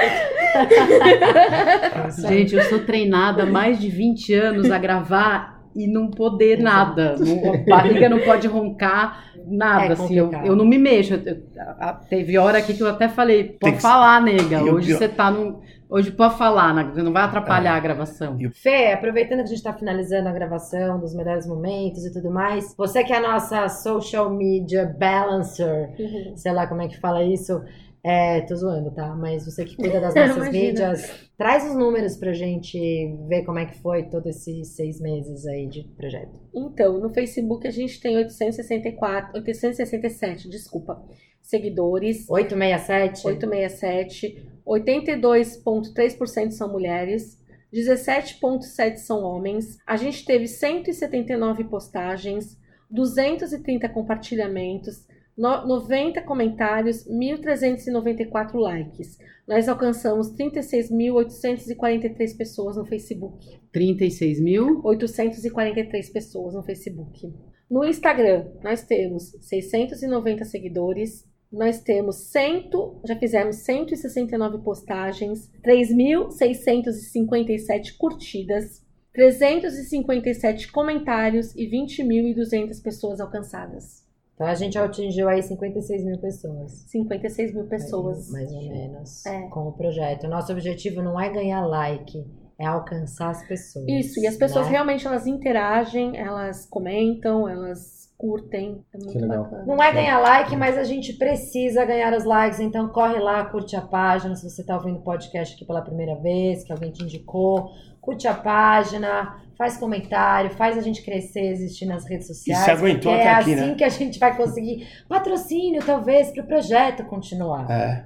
Isso 2.08 2.26
aí. 2.26 2.38
Gente, 2.38 2.54
eu 2.54 2.62
sou 2.64 2.80
treinada 2.80 3.42
há 3.42 3.46
mais 3.46 3.78
de 3.78 3.88
20 3.88 4.34
anos 4.34 4.70
a 4.70 4.78
gravar 4.78 5.53
e 5.74 5.86
não 5.86 6.10
poder 6.10 6.58
nada. 6.58 7.16
Não- 7.18 7.54
a 7.54 7.58
barriga 7.68 8.08
não 8.08 8.20
pode 8.20 8.46
roncar, 8.46 9.24
nada. 9.46 9.86
É 9.86 9.92
assim, 9.92 10.14
eu, 10.14 10.30
eu 10.44 10.54
não 10.56 10.64
me 10.64 10.78
mexo. 10.78 11.14
Eu- 11.14 11.22
eu- 11.24 11.42
a- 11.80 11.92
teve 11.94 12.38
hora 12.38 12.58
aqui 12.58 12.74
que 12.74 12.82
eu 12.82 12.88
até 12.88 13.08
falei, 13.08 13.56
pode 13.60 13.76
que- 13.76 13.82
falar, 13.82 14.20
nega. 14.22 14.58
E 14.60 14.70
Hoje 14.70 14.94
você 14.94 15.08
tá 15.08 15.30
num. 15.30 15.60
Hoje 15.86 16.10
pode 16.10 16.36
falar, 16.36 16.74
né? 16.74 16.90
você 16.92 17.02
não 17.02 17.12
vai 17.12 17.22
atrapalhar 17.22 17.74
a 17.76 17.78
gravação. 17.80 18.36
Fê, 18.54 18.90
aproveitando 18.92 19.38
que 19.38 19.44
a 19.44 19.46
gente 19.46 19.58
está 19.58 19.72
finalizando 19.72 20.28
a 20.28 20.32
gravação 20.32 20.98
dos 20.98 21.14
melhores 21.14 21.46
momentos 21.46 22.04
e 22.04 22.12
tudo 22.12 22.32
mais, 22.32 22.74
você 22.76 23.04
que 23.04 23.12
é 23.12 23.18
a 23.18 23.20
nossa 23.32 23.68
social 23.68 24.28
media 24.30 24.92
balancer, 24.98 25.90
sei 26.34 26.52
lá 26.52 26.66
como 26.66 26.82
é 26.82 26.88
que 26.88 26.98
fala 26.98 27.22
isso, 27.22 27.62
é, 28.04 28.42
tô 28.42 28.54
zoando, 28.54 28.90
tá? 28.90 29.16
Mas 29.16 29.46
você 29.46 29.64
que 29.64 29.76
cuida 29.76 29.98
das 29.98 30.12
nossas 30.14 30.52
mídias, 30.52 31.10
traz 31.38 31.64
os 31.64 31.74
números 31.74 32.18
pra 32.18 32.34
gente 32.34 32.78
ver 33.26 33.44
como 33.44 33.58
é 33.58 33.64
que 33.64 33.80
foi 33.80 34.02
todos 34.02 34.36
esses 34.36 34.76
seis 34.76 35.00
meses 35.00 35.46
aí 35.46 35.66
de 35.66 35.84
projeto. 35.96 36.38
Então, 36.54 37.00
no 37.00 37.08
Facebook 37.14 37.66
a 37.66 37.70
gente 37.70 37.98
tem 38.00 38.18
864 38.18 39.38
867, 39.38 40.50
desculpa, 40.50 41.02
seguidores. 41.40 42.28
867? 42.28 43.26
867. 43.26 44.50
82,3% 44.66 46.50
são 46.50 46.70
mulheres. 46.70 47.42
17,7% 47.72 48.96
são 48.98 49.22
homens. 49.22 49.78
A 49.86 49.96
gente 49.96 50.26
teve 50.26 50.46
179 50.46 51.64
postagens, 51.64 52.56
230 52.90 53.88
compartilhamentos, 53.88 55.03
no- 55.36 55.66
90 55.66 56.22
comentários, 56.22 57.04
1.394 57.08 58.56
likes. 58.58 59.18
Nós 59.46 59.68
alcançamos 59.68 60.30
36.843 60.36 62.36
pessoas 62.36 62.76
no 62.76 62.84
Facebook. 62.86 63.44
36 63.72 64.40
mil. 64.40 64.80
843 64.84 66.10
pessoas 66.10 66.54
no 66.54 66.62
Facebook. 66.62 67.32
No 67.70 67.84
Instagram, 67.84 68.46
nós 68.62 68.82
temos 68.84 69.32
690 69.40 70.44
seguidores. 70.44 71.24
Nós 71.52 71.80
temos 71.80 72.16
100, 72.32 72.70
já 73.06 73.16
fizemos 73.16 73.56
169 73.56 74.58
postagens, 74.64 75.50
3.657 75.62 77.96
curtidas, 77.96 78.82
357 79.12 80.72
comentários 80.72 81.54
e 81.54 81.68
20.200 81.70 82.82
pessoas 82.82 83.20
alcançadas. 83.20 84.03
Então 84.34 84.46
a 84.46 84.54
gente 84.54 84.76
atingiu 84.76 85.28
aí 85.28 85.42
56 85.42 86.04
mil 86.04 86.18
pessoas. 86.18 86.72
56 86.88 87.54
mil 87.54 87.64
pessoas. 87.66 88.30
Mais 88.30 88.50
ou 88.52 88.62
menos. 88.62 89.24
É. 89.26 89.42
Com 89.48 89.68
o 89.68 89.72
projeto. 89.72 90.24
O 90.26 90.30
nosso 90.30 90.50
objetivo 90.50 91.02
não 91.02 91.20
é 91.20 91.30
ganhar 91.30 91.64
like, 91.64 92.24
é 92.58 92.66
alcançar 92.66 93.30
as 93.30 93.46
pessoas. 93.46 93.86
Isso, 93.88 94.20
e 94.20 94.26
as 94.26 94.36
pessoas 94.36 94.66
né? 94.66 94.72
realmente 94.72 95.06
elas 95.06 95.26
interagem, 95.26 96.16
elas 96.16 96.66
comentam, 96.66 97.48
elas 97.48 98.04
curtem. 98.16 98.84
É 98.92 98.98
muito 98.98 99.12
Que 99.12 99.18
legal. 99.18 99.44
bacana. 99.44 99.66
Não 99.66 99.82
é 99.82 99.92
ganhar 99.92 100.18
like, 100.18 100.56
mas 100.56 100.78
a 100.78 100.84
gente 100.84 101.12
precisa 101.12 101.84
ganhar 101.84 102.12
os 102.16 102.24
likes. 102.24 102.58
Então 102.58 102.88
corre 102.88 103.18
lá, 103.18 103.44
curte 103.44 103.76
a 103.76 103.82
página. 103.82 104.34
Se 104.34 104.48
você 104.48 104.62
está 104.62 104.76
ouvindo 104.76 104.98
o 104.98 105.02
podcast 105.02 105.54
aqui 105.54 105.64
pela 105.64 105.82
primeira 105.82 106.16
vez, 106.16 106.64
que 106.64 106.72
alguém 106.72 106.90
te 106.90 107.04
indicou, 107.04 107.70
curte 108.04 108.28
a 108.28 108.34
página, 108.34 109.36
faz 109.56 109.76
comentário, 109.76 110.50
faz 110.50 110.76
a 110.76 110.80
gente 110.80 111.02
crescer, 111.02 111.52
existir 111.52 111.86
nas 111.86 112.04
redes 112.08 112.26
sociais. 112.26 112.64
se 112.64 112.70
aguentou 112.70 113.12
porque 113.12 113.26
até 113.26 113.30
é 113.30 113.32
aqui, 113.32 113.54
assim 113.54 113.66
né? 113.68 113.74
que 113.74 113.84
a 113.84 113.88
gente 113.88 114.18
vai 114.18 114.36
conseguir 114.36 114.86
patrocínio, 115.08 115.82
talvez, 115.84 116.30
para 116.30 116.42
o 116.42 116.46
projeto 116.46 117.04
continuar. 117.04 117.70
É, 117.70 118.04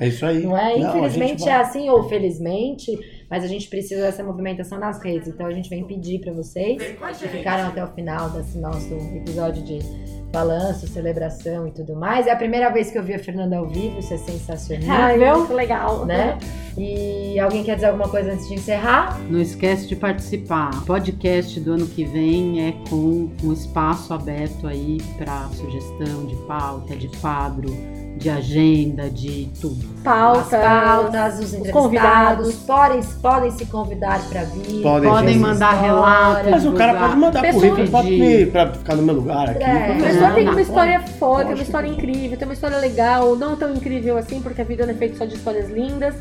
é 0.00 0.08
isso 0.08 0.24
aí. 0.24 0.42
Não 0.44 0.56
é? 0.56 0.74
gente 0.74 0.86
Infelizmente 0.86 1.44
vai- 1.44 1.52
é 1.52 1.56
assim, 1.56 1.90
ou 1.90 2.08
felizmente, 2.08 2.98
mas 3.30 3.44
a 3.44 3.46
gente 3.46 3.68
precisa 3.68 4.02
dessa 4.02 4.24
movimentação 4.24 4.78
nas 4.78 5.02
redes. 5.02 5.28
Então 5.28 5.46
a 5.46 5.52
gente 5.52 5.68
vem 5.68 5.84
pedir 5.84 6.20
para 6.20 6.32
vocês 6.32 6.82
que 6.82 7.28
ficaram 7.28 7.68
até 7.68 7.84
o 7.84 7.88
final 7.88 8.30
desse 8.30 8.58
nosso 8.58 8.94
episódio 9.14 9.62
de 9.62 9.78
balanço, 10.32 10.86
celebração 10.86 11.66
e 11.66 11.70
tudo 11.70 11.94
mais. 11.96 12.26
É 12.26 12.32
a 12.32 12.36
primeira 12.36 12.70
vez 12.70 12.90
que 12.90 12.98
eu 12.98 13.02
vi 13.02 13.14
a 13.14 13.18
Fernanda 13.18 13.56
ao 13.56 13.66
vivo, 13.66 13.98
isso 13.98 14.12
é 14.12 14.18
sensacional. 14.18 14.96
Ai, 14.96 15.18
muito 15.18 15.52
legal. 15.52 16.04
Né? 16.04 16.38
E 16.76 17.38
alguém 17.40 17.64
quer 17.64 17.76
dizer 17.76 17.86
alguma 17.86 18.08
coisa 18.08 18.32
antes 18.32 18.46
de 18.48 18.54
encerrar? 18.54 19.18
Não 19.30 19.40
esquece 19.40 19.86
de 19.86 19.96
participar. 19.96 20.70
O 20.74 20.82
podcast 20.82 21.58
do 21.60 21.72
ano 21.72 21.86
que 21.86 22.04
vem 22.04 22.68
é 22.68 22.72
com 22.88 23.30
um 23.42 23.52
espaço 23.52 24.12
aberto 24.12 24.66
aí 24.66 24.98
para 25.16 25.48
sugestão 25.48 26.26
de 26.26 26.36
pauta, 26.46 26.94
de 26.94 27.08
quadro, 27.18 27.70
de 28.16 28.30
agenda, 28.30 29.10
de 29.10 29.48
tudo. 29.60 29.84
As 29.96 30.02
Pautas, 30.02 30.60
pautas, 30.60 31.38
os 31.40 31.52
os 31.52 31.70
convidados. 31.70 32.54
podem, 32.66 33.00
podem 33.22 33.50
se 33.50 33.66
convidar 33.66 34.20
para 34.28 34.44
vir. 34.44 34.82
Podem, 34.82 35.10
Podem 35.10 35.38
mandar 35.38 35.72
relatos. 35.80 36.50
Mas 36.50 36.64
o 36.64 36.72
cara 36.72 36.92
divulgar. 36.92 37.08
pode 37.08 37.20
mandar 37.20 37.42
Pessoa- 37.42 37.60
currículo 37.62 37.88
pra, 37.90 38.02
me- 38.02 38.46
pra 38.46 38.72
ficar 38.72 38.94
no 38.96 39.02
meu 39.02 39.14
lugar 39.16 39.50
aqui. 39.50 39.62
É. 39.62 39.92
A 39.92 40.02
pessoa 40.02 40.30
tem 40.30 40.48
uma 40.48 40.60
história 40.62 41.00
foda, 41.18 41.44
tem 41.44 41.54
uma 41.54 41.62
história 41.62 41.88
incrível, 41.88 42.38
tem 42.38 42.48
uma 42.48 42.54
história 42.54 42.78
legal, 42.78 43.36
não 43.36 43.56
tão 43.56 43.74
incrível 43.74 44.16
assim, 44.16 44.40
porque 44.40 44.60
a 44.60 44.64
vida 44.64 44.84
não 44.86 44.92
é 44.92 44.96
feita 44.96 45.16
só 45.18 45.24
de 45.24 45.34
histórias 45.34 45.68
lindas. 45.70 46.14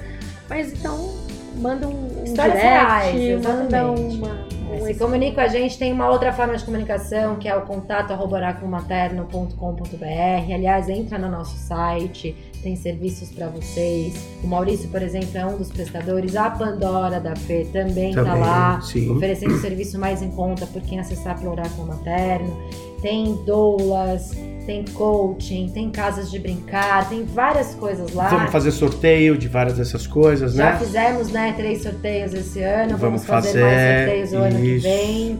Mas 0.49 0.73
então, 0.73 1.13
manda 1.57 1.87
um, 1.87 2.19
um 2.19 2.23
Histórias 2.23 2.55
direct, 2.55 3.17
reais, 3.17 3.41
manda 3.43 3.87
uma. 3.91 4.54
Um 4.71 4.85
Se 4.85 4.95
comunique 4.95 5.35
com 5.35 5.41
a 5.41 5.47
gente, 5.47 5.77
tem 5.77 5.93
uma 5.93 6.09
outra 6.09 6.33
forma 6.33 6.55
de 6.55 6.63
comunicação 6.63 7.35
que 7.35 7.47
é 7.47 7.55
o 7.55 7.61
contato 7.61 8.13
oraculomaterno.com.br. 8.13 10.53
Aliás, 10.53 10.89
entra 10.89 11.17
no 11.17 11.29
nosso 11.29 11.57
site, 11.57 12.35
tem 12.61 12.75
serviços 12.75 13.31
para 13.31 13.47
vocês. 13.47 14.13
O 14.43 14.47
Maurício, 14.47 14.89
por 14.89 15.01
exemplo, 15.01 15.37
é 15.37 15.45
um 15.45 15.57
dos 15.57 15.71
prestadores. 15.71 16.35
A 16.35 16.49
Pandora 16.49 17.19
da 17.19 17.35
Fê 17.35 17.67
também 17.71 18.09
está 18.09 18.33
lá, 18.33 18.81
sim. 18.81 19.09
oferecendo 19.09 19.57
serviço 19.59 19.99
mais 19.99 20.21
em 20.21 20.31
conta 20.31 20.65
por 20.65 20.81
quem 20.81 20.99
acessar 20.99 21.39
pelo 21.39 21.51
Oráculo 21.51 21.87
Materno. 21.87 22.57
Tem 23.01 23.35
doulas, 23.45 24.31
tem 24.65 24.83
coaching, 24.83 25.69
tem 25.69 25.89
casas 25.89 26.31
de 26.31 26.39
brincar, 26.39 27.07
tem 27.07 27.23
várias 27.23 27.75
coisas 27.75 28.13
lá. 28.13 28.29
Vamos 28.29 28.51
fazer 28.51 28.71
sorteio 28.71 29.37
de 29.37 29.47
várias 29.47 29.77
dessas 29.77 30.07
coisas, 30.07 30.53
Já 30.53 30.71
né? 30.71 30.79
fizemos, 30.79 31.29
né, 31.31 31.53
três 31.55 31.83
sorteios 31.83 32.33
esse 32.33 32.61
ano. 32.61 32.97
Vamos, 32.97 33.25
Vamos 33.25 33.25
fazer, 33.25 33.47
fazer, 33.47 33.63
mais 33.63 33.99
sorteios 33.99 34.33
o 34.33 34.37
ano 34.37 34.59
que 34.61 34.77
vem. 34.77 35.39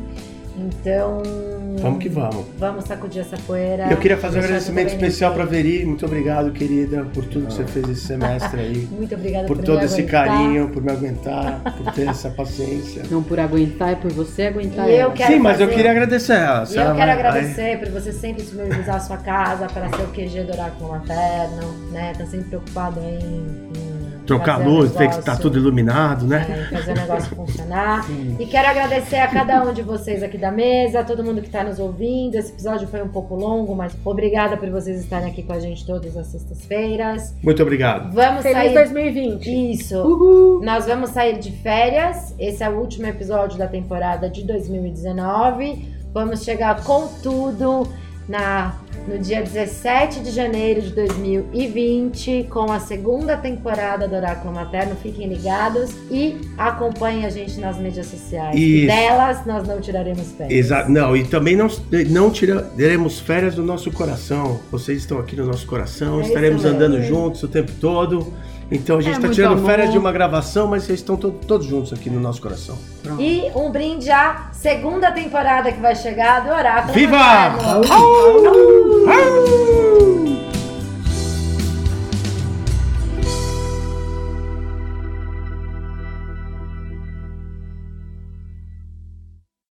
Então. 0.57 1.54
Vamos 1.85 1.99
que 2.03 2.09
vamos. 2.09 2.45
Vamos 2.57 2.85
sacudir 2.85 3.21
essa 3.21 3.37
poeira. 3.37 3.87
Eu 3.89 3.97
queria 3.97 4.17
fazer 4.17 4.39
um 4.39 4.43
agradecimento 4.43 4.87
especial 4.89 5.33
pra 5.33 5.45
nesse- 5.45 5.55
Veri. 5.55 5.85
Muito 5.85 6.05
obrigado, 6.05 6.51
querida, 6.51 7.05
por 7.13 7.25
tudo 7.25 7.47
que 7.47 7.53
você 7.53 7.65
fez 7.65 7.87
esse 7.89 8.01
semestre 8.07 8.59
aí. 8.59 8.87
Muito 8.91 9.15
obrigada 9.15 9.47
Por 9.47 9.57
por 9.57 9.65
todo 9.65 9.79
me 9.79 9.85
esse 9.85 10.01
aguentar. 10.01 10.27
carinho, 10.27 10.69
por 10.69 10.83
me 10.83 10.91
aguentar, 10.91 11.61
por 11.77 11.93
ter 11.93 12.07
essa 12.07 12.29
paciência. 12.29 13.03
Não 13.09 13.21
por 13.23 13.39
aguentar, 13.39 13.91
é 13.91 13.95
por 13.95 14.11
você 14.11 14.43
aguentar. 14.47 14.89
E 14.89 14.95
eu 14.99 15.11
quero 15.11 15.33
Sim, 15.33 15.39
mas 15.39 15.59
eu 15.59 15.67
queria 15.69 15.91
agradecer 15.91 16.33
ela. 16.33 16.63
E 16.67 16.75
eu 16.75 16.83
quero 16.83 16.95
vai- 16.95 17.11
agradecer 17.11 17.79
por 17.79 17.89
você 17.89 18.11
sempre 18.11 18.43
disponibilizar 18.43 18.95
a 18.95 18.99
sua 18.99 19.17
casa 19.17 19.67
para 19.67 19.89
ser 19.89 20.03
o 20.03 20.07
QG 20.07 20.43
do 20.43 20.53
Oráculo 20.53 20.89
Materno, 20.91 21.73
né? 21.91 22.13
Tá 22.17 22.25
sempre 22.25 22.47
preocupado 22.49 22.99
em, 22.99 23.19
em 23.19 23.94
Trocar 24.25 24.57
fazer 24.57 24.69
luz, 24.69 24.91
ver 24.91 25.09
que 25.09 25.15
tá 25.15 25.21
negócio, 25.21 25.41
tudo 25.41 25.57
iluminado, 25.57 26.25
né? 26.25 26.67
é, 26.71 26.75
fazer 26.75 26.91
o 26.91 26.95
negócio 26.95 27.35
funcionar. 27.35 28.03
Sim. 28.03 28.35
E 28.39 28.45
quero 28.45 28.67
agradecer 28.67 29.17
a 29.17 29.27
cada 29.27 29.63
um 29.63 29.73
de 29.73 29.81
vocês 29.81 30.23
aqui 30.23 30.37
da 30.37 30.51
mesa, 30.51 30.99
a 30.99 31.03
todo 31.03 31.23
mundo 31.23 31.41
que 31.41 31.47
está 31.47 31.63
nos 31.63 31.79
ouvindo. 31.79 32.35
Esse 32.35 32.51
episódio 32.51 32.87
foi 32.87 33.01
um 33.01 33.07
pouco 33.07 33.35
longo, 33.35 33.75
mas 33.75 33.95
obrigada 34.03 34.57
por 34.57 34.69
vocês 34.69 34.99
estarem 34.99 35.29
aqui 35.29 35.43
com 35.43 35.53
a 35.53 35.59
gente 35.59 35.85
todas 35.85 36.15
as 36.17 36.27
sextas-feiras. 36.27 37.33
Muito 37.43 37.61
obrigado. 37.61 38.13
Vamos 38.13 38.43
Feliz 38.43 38.57
sair. 38.57 38.73
2020. 38.73 39.71
Isso. 39.71 39.97
Uhul. 39.97 40.61
Nós 40.63 40.85
vamos 40.85 41.11
sair 41.11 41.39
de 41.39 41.51
férias. 41.51 42.35
Esse 42.39 42.63
é 42.63 42.69
o 42.69 42.79
último 42.79 43.07
episódio 43.07 43.57
da 43.57 43.67
temporada 43.67 44.29
de 44.29 44.43
2019. 44.43 45.93
Vamos 46.13 46.43
chegar 46.43 46.83
com 46.83 47.07
tudo 47.21 47.87
na 48.27 48.73
no 49.07 49.19
dia 49.19 49.41
17 49.41 50.19
de 50.21 50.31
janeiro 50.31 50.81
de 50.81 50.89
2020 50.91 52.47
com 52.49 52.71
a 52.71 52.79
segunda 52.79 53.37
temporada 53.37 54.07
do 54.07 54.15
Oráculo 54.15 54.53
Materno. 54.53 54.95
Fiquem 54.95 55.27
ligados 55.27 55.91
e 56.09 56.37
acompanhem 56.57 57.25
a 57.25 57.29
gente 57.29 57.59
nas 57.59 57.77
mídias 57.77 58.07
sociais. 58.07 58.55
Delas 58.87 59.45
nós 59.45 59.67
não 59.67 59.79
tiraremos 59.79 60.31
férias. 60.31 60.57
Exato. 60.65 60.91
Não, 60.91 61.15
e 61.15 61.23
também 61.25 61.55
não, 61.55 61.67
não 62.09 62.31
tiraremos 62.31 63.19
férias 63.19 63.55
do 63.55 63.63
nosso 63.63 63.91
coração. 63.91 64.59
Vocês 64.71 64.99
estão 64.99 65.19
aqui 65.19 65.35
no 65.35 65.45
nosso 65.45 65.65
coração, 65.67 66.19
É 66.21 66.23
estaremos 66.23 66.63
mesmo. 66.63 66.75
andando 66.75 67.01
juntos 67.03 67.43
o 67.43 67.47
tempo 67.47 67.71
todo. 67.79 68.33
Então 68.71 68.97
a 68.97 69.01
gente 69.01 69.09
É 69.13 69.15
está 69.17 69.27
muito 69.27 69.35
tirando 69.35 69.53
amor. 69.59 69.65
férias 69.69 69.91
de 69.91 69.97
uma 69.97 70.11
gravação, 70.11 70.67
mas 70.67 70.83
vocês 70.83 70.99
estão 70.99 71.15
to- 71.15 71.31
todos 71.47 71.67
juntos 71.67 71.93
aqui 71.93 72.09
no 72.09 72.19
nosso 72.19 72.41
coração. 72.41 72.77
Pronto. 73.03 73.21
E 73.21 73.43
um 73.55 73.69
brinde 73.71 74.09
à 74.09 74.47
segunda 74.51 75.11
temporada 75.11 75.71
que 75.71 75.79
vai 75.79 75.95
chegar 75.95 76.41
do 76.43 76.49
Oráculo 76.51 76.93
Viva! 76.93 77.17
Materno. 77.17 77.93
Au! 77.93 79.09
Au! 79.09 80.34